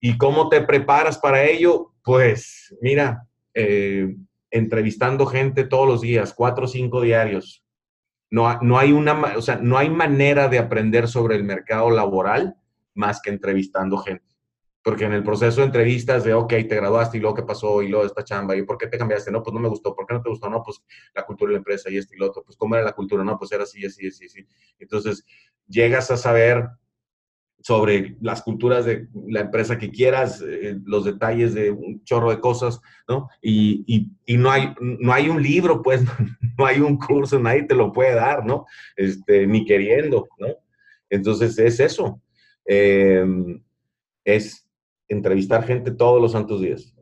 ¿Y 0.00 0.16
cómo 0.16 0.48
te 0.48 0.62
preparas 0.62 1.18
para 1.18 1.44
ello? 1.44 1.92
Pues 2.02 2.74
mira, 2.80 3.26
eh, 3.54 4.14
entrevistando 4.50 5.26
gente 5.26 5.64
todos 5.64 5.86
los 5.86 6.00
días, 6.00 6.32
cuatro 6.34 6.64
o 6.64 6.68
cinco 6.68 7.00
diarios. 7.00 7.64
No, 8.30 8.58
no, 8.62 8.78
hay 8.78 8.92
una, 8.92 9.36
o 9.36 9.42
sea, 9.42 9.56
no 9.56 9.78
hay 9.78 9.90
manera 9.90 10.48
de 10.48 10.58
aprender 10.58 11.08
sobre 11.08 11.36
el 11.36 11.44
mercado 11.44 11.90
laboral 11.90 12.56
más 12.94 13.20
que 13.20 13.30
entrevistando 13.30 13.98
gente. 13.98 14.33
Porque 14.84 15.06
en 15.06 15.14
el 15.14 15.24
proceso 15.24 15.62
de 15.62 15.66
entrevistas 15.66 16.24
de, 16.24 16.34
ok, 16.34 16.50
te 16.50 16.76
graduaste 16.76 17.16
y 17.16 17.20
luego 17.20 17.34
qué 17.34 17.42
pasó 17.42 17.80
y 17.80 17.88
luego 17.88 18.04
esta 18.04 18.22
chamba 18.22 18.54
y 18.54 18.62
por 18.64 18.76
qué 18.76 18.86
te 18.86 18.98
cambiaste, 18.98 19.32
no, 19.32 19.42
pues 19.42 19.54
no 19.54 19.60
me 19.60 19.68
gustó, 19.70 19.96
¿por 19.96 20.06
qué 20.06 20.12
no 20.12 20.20
te 20.20 20.28
gustó? 20.28 20.50
No, 20.50 20.62
pues 20.62 20.82
la 21.14 21.24
cultura 21.24 21.48
de 21.48 21.54
la 21.54 21.58
empresa 21.58 21.88
y 21.88 21.96
esto 21.96 22.14
y 22.14 22.18
lo 22.18 22.26
otro, 22.26 22.44
pues 22.44 22.54
cómo 22.58 22.74
era 22.74 22.84
la 22.84 22.92
cultura, 22.92 23.24
no, 23.24 23.38
pues 23.38 23.50
era 23.52 23.62
así, 23.62 23.84
así, 23.86 24.06
así, 24.06 24.26
así. 24.26 24.46
Entonces, 24.78 25.24
llegas 25.66 26.10
a 26.10 26.18
saber 26.18 26.68
sobre 27.62 28.14
las 28.20 28.42
culturas 28.42 28.84
de 28.84 29.08
la 29.26 29.40
empresa 29.40 29.78
que 29.78 29.90
quieras, 29.90 30.44
eh, 30.46 30.78
los 30.84 31.06
detalles 31.06 31.54
de 31.54 31.70
un 31.70 32.04
chorro 32.04 32.28
de 32.28 32.38
cosas, 32.38 32.78
¿no? 33.08 33.30
Y, 33.40 33.84
y, 33.86 34.10
y, 34.26 34.36
no, 34.36 34.50
hay, 34.50 34.74
no 34.80 35.14
hay 35.14 35.30
un 35.30 35.42
libro, 35.42 35.80
pues, 35.80 36.02
no 36.58 36.66
hay 36.66 36.80
un 36.80 36.98
curso, 36.98 37.40
nadie 37.40 37.62
te 37.62 37.74
lo 37.74 37.90
puede 37.90 38.14
dar, 38.16 38.44
¿no? 38.44 38.66
Este, 38.96 39.46
ni 39.46 39.64
queriendo, 39.64 40.28
¿no? 40.38 40.48
Entonces, 41.08 41.58
es 41.58 41.80
eso. 41.80 42.20
Eh, 42.66 43.24
es 44.24 44.63
entrevistar 45.08 45.66
gente 45.66 45.90
todos 45.90 46.20
los 46.20 46.32
santos 46.32 46.60
días. 46.60 46.94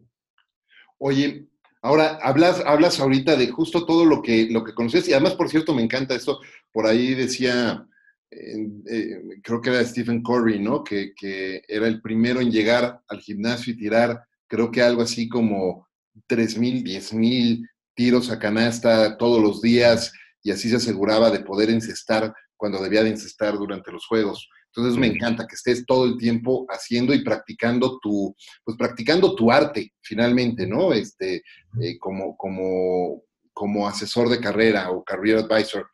Oye, 0.98 1.46
ahora 1.82 2.18
hablas, 2.22 2.62
hablas 2.64 3.00
ahorita 3.00 3.36
de 3.36 3.48
justo 3.48 3.84
todo 3.84 4.04
lo 4.04 4.22
que, 4.22 4.48
lo 4.50 4.64
que 4.64 4.74
conoces 4.74 5.08
y 5.08 5.12
además, 5.12 5.34
por 5.34 5.48
cierto, 5.48 5.74
me 5.74 5.82
encanta 5.82 6.14
esto, 6.14 6.40
por 6.72 6.86
ahí 6.86 7.14
decía, 7.14 7.86
eh, 8.30 9.40
creo 9.42 9.60
que 9.60 9.70
era 9.70 9.84
Stephen 9.84 10.22
Curry, 10.22 10.58
¿no? 10.58 10.82
Que, 10.82 11.12
que, 11.14 11.62
era 11.68 11.86
el 11.86 12.00
primero 12.00 12.40
en 12.40 12.50
llegar 12.50 13.00
al 13.08 13.20
gimnasio 13.20 13.72
y 13.72 13.76
tirar, 13.76 14.22
creo 14.46 14.70
que 14.70 14.82
algo 14.82 15.02
así 15.02 15.28
como 15.28 15.88
3.000, 16.28 16.82
10.000 16.82 17.68
tiros 17.94 18.30
a 18.30 18.38
canasta 18.38 19.16
todos 19.18 19.42
los 19.42 19.60
días 19.60 20.12
y 20.42 20.50
así 20.50 20.68
se 20.68 20.76
aseguraba 20.76 21.30
de 21.30 21.40
poder 21.40 21.70
encestar 21.70 22.32
cuando 22.56 22.82
debía 22.82 23.02
de 23.02 23.10
encestar 23.10 23.54
durante 23.54 23.92
los 23.92 24.06
juegos. 24.06 24.48
Entonces 24.74 24.98
me 24.98 25.06
encanta 25.06 25.46
que 25.46 25.54
estés 25.54 25.84
todo 25.84 26.06
el 26.06 26.16
tiempo 26.16 26.66
haciendo 26.70 27.12
y 27.12 27.22
practicando 27.22 27.98
tu, 28.00 28.34
pues 28.64 28.76
practicando 28.78 29.34
tu 29.34 29.52
arte, 29.52 29.92
finalmente, 30.00 30.66
¿no? 30.66 30.94
Este, 30.94 31.42
eh, 31.80 31.98
como, 31.98 32.34
como, 32.36 33.22
como 33.52 33.86
asesor 33.86 34.30
de 34.30 34.40
carrera 34.40 34.90
o 34.90 35.04
career 35.04 35.38
advisor. 35.38 35.86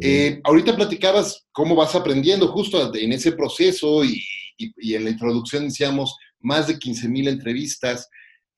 Eh, 0.00 0.40
ahorita 0.44 0.76
platicabas 0.76 1.46
cómo 1.50 1.74
vas 1.74 1.96
aprendiendo 1.96 2.46
justo 2.48 2.94
en 2.94 3.12
ese 3.12 3.32
proceso 3.32 4.04
y, 4.04 4.22
en 4.94 5.04
la 5.04 5.10
introducción 5.10 5.64
decíamos 5.64 6.16
más 6.38 6.68
de 6.68 6.78
15 6.78 7.08
mil 7.08 7.26
entrevistas. 7.26 8.08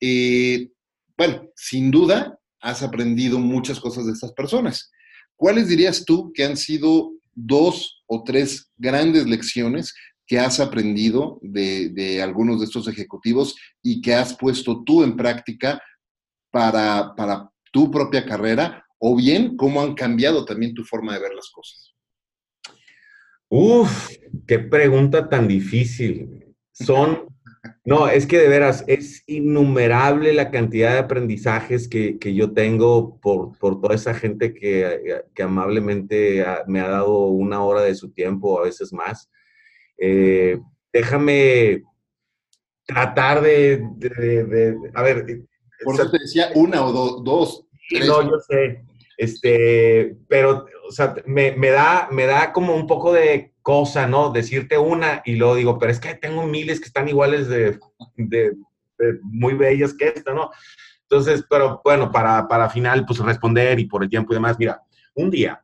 Eh, 0.01 0.69
bueno, 1.17 1.49
sin 1.57 1.91
duda 1.91 2.39
has 2.61 2.83
aprendido 2.83 3.39
muchas 3.39 3.81
cosas 3.81 4.05
de 4.05 4.13
estas 4.13 4.33
personas. 4.33 4.91
¿Cuáles 5.35 5.69
dirías 5.69 6.05
tú 6.05 6.31
que 6.35 6.45
han 6.45 6.57
sido 6.57 7.13
dos 7.35 8.03
o 8.07 8.23
tres 8.25 8.71
grandes 8.77 9.27
lecciones 9.27 9.95
que 10.27 10.39
has 10.39 10.61
aprendido 10.61 11.39
de, 11.43 12.21
algunos 12.23 12.61
de 12.61 12.67
estos 12.67 12.89
ejecutivos 12.89 13.57
y 13.83 14.01
que 14.01 14.15
has 14.15 14.37
puesto 14.37 14.83
tú 14.85 15.03
en 15.03 15.17
práctica 15.17 15.81
para, 16.51 17.15
para 17.17 17.51
tu 17.71 17.91
propia 17.91 18.25
carrera 18.25 18.85
o 18.99 19.17
bien 19.17 19.57
cómo 19.57 19.83
han 19.83 19.95
cambiado 19.95 20.45
también 20.45 20.75
tu 20.75 20.85
forma 20.85 21.15
de 21.15 21.21
ver 21.21 21.35
las 21.35 21.51
cosas? 21.51 21.93
Uf, 23.49 24.09
qué 24.47 24.61
pregunta 24.61 25.29
tan 25.29 25.49
difícil. 25.49 26.55
Son, 26.71 27.27
No, 27.85 28.09
es 28.09 28.27
que 28.27 28.39
de 28.39 28.49
veras, 28.49 28.85
es 28.89 29.23
innumerable 29.27 30.33
la 30.33 30.51
cantidad 30.51 30.93
de 30.93 30.99
aprendizajes 30.99 31.89
que, 31.89 32.19
yo 32.35 32.53
tengo 32.53 33.21
por, 33.21 33.57
toda 33.59 33.95
esa 33.95 34.15
gente 34.15 34.53
que, 34.53 35.23
amablemente 35.43 36.45
me 36.67 36.81
ha 36.81 36.89
dado 36.89 37.27
una 37.27 37.63
hora 37.63 37.83
de 37.83 37.95
su 37.95 38.11
tiempo, 38.11 38.59
a 38.59 38.65
veces 38.65 38.93
más. 38.93 39.31
Eh, 39.97 40.59
déjame 40.93 41.85
tratar 42.85 43.41
de, 43.41 43.85
a 44.95 45.03
ver. 45.03 45.45
Por 45.85 45.95
eso 45.95 46.11
te 46.11 46.19
decía 46.19 46.51
una 46.55 46.85
o 46.85 46.93
dos. 47.23 47.65
No, 48.07 48.23
yo 48.23 48.39
sé. 48.41 48.85
Este, 49.17 50.17
pero, 50.29 50.67
o 50.89 50.91
sea, 50.91 51.15
me, 51.27 51.53
da, 51.71 52.09
me 52.11 52.27
da 52.27 52.53
como 52.53 52.75
un 52.75 52.87
poco 52.89 53.13
de 53.13 53.52
cosa, 53.63 54.07
¿no? 54.07 54.31
Decirte 54.31 54.79
una 54.79 55.23
y 55.25 55.37
luego 55.37 55.55
digo, 55.55 55.79
pero 55.79 55.93
es 55.93 56.01
que 56.01 56.15
tengo 56.15 56.47
miles 56.47 56.81
que 56.81 56.87
están 56.87 57.09
iguales 57.09 57.49
de, 57.49 57.79
muy 59.23 59.55
bellas 59.55 59.95
que 59.95 60.09
esta, 60.09 60.35
¿no? 60.35 60.51
Entonces, 61.03 61.45
pero 61.49 61.81
bueno, 61.85 62.11
para, 62.11 62.49
para 62.49 62.71
final, 62.71 63.05
pues 63.07 63.19
responder 63.21 63.79
y 63.79 63.87
por 63.87 64.03
el 64.03 64.11
tiempo 64.11 64.33
y 64.33 64.37
demás, 64.37 64.59
mira, 64.59 64.83
un 65.15 65.31
día, 65.31 65.63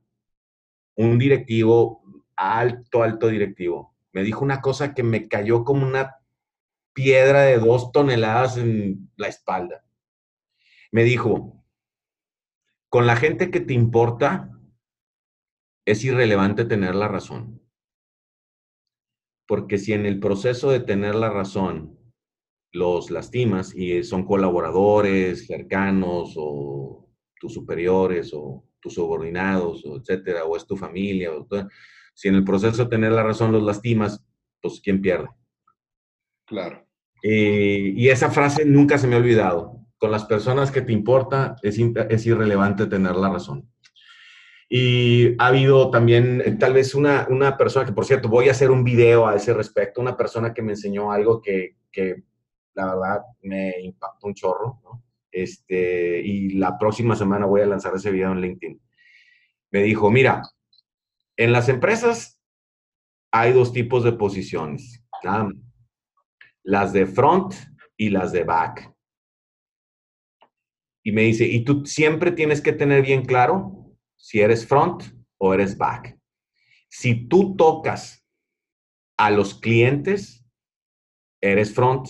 un 0.97 1.19
directivo, 1.19 2.03
alto, 2.37 3.03
alto 3.03 3.29
directivo, 3.29 3.95
me 4.13 4.23
dijo 4.23 4.45
una 4.45 4.61
cosa 4.61 4.95
que 4.95 5.03
me 5.03 5.29
cayó 5.29 5.65
como 5.65 5.87
una 5.87 6.17
piedra 6.93 7.43
de 7.43 7.59
dos 7.59 7.93
toneladas 7.93 8.57
en 8.57 9.11
la 9.17 9.29
espalda. 9.29 9.85
Me 10.91 11.05
dijo, 11.05 11.65
con 12.89 13.07
la 13.07 13.17
gente 13.17 13.51
que 13.51 13.61
te 13.61 13.75
importa, 13.75 14.51
es 15.85 16.05
irrelevante 16.05 16.65
tener 16.65 16.95
la 16.95 17.09
razón. 17.09 17.63
Porque 19.49 19.79
si 19.79 19.93
en 19.93 20.07
el 20.07 20.21
proceso 20.21 20.71
de 20.71 20.79
tener 20.79 21.17
la 21.17 21.31
razón 21.31 21.99
los 22.73 23.11
lastimas 23.11 23.75
y 23.75 24.05
son 24.05 24.25
colaboradores 24.25 25.47
cercanos 25.47 26.35
o 26.37 27.09
tus 27.41 27.55
superiores 27.55 28.33
o 28.35 28.65
tus 28.79 28.95
subordinados 28.95 29.85
o 29.85 29.97
etcétera, 29.97 30.45
o 30.45 30.57
es 30.57 30.67
tu 30.67 30.77
familia, 30.77 31.33
o 31.33 31.49
si 32.15 32.29
en 32.29 32.37
el 32.37 32.45
proceso 32.45 32.85
de 32.85 32.91
tener 32.91 33.11
la 33.11 33.25
razón 33.25 33.51
los 33.51 33.65
lastimas, 33.65 34.25
pues 34.61 34.81
¿quién 34.81 35.01
pierde? 35.01 35.29
Claro. 36.47 36.87
y 37.23 38.09
esa 38.09 38.31
frase 38.31 38.65
nunca 38.65 38.97
se 38.97 39.09
me 39.09 39.17
ha 39.17 39.19
olvidado 39.19 39.79
con 39.99 40.13
las 40.13 40.25
personas 40.25 40.71
que 40.71 40.81
te 40.81 40.93
importa, 40.93 41.57
es, 41.63 41.79
es 42.09 42.27
irrelevante 42.27 42.87
tener 42.87 43.17
la 43.17 43.31
razón. 43.31 43.69
Y 44.69 45.35
ha 45.41 45.47
habido 45.47 45.91
también 45.91 46.43
eh, 46.45 46.53
tal 46.53 46.75
vez 46.75 46.95
una, 46.95 47.27
una, 47.31 47.57
persona 47.57 47.87
que, 47.87 47.93
por 47.93 48.05
cierto, 48.05 48.29
voy 48.29 48.49
a 48.49 48.51
hacer 48.51 48.71
un 48.71 48.85
video 48.85 49.27
a 49.27 49.35
ese 49.35 49.55
respecto, 49.55 50.01
una 50.01 50.17
persona 50.17 50.53
que 50.53 50.63
me 50.63 50.73
enseñó 50.73 51.11
algo 51.11 51.41
que, 51.41 51.77
que 51.91 52.23
la 52.75 52.95
verdad 52.95 53.23
me 53.43 53.81
impactó 53.81 54.27
un 54.27 54.35
chorro. 54.35 54.81
Este, 55.31 56.21
y 56.21 56.51
la 56.51 56.79
próxima 56.79 57.15
semana 57.17 57.47
voy 57.47 57.61
a 57.61 57.67
lanzar 57.67 57.95
ese 57.95 58.11
video 58.11 58.33
en 58.33 58.41
LinkedIn. 58.41 58.81
Me 59.71 59.83
dijo, 59.83 60.11
mira, 60.11 60.43
en 61.37 61.53
las 61.53 61.69
empresas 61.69 62.41
hay 63.31 63.53
dos 63.53 63.73
tipos 63.73 64.05
de 64.05 64.13
posiciones, 64.13 65.05
las 66.63 66.93
de 66.93 67.07
front 67.07 67.55
y 67.97 68.11
las 68.11 68.33
de 68.33 68.45
back. 68.45 68.93
Y 71.03 71.13
me 71.13 71.23
dice, 71.23 71.47
y 71.47 71.65
tú 71.65 71.87
siempre 71.87 72.33
tienes 72.33 72.61
que 72.61 72.73
tener 72.73 73.03
bien 73.03 73.25
claro 73.25 73.78
si 74.19 74.41
eres 74.41 74.67
front 74.67 75.05
o 75.39 75.55
eres 75.55 75.79
back. 75.79 76.19
Si 76.91 77.29
tú 77.29 77.57
tocas 77.57 78.27
a 79.17 79.31
los 79.31 79.55
clientes, 79.55 80.45
eres 81.41 81.73
front. 81.73 82.09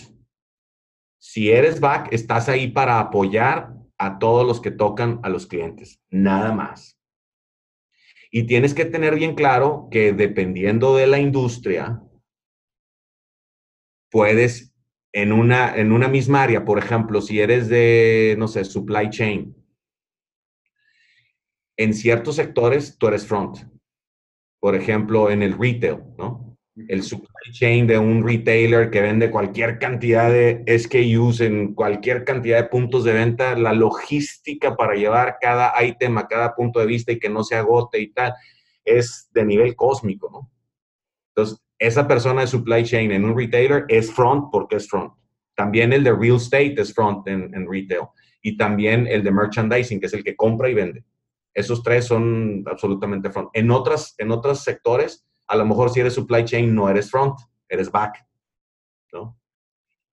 Si 1.18 1.50
eres 1.50 1.78
back, 1.78 2.12
estás 2.12 2.48
ahí 2.48 2.68
para 2.68 2.98
apoyar 2.98 3.74
a 3.98 4.18
todos 4.18 4.46
los 4.46 4.60
que 4.60 4.70
tocan 4.70 5.20
a 5.22 5.28
los 5.28 5.46
clientes, 5.46 6.00
nada 6.10 6.52
más. 6.52 6.98
Y 8.30 8.44
tienes 8.44 8.74
que 8.74 8.84
tener 8.84 9.14
bien 9.14 9.34
claro 9.34 9.88
que 9.90 10.12
dependiendo 10.12 10.96
de 10.96 11.06
la 11.06 11.18
industria, 11.18 12.02
puedes 14.10 14.74
en 15.12 15.32
una, 15.32 15.74
en 15.76 15.92
una 15.92 16.08
misma 16.08 16.42
área, 16.42 16.64
por 16.64 16.78
ejemplo, 16.78 17.20
si 17.20 17.40
eres 17.40 17.68
de, 17.68 18.36
no 18.38 18.46
sé, 18.46 18.64
supply 18.64 19.10
chain, 19.10 19.57
en 21.78 21.94
ciertos 21.94 22.36
sectores 22.36 22.98
tú 22.98 23.06
eres 23.06 23.26
front. 23.26 23.58
Por 24.60 24.74
ejemplo, 24.74 25.30
en 25.30 25.42
el 25.42 25.56
retail, 25.56 26.02
¿no? 26.18 26.56
El 26.88 27.02
supply 27.02 27.52
chain 27.52 27.86
de 27.86 27.98
un 27.98 28.24
retailer 28.24 28.90
que 28.90 29.00
vende 29.00 29.30
cualquier 29.30 29.78
cantidad 29.78 30.30
de 30.30 30.64
SKUs 30.78 31.40
en 31.40 31.74
cualquier 31.74 32.24
cantidad 32.24 32.58
de 32.58 32.68
puntos 32.68 33.02
de 33.04 33.12
venta, 33.12 33.56
la 33.56 33.72
logística 33.72 34.76
para 34.76 34.94
llevar 34.94 35.38
cada 35.40 35.72
ítem 35.82 36.18
a 36.18 36.28
cada 36.28 36.54
punto 36.54 36.78
de 36.78 36.86
vista 36.86 37.10
y 37.10 37.18
que 37.18 37.28
no 37.28 37.42
se 37.42 37.56
agote 37.56 38.00
y 38.00 38.12
tal, 38.12 38.34
es 38.84 39.28
de 39.32 39.44
nivel 39.44 39.74
cósmico, 39.74 40.30
¿no? 40.30 40.50
Entonces, 41.34 41.60
esa 41.78 42.06
persona 42.08 42.42
de 42.42 42.46
supply 42.48 42.84
chain 42.84 43.12
en 43.12 43.24
un 43.24 43.36
retailer 43.36 43.84
es 43.88 44.12
front 44.12 44.50
porque 44.50 44.76
es 44.76 44.88
front. 44.88 45.12
También 45.54 45.92
el 45.92 46.04
de 46.04 46.12
real 46.12 46.36
estate 46.36 46.74
es 46.80 46.92
front 46.92 47.26
en, 47.28 47.66
retail. 47.68 48.06
Y 48.42 48.56
también 48.56 49.06
el 49.06 49.22
de 49.22 49.30
merchandising, 49.30 50.00
que 50.00 50.06
es 50.06 50.14
el 50.14 50.24
que 50.24 50.36
compra 50.36 50.68
y 50.68 50.74
vende. 50.74 51.04
Esos 51.54 51.82
tres 51.82 52.06
son 52.06 52.64
absolutamente 52.66 53.30
front. 53.30 53.50
En, 53.52 53.70
otras, 53.70 54.14
en 54.18 54.30
otros 54.30 54.62
sectores, 54.62 55.26
a 55.46 55.56
lo 55.56 55.64
mejor 55.64 55.90
si 55.90 56.00
eres 56.00 56.14
supply 56.14 56.44
chain 56.44 56.74
no 56.74 56.88
eres 56.88 57.10
front, 57.10 57.38
eres 57.68 57.90
back. 57.90 58.24
¿no? 59.12 59.38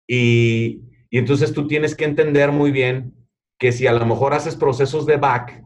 Y, 0.08 0.82
y 1.10 1.18
entonces 1.18 1.54
tú 1.54 1.68
tienes 1.68 1.96
que 1.96 2.06
entender 2.06 2.52
muy 2.52 2.72
bien 2.72 3.14
que 3.58 3.72
si 3.72 3.88
a 3.88 3.94
lo 3.94 4.06
mejor 4.06 4.34
haces 4.34 4.56
procesos 4.56 5.06
de 5.06 5.18
back, 5.18 5.64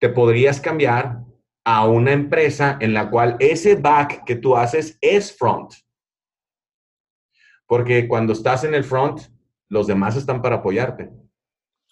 te 0.00 0.08
podrías 0.08 0.60
cambiar 0.60 1.22
a 1.64 1.86
una 1.86 2.12
empresa 2.12 2.76
en 2.80 2.92
la 2.92 3.10
cual 3.10 3.36
ese 3.38 3.76
back 3.76 4.24
que 4.24 4.36
tú 4.36 4.56
haces 4.56 4.98
es 5.00 5.36
front. 5.36 5.72
Porque 7.66 8.08
cuando 8.08 8.32
estás 8.32 8.64
en 8.64 8.74
el 8.74 8.84
front, 8.84 9.20
los 9.68 9.86
demás 9.86 10.16
están 10.16 10.42
para 10.42 10.56
apoyarte. 10.56 11.10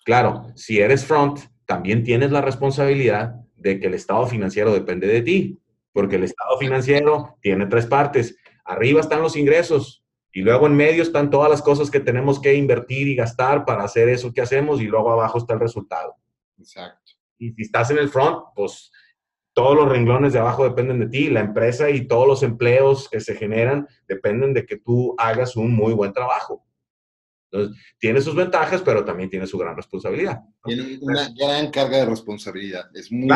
Claro, 0.05 0.46
si 0.57 0.80
eres 0.80 1.05
front, 1.05 1.40
también 1.70 2.02
tienes 2.02 2.32
la 2.32 2.40
responsabilidad 2.40 3.36
de 3.54 3.78
que 3.78 3.86
el 3.86 3.94
estado 3.94 4.26
financiero 4.26 4.74
depende 4.74 5.06
de 5.06 5.22
ti, 5.22 5.60
porque 5.92 6.16
el 6.16 6.24
estado 6.24 6.58
financiero 6.58 7.38
tiene 7.42 7.66
tres 7.66 7.86
partes. 7.86 8.36
Arriba 8.64 9.00
están 9.00 9.22
los 9.22 9.36
ingresos 9.36 10.04
y 10.32 10.40
luego 10.40 10.66
en 10.66 10.74
medio 10.74 11.04
están 11.04 11.30
todas 11.30 11.48
las 11.48 11.62
cosas 11.62 11.88
que 11.88 12.00
tenemos 12.00 12.40
que 12.40 12.54
invertir 12.54 13.06
y 13.06 13.14
gastar 13.14 13.64
para 13.64 13.84
hacer 13.84 14.08
eso 14.08 14.32
que 14.32 14.40
hacemos 14.40 14.80
y 14.80 14.86
luego 14.86 15.12
abajo 15.12 15.38
está 15.38 15.54
el 15.54 15.60
resultado. 15.60 16.16
Exacto. 16.58 17.12
Y 17.38 17.52
si 17.52 17.62
estás 17.62 17.88
en 17.92 17.98
el 17.98 18.08
front, 18.08 18.46
pues 18.56 18.90
todos 19.52 19.76
los 19.76 19.88
renglones 19.88 20.32
de 20.32 20.40
abajo 20.40 20.64
dependen 20.64 20.98
de 20.98 21.06
ti, 21.06 21.30
la 21.30 21.38
empresa 21.38 21.88
y 21.88 22.08
todos 22.08 22.26
los 22.26 22.42
empleos 22.42 23.08
que 23.08 23.20
se 23.20 23.36
generan 23.36 23.86
dependen 24.08 24.54
de 24.54 24.66
que 24.66 24.76
tú 24.76 25.14
hagas 25.18 25.54
un 25.54 25.72
muy 25.72 25.92
buen 25.92 26.12
trabajo. 26.12 26.64
Entonces, 27.51 27.82
tiene 27.98 28.20
sus 28.20 28.34
ventajas, 28.34 28.82
pero 28.82 29.05
también 29.05 29.28
tiene 29.28 29.46
su 29.46 29.59
gran 29.59 29.76
responsabilidad. 29.76 30.40
Tiene 30.64 30.98
una 31.01 31.28
gran 31.36 31.70
carga 31.70 31.98
de 31.98 32.07
responsabilidad, 32.07 32.84
es 32.94 33.11
muy, 33.11 33.28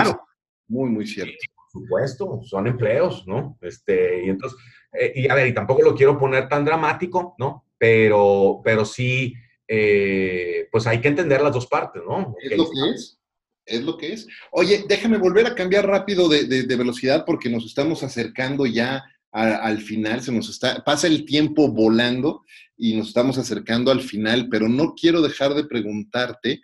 muy, 0.69 0.91
muy 0.91 1.07
cierto. 1.07 1.35
por 1.55 1.83
supuesto, 1.83 2.41
son 2.45 2.67
empleos, 2.67 3.27
¿no? 3.27 3.59
Este, 3.61 4.27
y 4.27 4.29
entonces, 4.29 4.59
eh, 4.93 5.13
y 5.17 5.29
a 5.29 5.35
ver, 5.35 5.49
y 5.49 5.55
tampoco 5.55 5.83
lo 5.83 5.95
quiero 5.95 6.19
poner 6.19 6.49
tan 6.49 6.65
dramático, 6.65 7.35
¿no? 7.39 7.67
Pero, 7.77 8.61
pero 8.63 8.85
sí, 8.85 9.35
eh, 9.67 10.69
pues 10.71 10.87
hay 10.87 11.01
que 11.01 11.09
entender 11.09 11.43
las 11.43 11.53
dos 11.53 11.67
partes, 11.67 12.03
¿no? 12.07 12.35
Es 12.41 12.57
lo 12.57 12.65
que 12.71 12.91
es 12.95 13.19
es 13.67 13.83
lo 13.83 13.97
que 13.97 14.13
es. 14.13 14.27
Oye, 14.51 14.85
déjame 14.89 15.19
volver 15.19 15.47
a 15.47 15.55
cambiar 15.55 15.87
rápido 15.87 16.29
de, 16.29 16.77
velocidad 16.77 17.25
porque 17.25 17.49
nos 17.49 17.65
estamos 17.65 18.03
acercando 18.03 18.67
ya 18.67 19.05
al 19.33 19.81
final, 19.81 20.23
se 20.23 20.31
nos 20.31 20.49
está, 20.49 20.85
pasa 20.85 21.09
el 21.09 21.25
tiempo 21.25 21.69
volando 21.69 22.45
y 22.77 22.97
nos 22.97 23.09
estamos 23.09 23.39
acercando 23.39 23.91
al 23.91 24.01
final, 24.01 24.49
pero 24.51 24.69
no 24.69 24.95
quiero 24.95 25.23
dejar 25.23 25.55
de 25.55 25.65
preguntarte 25.65 26.61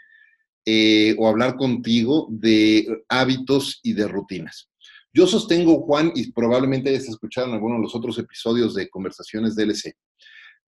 eh, 0.66 1.14
o 1.18 1.28
hablar 1.28 1.56
contigo 1.56 2.28
de 2.30 2.86
hábitos 3.08 3.80
y 3.82 3.92
de 3.94 4.08
rutinas. 4.08 4.68
Yo 5.12 5.26
sostengo, 5.26 5.80
Juan, 5.82 6.12
y 6.14 6.30
probablemente 6.32 6.90
hayas 6.90 7.08
escuchado 7.08 7.48
en 7.48 7.54
alguno 7.54 7.76
de 7.76 7.82
los 7.82 7.94
otros 7.94 8.18
episodios 8.18 8.74
de 8.74 8.88
Conversaciones 8.88 9.56
DLC, 9.56 9.96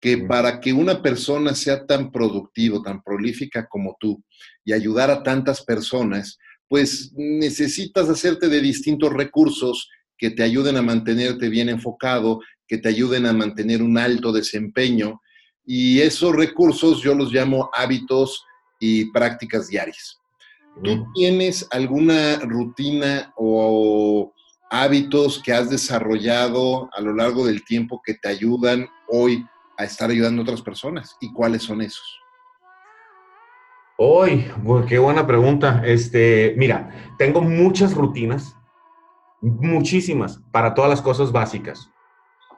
que 0.01 0.19
para 0.19 0.61
que 0.61 0.73
una 0.73 1.01
persona 1.01 1.55
sea 1.55 1.87
tan 1.87 2.11
productiva, 2.11 2.83
tan 2.83 3.03
prolífica 3.03 3.69
como 3.69 3.97
tú 4.01 4.23
y 4.65 4.73
ayudar 4.73 5.11
a 5.11 5.23
tantas 5.23 5.65
personas, 5.65 6.39
pues 6.67 7.13
necesitas 7.15 8.09
hacerte 8.09 8.49
de 8.49 8.61
distintos 8.61 9.13
recursos 9.13 9.89
que 10.19 10.31
te 10.31 10.43
ayuden 10.43 10.77
a 10.77 10.83
mantenerte 10.83 11.49
bien 11.49 11.69
enfocado, 11.69 12.41
que 12.67 12.79
te 12.79 12.89
ayuden 12.89 13.27
a 13.27 13.33
mantener 13.33 13.83
un 13.83 13.99
alto 13.99 14.33
desempeño. 14.33 15.21
Y 15.65 16.01
esos 16.01 16.35
recursos 16.35 17.03
yo 17.03 17.15
los 17.15 17.33
llamo 17.33 17.71
hábitos 17.73 18.45
y 18.81 19.11
prácticas 19.13 19.69
diarias. 19.69 20.21
¿Tú 20.83 21.07
tienes 21.15 21.67
alguna 21.71 22.37
rutina 22.41 23.33
o 23.37 24.33
hábitos 24.73 25.43
que 25.43 25.53
has 25.53 25.69
desarrollado 25.69 26.89
a 26.95 27.01
lo 27.03 27.13
largo 27.13 27.47
del 27.47 27.63
tiempo 27.63 28.01
que 28.03 28.15
te 28.15 28.31
ayudan 28.31 28.89
hoy 29.07 29.47
a 29.77 29.85
estar 29.85 30.09
ayudando 30.09 30.41
a 30.41 30.45
otras 30.45 30.63
personas 30.63 31.15
y 31.21 31.31
cuáles 31.31 31.63
son 31.63 31.83
esos. 31.83 32.21
Uy, 33.99 34.51
qué 34.89 34.99
buena 34.99 35.27
pregunta. 35.27 35.83
Este, 35.85 36.55
mira, 36.57 37.13
tengo 37.19 37.43
muchas 37.43 37.95
rutinas, 37.95 38.57
muchísimas, 39.43 40.41
para 40.51 40.73
todas 40.73 40.89
las 40.89 41.03
cosas 41.03 41.31
básicas. 41.31 41.92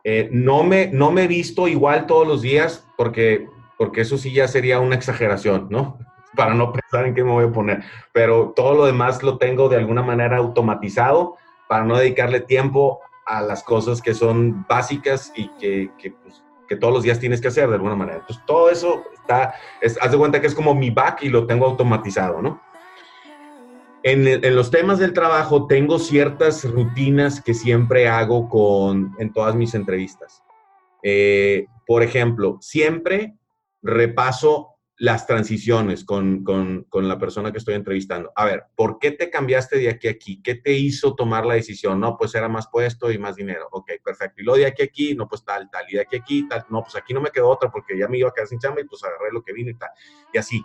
Eh, 0.05 0.29
no, 0.31 0.63
me, 0.63 0.89
no 0.89 1.11
me 1.11 1.27
visto 1.27 1.67
igual 1.67 2.07
todos 2.07 2.29
los 2.29 2.43
días 2.43 2.87
porque, 2.97 3.49
porque 3.79 4.03
eso 4.03 4.19
sí 4.19 4.33
ya 4.33 4.47
sería 4.47 4.79
una 4.79 4.95
exageración, 4.95 5.69
¿no? 5.71 5.99
Para 6.37 6.55
no 6.55 6.73
pensar 6.73 7.07
en 7.07 7.15
qué 7.15 7.25
me 7.25 7.31
voy 7.31 7.47
a 7.47 7.53
poner. 7.53 7.83
Pero 8.13 8.53
todo 8.55 8.75
lo 8.75 8.85
demás 8.85 9.23
lo 9.23 9.39
tengo 9.39 9.69
de 9.69 9.77
alguna 9.77 10.03
manera 10.03 10.37
automatizado 10.37 11.37
para 11.69 11.85
no 11.85 11.97
dedicarle 11.97 12.41
tiempo 12.41 13.01
a 13.25 13.41
las 13.41 13.63
cosas 13.63 14.03
que 14.03 14.15
son 14.15 14.67
básicas 14.69 15.33
y 15.35 15.49
que, 15.59 15.91
que, 15.99 16.11
pues, 16.11 16.45
que 16.69 16.77
todos 16.77 16.93
los 16.93 17.03
días 17.03 17.19
tienes 17.19 17.41
que 17.41 17.49
hacer 17.49 17.69
de 17.69 17.77
alguna 17.77 17.95
manera. 17.95 18.19
Entonces, 18.19 18.45
todo 18.47 18.69
eso 18.69 19.05
está, 19.15 19.55
haz 20.01 20.11
de 20.11 20.19
cuenta 20.19 20.41
que 20.41 20.47
es 20.47 20.55
como 20.55 20.75
mi 20.75 20.91
back 20.91 21.23
y 21.23 21.29
lo 21.29 21.47
tengo 21.47 21.67
automatizado, 21.67 22.43
¿no? 22.43 22.61
En, 24.07 24.29
en, 24.29 24.55
los 24.55 24.71
temas 24.71 24.99
del 24.99 25.15
trabajo 25.15 25.67
tengo 25.67 25.99
ciertas 25.99 26.63
rutinas 26.71 27.41
que 27.41 27.55
siempre 27.55 28.07
hago 28.07 28.51
con, 28.51 29.17
en 29.19 29.33
todas 29.33 29.55
mis 29.55 29.75
entrevistas. 29.75 30.43
Eh, 31.03 31.69
por 31.87 32.03
ejemplo, 32.03 32.59
siempre 32.61 33.35
repaso 33.81 34.75
las 34.99 35.27
transiciones 35.27 36.05
con, 36.05 36.45
con, 36.45 36.85
con, 36.91 37.09
la 37.09 37.19
persona 37.19 37.51
que 37.51 37.57
estoy 37.57 37.77
entrevistando. 37.77 38.31
A 38.37 38.45
ver, 38.45 38.65
¿por 38.77 38.99
qué 38.99 39.11
te 39.11 39.31
cambiaste 39.31 39.79
de 39.79 39.89
aquí 39.89 40.09
a 40.09 40.11
aquí? 40.11 40.43
¿Qué 40.43 40.55
te 40.55 40.75
hizo 40.75 41.15
tomar 41.15 41.47
la 41.47 41.55
decisión? 41.55 41.99
No, 41.99 42.19
pues 42.19 42.35
era 42.35 42.49
más 42.49 42.69
puesto 42.69 43.11
y 43.11 43.17
más 43.17 43.37
dinero. 43.37 43.69
Ok, 43.73 43.91
perfecto. 44.05 44.43
Y 44.43 44.45
lo 44.45 44.55
de 44.55 44.67
aquí 44.67 44.83
a 44.83 44.85
aquí, 44.85 45.15
no, 45.15 45.27
pues 45.27 45.43
tal, 45.43 45.71
tal. 45.71 45.87
Y 45.89 45.95
de 45.95 46.03
aquí 46.03 46.17
a 46.17 46.21
aquí, 46.21 46.47
tal. 46.47 46.67
No, 46.69 46.83
pues 46.83 46.95
aquí 46.95 47.15
no 47.15 47.23
me 47.23 47.31
quedó 47.31 47.49
otra 47.49 47.71
porque 47.71 47.99
ya 47.99 48.07
me 48.07 48.19
iba 48.19 48.29
a 48.29 48.33
quedar 48.35 48.49
sin 48.49 48.59
chamba 48.59 48.83
y 48.83 48.85
pues 48.85 49.03
agarré 49.03 49.33
lo 49.33 49.43
que 49.43 49.55
vino 49.55 49.71
y 49.71 49.79
tal. 49.79 49.89
Y 50.31 50.37
así. 50.37 50.63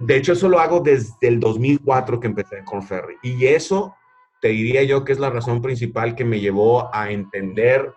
De 0.00 0.16
hecho, 0.16 0.32
eso 0.32 0.48
lo 0.48 0.58
hago 0.58 0.80
desde 0.80 1.28
el 1.28 1.38
2004 1.38 2.18
que 2.18 2.26
empecé 2.26 2.64
con 2.64 2.82
Ferry. 2.82 3.16
Y 3.22 3.46
eso 3.46 3.94
te 4.40 4.48
diría 4.48 4.82
yo 4.82 5.04
que 5.04 5.12
es 5.12 5.18
la 5.18 5.30
razón 5.30 5.60
principal 5.60 6.14
que 6.14 6.24
me 6.24 6.40
llevó 6.40 6.92
a 6.94 7.10
entender 7.10 7.92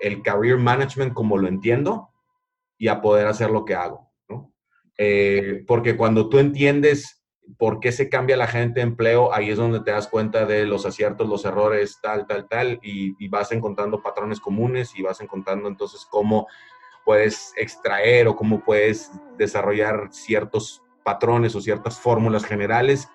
el 0.00 0.22
career 0.22 0.56
management 0.56 1.12
como 1.12 1.36
lo 1.36 1.46
entiendo 1.46 2.08
y 2.78 2.88
a 2.88 3.00
poder 3.00 3.26
hacer 3.26 3.50
lo 3.50 3.64
que 3.64 3.74
hago. 3.74 4.10
Eh, 4.96 5.64
porque 5.66 5.96
cuando 5.96 6.28
tú 6.28 6.38
entiendes 6.38 7.24
por 7.58 7.80
qué 7.80 7.92
se 7.92 8.08
cambia 8.08 8.36
la 8.36 8.46
gente 8.46 8.80
de 8.80 8.86
empleo, 8.86 9.32
ahí 9.34 9.50
es 9.50 9.58
donde 9.58 9.80
te 9.80 9.90
das 9.90 10.08
cuenta 10.08 10.46
de 10.46 10.66
los 10.66 10.86
aciertos, 10.86 11.28
los 11.28 11.44
errores, 11.44 11.98
tal, 12.02 12.26
tal, 12.26 12.48
tal, 12.48 12.80
y, 12.82 13.28
vas 13.28 13.52
encontrando 13.52 14.02
patrones 14.02 14.40
comunes 14.40 14.94
y 14.96 15.02
vas 15.02 15.20
encontrando 15.20 15.68
entonces 15.68 16.06
cómo 16.10 16.46
puedes 17.04 17.52
extraer 17.56 18.28
o 18.28 18.36
cómo 18.36 18.64
puedes 18.64 19.10
desarrollar 19.36 20.08
ciertos 20.10 20.83
patrones 21.04 21.54
o 21.54 21.60
ciertas 21.60 22.00
fórmulas 22.00 22.44
generales, 22.44 23.08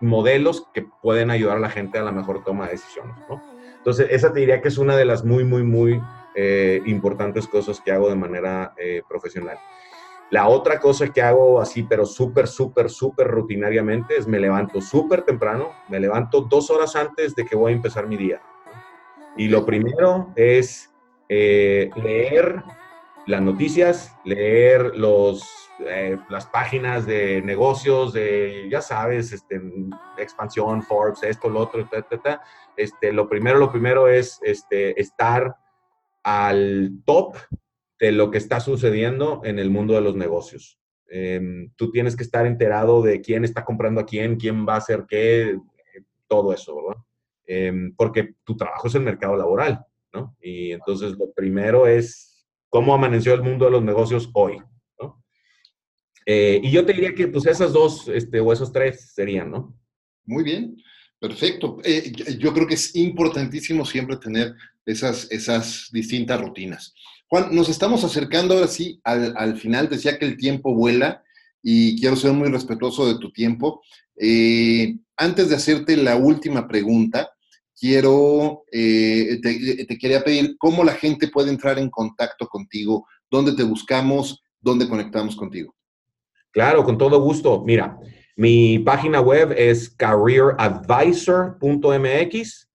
modelos 0.00 0.68
que 0.72 0.86
pueden 1.02 1.30
ayudar 1.30 1.58
a 1.58 1.60
la 1.60 1.70
gente 1.70 1.98
a 1.98 2.02
la 2.02 2.12
mejor 2.12 2.44
toma 2.44 2.66
de 2.66 2.72
decisiones, 2.72 3.16
¿no? 3.28 3.42
Entonces, 3.76 4.08
esa 4.10 4.32
te 4.32 4.40
diría 4.40 4.60
que 4.60 4.68
es 4.68 4.78
una 4.78 4.96
de 4.96 5.04
las 5.04 5.24
muy, 5.24 5.44
muy, 5.44 5.62
muy 5.62 6.02
eh, 6.34 6.82
importantes 6.86 7.46
cosas 7.46 7.80
que 7.80 7.92
hago 7.92 8.08
de 8.08 8.16
manera 8.16 8.74
eh, 8.76 9.02
profesional. 9.08 9.58
La 10.30 10.48
otra 10.48 10.80
cosa 10.80 11.12
que 11.12 11.22
hago 11.22 11.60
así, 11.60 11.84
pero 11.84 12.04
súper, 12.04 12.48
súper, 12.48 12.90
súper 12.90 13.28
rutinariamente, 13.28 14.16
es 14.16 14.26
me 14.26 14.40
levanto 14.40 14.80
súper 14.80 15.22
temprano, 15.22 15.70
me 15.88 16.00
levanto 16.00 16.40
dos 16.40 16.68
horas 16.70 16.96
antes 16.96 17.36
de 17.36 17.46
que 17.46 17.54
voy 17.54 17.72
a 17.72 17.76
empezar 17.76 18.08
mi 18.08 18.16
día. 18.16 18.42
Y 19.36 19.48
lo 19.48 19.64
primero 19.64 20.32
es 20.34 20.92
eh, 21.28 21.90
leer 21.94 22.64
las 23.26 23.42
noticias, 23.42 24.16
leer 24.24 24.96
los, 24.96 25.42
eh, 25.80 26.16
las 26.30 26.46
páginas 26.46 27.06
de 27.06 27.42
negocios, 27.42 28.12
de, 28.12 28.68
ya 28.70 28.80
sabes, 28.80 29.32
este, 29.32 29.60
expansión, 30.16 30.82
Forbes, 30.82 31.22
esto, 31.24 31.48
lo 31.48 31.60
otro, 31.60 31.80
etc. 31.80 32.40
Este, 32.76 33.12
lo 33.12 33.28
primero, 33.28 33.58
lo 33.58 33.70
primero 33.70 34.08
es 34.08 34.38
este, 34.42 34.98
estar 35.00 35.56
al 36.22 37.02
top 37.04 37.36
de 37.98 38.12
lo 38.12 38.30
que 38.30 38.38
está 38.38 38.60
sucediendo 38.60 39.40
en 39.44 39.58
el 39.58 39.70
mundo 39.70 39.94
de 39.94 40.02
los 40.02 40.14
negocios. 40.14 40.78
Em, 41.08 41.70
tú 41.76 41.90
tienes 41.90 42.16
que 42.16 42.24
estar 42.24 42.46
enterado 42.46 43.02
de 43.02 43.20
quién 43.20 43.44
está 43.44 43.64
comprando 43.64 44.00
a 44.00 44.06
quién, 44.06 44.36
quién 44.36 44.66
va 44.66 44.74
a 44.74 44.78
hacer 44.78 45.04
qué, 45.08 45.58
todo 46.28 46.52
eso, 46.52 46.76
¿verdad? 46.76 47.02
Em, 47.46 47.94
porque 47.94 48.34
tu 48.44 48.56
trabajo 48.56 48.88
es 48.88 48.94
el 48.96 49.02
mercado 49.02 49.36
laboral, 49.36 49.84
¿no? 50.12 50.36
Y 50.40 50.72
entonces 50.72 51.16
lo 51.16 51.32
primero 51.32 51.86
es 51.86 52.35
cómo 52.68 52.94
amaneció 52.94 53.34
el 53.34 53.42
mundo 53.42 53.64
de 53.66 53.70
los 53.72 53.82
negocios 53.82 54.30
hoy, 54.34 54.58
¿no? 55.00 55.22
Eh, 56.24 56.60
y 56.62 56.70
yo 56.70 56.84
te 56.84 56.92
diría 56.92 57.14
que 57.14 57.28
pues 57.28 57.46
esas 57.46 57.72
dos, 57.72 58.08
este, 58.08 58.40
o 58.40 58.52
esos 58.52 58.72
tres 58.72 59.12
serían, 59.14 59.50
¿no? 59.50 59.76
Muy 60.24 60.42
bien, 60.42 60.76
perfecto. 61.18 61.78
Eh, 61.84 62.12
yo 62.38 62.52
creo 62.52 62.66
que 62.66 62.74
es 62.74 62.94
importantísimo 62.96 63.84
siempre 63.84 64.16
tener 64.16 64.54
esas, 64.84 65.30
esas 65.30 65.88
distintas 65.92 66.40
rutinas. 66.40 66.94
Juan, 67.28 67.54
nos 67.54 67.68
estamos 67.68 68.04
acercando 68.04 68.54
ahora 68.54 68.68
sí 68.68 69.00
al, 69.02 69.58
final. 69.58 69.88
Decía 69.88 70.18
que 70.18 70.26
el 70.26 70.36
tiempo 70.36 70.74
vuela 70.74 71.22
y 71.62 72.00
quiero 72.00 72.14
ser 72.14 72.32
muy 72.32 72.48
respetuoso 72.48 73.06
de 73.06 73.18
tu 73.18 73.32
tiempo. 73.32 73.82
Eh, 74.16 74.96
antes 75.16 75.48
de 75.48 75.56
hacerte 75.56 75.96
la 75.96 76.16
última 76.16 76.68
pregunta, 76.68 77.35
quiero, 77.78 78.64
eh, 78.72 79.38
te, 79.42 79.98
quería 79.98 80.24
pedir 80.24 80.56
cómo 80.58 80.82
la 80.82 80.94
gente 80.94 81.28
puede 81.28 81.50
entrar 81.50 81.78
en 81.78 81.90
contacto 81.90 82.48
contigo, 82.48 83.06
dónde 83.30 83.54
te 83.54 83.62
buscamos, 83.62 84.42
dónde 84.60 84.88
conectamos 84.88 85.36
contigo. 85.36 85.76
Claro, 86.50 86.82
con 86.84 86.96
todo 86.96 87.20
gusto. 87.20 87.62
Mira, 87.64 87.98
mi 88.36 88.78
página 88.78 89.20
web 89.20 89.52
es 89.56 89.90
careeradvisor.mx 89.90 92.70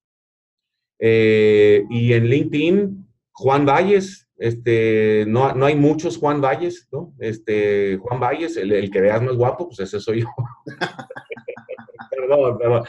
eh, 1.00 1.84
y 1.90 2.14
en 2.14 2.28
LinkedIn, 2.28 3.08
Juan 3.32 3.66
Valles, 3.66 4.28
este, 4.38 5.26
no, 5.28 5.52
no 5.54 5.66
hay 5.66 5.76
muchos 5.76 6.18
Juan 6.18 6.40
Valles, 6.42 6.88
¿no? 6.92 7.16
Este, 7.20 7.98
Juan 7.98 8.20
Valles, 8.20 8.56
el, 8.58 8.92
que 8.92 9.02
veas 9.02 9.22
más 9.22 9.36
guapo, 9.36 9.68
pues 9.68 9.80
ese 9.80 10.00
soy 10.00 10.22
yo. 10.22 10.28
perdón, 12.12 12.58
perdón. 12.60 12.84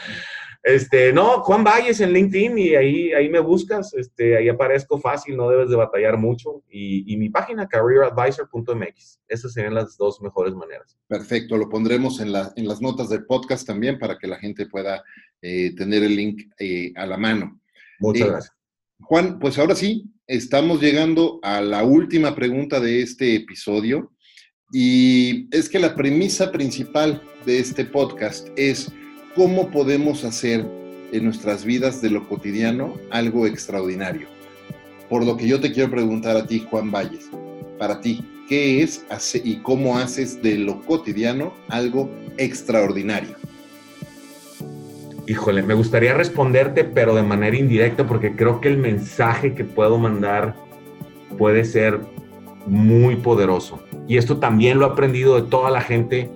Este, 0.63 1.13
no, 1.13 1.43
Juan 1.43 1.65
Valles 1.65 2.01
en 2.01 2.13
LinkedIn 2.13 2.57
y 2.57 2.75
ahí, 2.77 3.13
ahí 3.13 3.29
me 3.29 3.41
buscas, 3.41 3.93
este, 3.95 4.37
ahí 4.37 4.49
aparezco 4.49 5.01
fácil, 5.01 5.37
no 5.37 5.49
debes 5.51 5.71
de 5.71 5.77
batallar 5.77 6.17
mucho. 6.17 6.63
Y, 6.71 7.13
y 7.13 7.17
mi 7.17 7.31
página, 7.31 7.67
careeradvisor.mx. 7.67 9.21
Esas 9.27 9.53
serían 9.53 9.75
las 9.75 9.97
dos 9.97 10.21
mejores 10.21 10.55
maneras. 10.55 10.97
Perfecto, 11.09 11.57
lo 11.57 11.69
pondremos 11.69 12.21
en, 12.21 12.33
la, 12.33 12.53
en 12.55 12.69
las 12.69 12.81
notas 12.81 13.09
del 13.09 13.25
podcast 13.25 13.67
también 13.67 13.99
para 13.99 14.19
que 14.19 14.29
la 14.29 14.39
gente 14.39 14.67
pueda 14.67 15.03
eh, 15.41 15.75
tener 15.75 16.05
el 16.05 16.15
link 16.15 16.43
eh, 16.59 16.93
a 16.95 17.07
la 17.07 17.17
mano. 17.17 17.61
Muchas 17.99 18.29
eh, 18.29 18.31
gracias. 18.31 18.57
Juan, 19.01 19.41
pues 19.41 19.59
ahora 19.59 19.75
sí, 19.75 20.05
estamos 20.29 20.81
llegando 20.81 21.41
a 21.43 21.61
la 21.61 21.83
última 21.83 22.37
pregunta 22.37 22.79
de 22.79 23.03
este 23.03 23.35
episodio 23.35 24.13
y 24.73 25.49
es 25.55 25.69
que 25.69 25.81
la 25.81 25.97
premisa 25.97 26.53
principal 26.53 27.21
de 27.45 27.59
este 27.59 27.85
podcast 27.85 28.49
es 28.57 28.93
cómo 29.35 29.71
podemos 29.71 30.25
hacer 30.25 30.67
en 31.13 31.25
nuestras 31.25 31.65
vidas 31.65 32.03
de 32.03 32.11
lo 32.11 32.29
cotidiano 32.29 32.95
algo 33.11 33.47
extraordinario. 33.47 34.29
Por 35.09 35.25
lo 35.25 35.37
que 35.37 35.47
yo 35.47 35.61
te 35.61 35.73
quiero 35.73 35.91
preguntar 35.91 36.37
a 36.37 36.47
ti, 36.47 36.67
Juan 36.71 36.91
Valles, 36.91 37.29
para 37.79 38.01
ti, 38.01 38.25
¿qué 38.49 38.83
es 38.83 39.05
y 39.43 39.57
cómo 39.57 39.99
haces 39.99 40.43
de 40.43 40.59
lo 40.59 40.81
cotidiano 40.83 41.53
algo 41.69 42.11
extraordinario? 42.39 43.37
Híjole, 45.27 45.63
me 45.63 45.75
gustaría 45.75 46.15
responderte, 46.15 46.85
pero 46.85 47.15
de 47.15 47.23
manera 47.23 47.57
indirecta, 47.57 48.07
porque 48.07 48.35
creo 48.35 48.61
que 48.61 48.69
el 48.69 48.79
mensaje 48.79 49.55
que 49.55 49.65
puedo 49.65 49.99
mandar 49.99 50.57
puede 51.39 51.65
ser 51.65 52.01
muy 52.67 53.17
poderoso. 53.17 53.83
Y 54.09 54.17
esto 54.17 54.39
también 54.39 54.79
lo 54.79 54.87
he 54.87 54.91
aprendido 54.91 55.41
de 55.41 55.49
toda 55.49 55.71
la 55.71 55.81
gente 55.81 56.29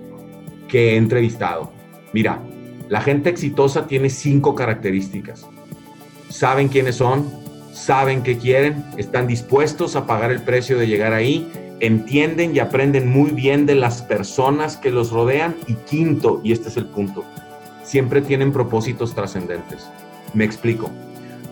que 0.68 0.92
he 0.92 0.96
entrevistado. 0.96 1.72
Mira, 2.12 2.40
la 2.88 3.00
gente 3.00 3.30
exitosa 3.30 3.86
tiene 3.86 4.10
cinco 4.10 4.54
características. 4.54 5.46
Saben 6.28 6.68
quiénes 6.68 6.96
son, 6.96 7.30
saben 7.72 8.22
qué 8.22 8.38
quieren, 8.38 8.84
están 8.96 9.26
dispuestos 9.26 9.96
a 9.96 10.06
pagar 10.06 10.30
el 10.30 10.42
precio 10.42 10.78
de 10.78 10.86
llegar 10.86 11.12
ahí, 11.12 11.50
entienden 11.80 12.54
y 12.54 12.58
aprenden 12.58 13.08
muy 13.08 13.30
bien 13.32 13.66
de 13.66 13.74
las 13.74 14.02
personas 14.02 14.76
que 14.76 14.90
los 14.90 15.10
rodean. 15.10 15.56
Y 15.66 15.74
quinto, 15.74 16.40
y 16.44 16.52
este 16.52 16.68
es 16.68 16.76
el 16.76 16.86
punto, 16.86 17.24
siempre 17.82 18.22
tienen 18.22 18.52
propósitos 18.52 19.14
trascendentes. 19.14 19.88
Me 20.34 20.44
explico. 20.44 20.90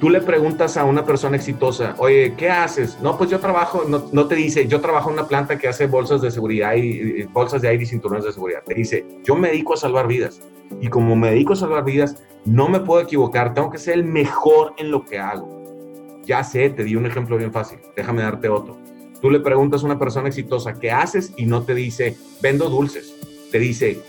Tú 0.05 0.11
le 0.11 0.21
preguntas 0.21 0.77
a 0.77 0.85
una 0.85 1.07
persona 1.07 1.37
exitosa, 1.37 1.95
oye, 1.97 2.35
¿qué 2.37 2.51
haces? 2.51 2.99
No, 3.01 3.17
pues 3.17 3.31
yo 3.31 3.41
trabajo, 3.41 3.85
no, 3.87 4.27
te 4.27 4.35
dice, 4.35 4.69
yo 4.69 4.83
trabajo 4.83 5.09
en 5.09 5.15
una 5.15 5.27
planta 5.27 5.57
que 5.57 5.67
hace 5.67 5.87
bolsas 5.87 6.21
de 6.21 6.31
seguridad 6.31 6.75
y, 6.75 7.23
bolsas 7.23 7.63
de 7.63 7.69
aire 7.69 7.85
y 7.85 7.87
cinturones 7.87 8.27
de 8.27 8.33
seguridad. 8.33 8.63
Te 8.67 8.75
dice, 8.75 9.07
yo 9.25 9.35
me 9.35 9.49
dedico 9.49 9.73
a 9.73 9.79
salvar 9.79 10.07
vidas. 10.07 10.43
Y 10.79 10.89
como 10.89 11.17
me 11.17 11.31
dedico 11.31 11.55
a 11.55 11.57
salvar 11.57 11.87
vidas, 11.87 12.23
no 12.45 12.69
me 12.69 12.81
puedo 12.81 13.01
equivocar, 13.01 13.55
tengo 13.55 13.71
que 13.71 13.79
ser 13.79 13.95
el 13.95 14.05
mejor 14.05 14.75
en 14.77 14.91
lo 14.91 15.07
que 15.07 15.19
hago. 15.19 16.21
Ya 16.27 16.45
sé, 16.45 16.69
te 16.69 16.85
di 16.85 16.97
un 16.97 17.07
ejemplo 17.07 17.39
bien 17.39 17.51
fácil, 17.51 17.79
déjame 17.97 18.21
darte 18.21 18.51
otro. 18.51 18.77
Tú 19.23 19.31
le 19.31 19.41
preguntas 19.41 19.85
a 19.85 19.87
una 19.87 19.99
persona 19.99 20.29
exitosa, 20.29 20.75
¿qué 20.75 20.91
haces? 20.91 21.33
Y 21.39 21.47
no 21.47 21.63
te 21.63 21.75
dice, 21.75 22.15
vendo 22.43 22.69
dulces. 22.69 23.15
Te 23.51 23.59
dice, 23.59 24.03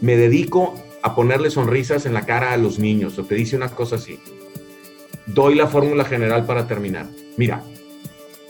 me 0.00 0.16
dedico 0.16 0.72
a 1.02 1.14
ponerle 1.14 1.50
sonrisas 1.50 2.06
en 2.06 2.14
la 2.14 2.24
cara 2.24 2.54
a 2.54 2.56
los 2.56 2.78
niños. 2.78 3.18
O 3.18 3.24
te 3.24 3.34
dice 3.34 3.56
una 3.56 3.68
cosa 3.68 3.96
así. 3.96 4.18
Doy 5.36 5.54
la 5.54 5.66
fórmula 5.66 6.06
general 6.06 6.46
para 6.46 6.66
terminar. 6.66 7.04
Mira, 7.36 7.60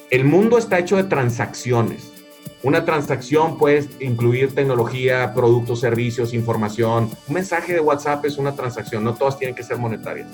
el 0.08 0.24
mundo 0.24 0.56
está 0.56 0.78
hecho 0.78 0.94
de 0.94 1.02
transacciones. 1.02 2.12
Una 2.62 2.84
transacción 2.84 3.58
puede 3.58 3.88
incluir 3.98 4.54
tecnología, 4.54 5.34
productos, 5.34 5.80
servicios, 5.80 6.32
información. 6.32 7.10
Un 7.26 7.34
mensaje 7.34 7.72
de 7.72 7.80
WhatsApp 7.80 8.24
es 8.24 8.38
una 8.38 8.54
transacción, 8.54 9.02
no 9.02 9.14
todas 9.14 9.36
tienen 9.36 9.56
que 9.56 9.64
ser 9.64 9.78
monetarias. 9.78 10.28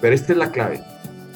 Pero 0.00 0.12
esta 0.12 0.32
es 0.32 0.38
la 0.38 0.50
clave. 0.50 0.82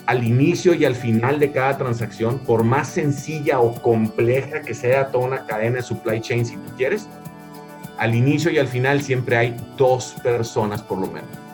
Al 0.06 0.24
inicio 0.24 0.74
y 0.74 0.84
al 0.84 0.96
final 0.96 1.38
de 1.38 1.52
cada 1.52 1.78
transacción, 1.78 2.40
por 2.40 2.64
más 2.64 2.88
sencilla 2.88 3.60
o 3.60 3.80
compleja 3.80 4.62
que 4.62 4.74
sea 4.74 5.12
toda 5.12 5.26
una 5.26 5.46
cadena 5.46 5.76
de 5.76 5.82
supply 5.82 6.20
chain, 6.20 6.44
si 6.44 6.56
tú 6.56 6.72
quieres, 6.76 7.06
al 7.98 8.16
inicio 8.16 8.50
y 8.50 8.58
al 8.58 8.66
final 8.66 9.00
siempre 9.00 9.36
hay 9.36 9.56
dos 9.76 10.16
personas 10.24 10.82
por 10.82 10.98
lo 10.98 11.06
menos. 11.06 11.47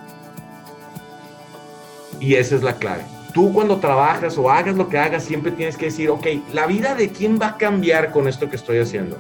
Y 2.25 2.37
esa 2.37 2.57
es 2.57 2.63
la 2.63 2.77
clave 2.77 3.05
tú 3.35 3.53
cuando 3.53 3.81
trabajas 3.81 4.39
o 4.39 4.49
hagas 4.49 4.77
lo 4.77 4.89
que 4.89 4.97
hagas, 4.97 5.25
siempre 5.25 5.51
tienes 5.53 5.77
que 5.77 5.87
decir, 5.87 6.09
ok, 6.09 6.27
la 6.53 6.67
vida 6.67 6.95
de 6.95 7.11
quién 7.11 7.39
va 7.39 7.49
a 7.49 7.57
cambiar 7.59 8.13
con 8.13 8.29
esto 8.29 8.49
que 8.49 8.57
estoy 8.57 8.79
haciendo. 8.79 9.19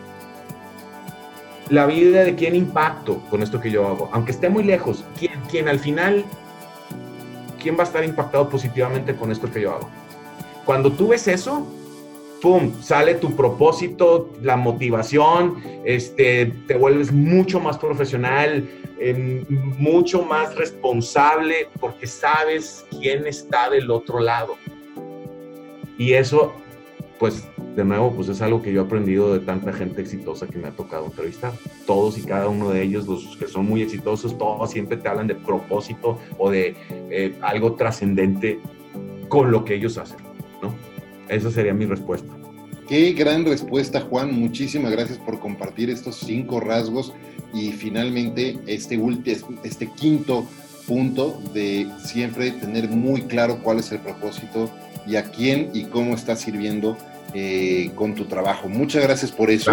La 1.68 1.84
vida 1.86 2.22
de 2.22 2.36
quién 2.36 2.54
impacto 2.54 3.18
con 3.28 3.42
esto 3.42 3.60
que 3.60 3.70
yo 3.70 3.86
hago. 3.86 4.08
Aunque 4.12 4.30
esté 4.30 4.48
muy 4.48 4.62
lejos, 4.62 5.04
¿quién, 5.18 5.40
quién 5.50 5.68
al 5.68 5.80
final, 5.80 6.24
quién 7.60 7.76
va 7.76 7.80
a 7.80 7.86
estar 7.86 8.04
impactado 8.04 8.48
positivamente 8.48 9.16
con 9.16 9.32
esto 9.32 9.50
que 9.50 9.62
yo 9.62 9.72
hago? 9.74 9.90
Cuando 10.64 10.92
tú 10.92 11.08
ves 11.08 11.26
eso, 11.26 11.66
¡pum! 12.44 12.70
Sale 12.82 13.14
tu 13.14 13.34
propósito, 13.34 14.28
la 14.42 14.58
motivación, 14.58 15.62
este, 15.86 16.52
te 16.66 16.76
vuelves 16.76 17.10
mucho 17.10 17.58
más 17.58 17.78
profesional, 17.78 18.68
em, 18.98 19.46
mucho 19.78 20.22
más 20.22 20.54
responsable 20.54 21.68
porque 21.80 22.06
sabes 22.06 22.84
quién 22.90 23.26
está 23.26 23.70
del 23.70 23.90
otro 23.90 24.20
lado. 24.20 24.56
Y 25.96 26.12
eso, 26.12 26.52
pues, 27.18 27.48
de 27.74 27.82
nuevo, 27.82 28.12
pues 28.14 28.28
es 28.28 28.42
algo 28.42 28.60
que 28.60 28.74
yo 28.74 28.82
he 28.82 28.84
aprendido 28.84 29.32
de 29.32 29.40
tanta 29.40 29.72
gente 29.72 30.02
exitosa 30.02 30.46
que 30.46 30.58
me 30.58 30.68
ha 30.68 30.72
tocado 30.72 31.06
entrevistar. 31.06 31.54
Todos 31.86 32.18
y 32.18 32.24
cada 32.24 32.48
uno 32.48 32.68
de 32.68 32.82
ellos, 32.82 33.06
los 33.06 33.38
que 33.38 33.48
son 33.48 33.64
muy 33.64 33.80
exitosos, 33.80 34.36
todos 34.36 34.70
siempre 34.70 34.98
te 34.98 35.08
hablan 35.08 35.28
de 35.28 35.34
propósito 35.34 36.18
o 36.36 36.50
de 36.50 36.76
eh, 36.90 37.34
algo 37.40 37.72
trascendente 37.72 38.60
con 39.30 39.50
lo 39.50 39.64
que 39.64 39.76
ellos 39.76 39.96
hacen. 39.96 40.33
Esa 41.28 41.50
sería 41.50 41.74
mi 41.74 41.86
respuesta. 41.86 42.32
Qué 42.88 43.12
gran 43.12 43.44
respuesta, 43.44 44.00
Juan. 44.00 44.38
Muchísimas 44.38 44.92
gracias 44.92 45.18
por 45.18 45.40
compartir 45.40 45.88
estos 45.88 46.16
cinco 46.16 46.60
rasgos 46.60 47.12
y 47.54 47.72
finalmente 47.72 48.58
este, 48.66 49.00
este 49.62 49.86
quinto 49.92 50.46
punto 50.86 51.40
de 51.54 51.88
siempre 52.04 52.50
tener 52.50 52.88
muy 52.90 53.22
claro 53.22 53.60
cuál 53.62 53.78
es 53.78 53.90
el 53.90 54.00
propósito 54.00 54.70
y 55.06 55.16
a 55.16 55.24
quién 55.24 55.70
y 55.72 55.84
cómo 55.84 56.14
estás 56.14 56.40
sirviendo 56.40 56.96
eh, 57.32 57.90
con 57.94 58.14
tu 58.14 58.26
trabajo. 58.26 58.68
Muchas 58.68 59.02
gracias 59.02 59.32
por 59.32 59.50
eso. 59.50 59.72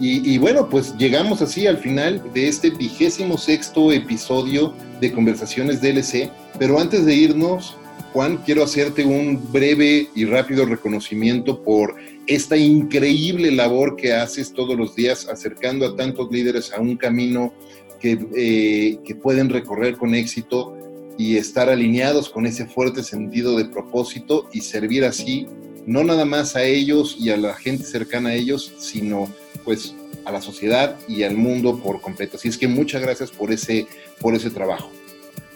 Y, 0.00 0.34
y, 0.34 0.38
bueno, 0.38 0.68
pues 0.68 0.96
llegamos 0.96 1.42
así 1.42 1.66
al 1.66 1.78
final 1.78 2.22
de 2.32 2.48
este 2.48 2.70
vigésimo 2.70 3.36
sexto 3.36 3.92
episodio 3.92 4.74
de 5.00 5.12
Conversaciones 5.12 5.80
DLC. 5.80 6.30
Pero 6.58 6.80
antes 6.80 7.04
de 7.04 7.14
irnos, 7.14 7.76
Juan, 8.12 8.38
quiero 8.38 8.64
hacerte 8.64 9.04
un 9.04 9.52
breve 9.52 10.08
y 10.14 10.24
rápido 10.24 10.64
reconocimiento 10.64 11.62
por 11.62 11.96
esta 12.26 12.56
increíble 12.56 13.50
labor 13.52 13.96
que 13.96 14.12
haces 14.12 14.52
todos 14.52 14.76
los 14.76 14.94
días 14.94 15.28
acercando 15.28 15.86
a 15.86 15.96
tantos 15.96 16.30
líderes 16.30 16.72
a 16.72 16.80
un 16.80 16.96
camino 16.96 17.52
que, 18.00 18.18
eh, 18.36 18.98
que 19.04 19.14
pueden 19.14 19.48
recorrer 19.48 19.96
con 19.96 20.14
éxito 20.14 20.76
y 21.16 21.36
estar 21.36 21.68
alineados 21.68 22.28
con 22.28 22.46
ese 22.46 22.66
fuerte 22.66 23.02
sentido 23.02 23.56
de 23.56 23.64
propósito 23.64 24.48
y 24.52 24.60
servir 24.60 25.04
así 25.04 25.46
no 25.88 26.04
nada 26.04 26.26
más 26.26 26.54
a 26.54 26.64
ellos 26.64 27.16
y 27.18 27.30
a 27.30 27.38
la 27.38 27.54
gente 27.54 27.84
cercana 27.84 28.28
a 28.28 28.34
ellos, 28.34 28.74
sino 28.76 29.26
pues 29.64 29.94
a 30.26 30.30
la 30.30 30.42
sociedad 30.42 30.96
y 31.08 31.22
al 31.22 31.34
mundo 31.34 31.78
por 31.78 32.02
completo. 32.02 32.36
Así 32.36 32.48
es 32.48 32.58
que 32.58 32.68
muchas 32.68 33.00
gracias 33.00 33.30
por 33.30 33.50
ese, 33.50 33.86
por 34.20 34.34
ese 34.34 34.50
trabajo. 34.50 34.90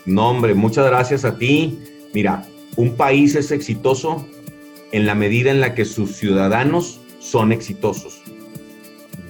No, 0.07 0.31
hombre, 0.31 0.55
muchas 0.55 0.87
gracias 0.87 1.27
a 1.27 1.37
ti. 1.37 1.79
Mira, 2.13 2.45
un 2.77 2.97
país 2.97 3.35
es 3.35 3.51
exitoso 3.51 4.27
en 4.93 5.07
la 5.07 5.15
medida 5.15 5.51
en 5.51 5.61
la 5.61 5.75
que 5.75 5.85
sus 5.85 6.17
ciudadanos 6.17 7.01
son 7.19 7.53
exitosos. 7.53 8.23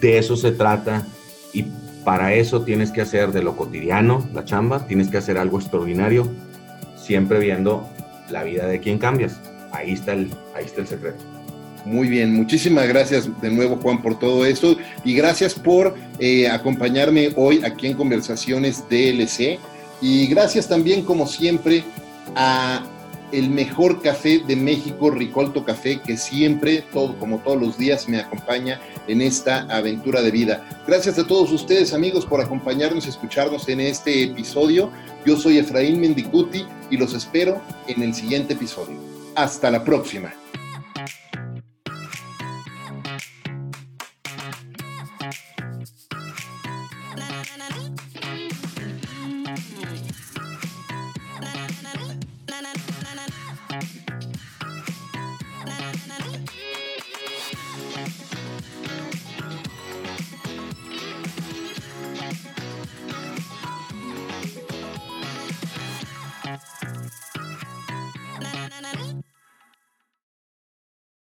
De 0.00 0.18
eso 0.18 0.36
se 0.36 0.52
trata 0.52 1.06
y 1.52 1.66
para 2.04 2.34
eso 2.34 2.62
tienes 2.62 2.90
que 2.90 3.00
hacer 3.00 3.32
de 3.32 3.42
lo 3.42 3.56
cotidiano 3.56 4.28
la 4.34 4.44
chamba, 4.44 4.86
tienes 4.86 5.08
que 5.08 5.18
hacer 5.18 5.38
algo 5.38 5.58
extraordinario, 5.58 6.28
siempre 6.96 7.38
viendo 7.38 7.88
la 8.30 8.42
vida 8.42 8.66
de 8.66 8.80
quien 8.80 8.98
cambias. 8.98 9.40
Ahí 9.72 9.92
está 9.92 10.12
el, 10.12 10.30
ahí 10.54 10.64
está 10.64 10.80
el 10.80 10.88
secreto. 10.88 11.22
Muy 11.84 12.08
bien, 12.08 12.34
muchísimas 12.34 12.86
gracias 12.86 13.28
de 13.40 13.50
nuevo 13.50 13.76
Juan 13.76 14.02
por 14.02 14.18
todo 14.18 14.44
esto 14.44 14.76
y 15.04 15.14
gracias 15.14 15.54
por 15.54 15.94
eh, 16.20 16.48
acompañarme 16.48 17.32
hoy 17.36 17.64
aquí 17.64 17.88
en 17.88 17.94
Conversaciones 17.94 18.84
DLC 18.88 19.58
y 20.00 20.26
gracias 20.28 20.68
también 20.68 21.02
como 21.02 21.26
siempre 21.26 21.82
a 22.34 22.84
el 23.32 23.48
mejor 23.48 24.02
café 24.02 24.42
de 24.46 24.54
México, 24.54 25.10
Ricolto 25.10 25.64
Café, 25.64 26.00
que 26.00 26.16
siempre, 26.16 26.84
todo, 26.92 27.18
como 27.18 27.38
todos 27.38 27.60
los 27.60 27.78
días, 27.78 28.08
me 28.08 28.18
acompaña 28.18 28.78
en 29.08 29.22
esta 29.22 29.62
aventura 29.74 30.20
de 30.20 30.30
vida. 30.30 30.82
Gracias 30.86 31.18
a 31.18 31.26
todos 31.26 31.50
ustedes, 31.50 31.94
amigos, 31.94 32.26
por 32.26 32.40
acompañarnos 32.40 33.06
y 33.06 33.08
escucharnos 33.08 33.68
en 33.68 33.80
este 33.80 34.24
episodio. 34.24 34.90
Yo 35.24 35.36
soy 35.36 35.58
Efraín 35.58 36.00
Mendicuti 36.00 36.66
y 36.90 36.96
los 36.98 37.14
espero 37.14 37.60
en 37.86 38.02
el 38.02 38.14
siguiente 38.14 38.52
episodio. 38.52 38.98
Hasta 39.34 39.70
la 39.70 39.82
próxima. 39.82 40.34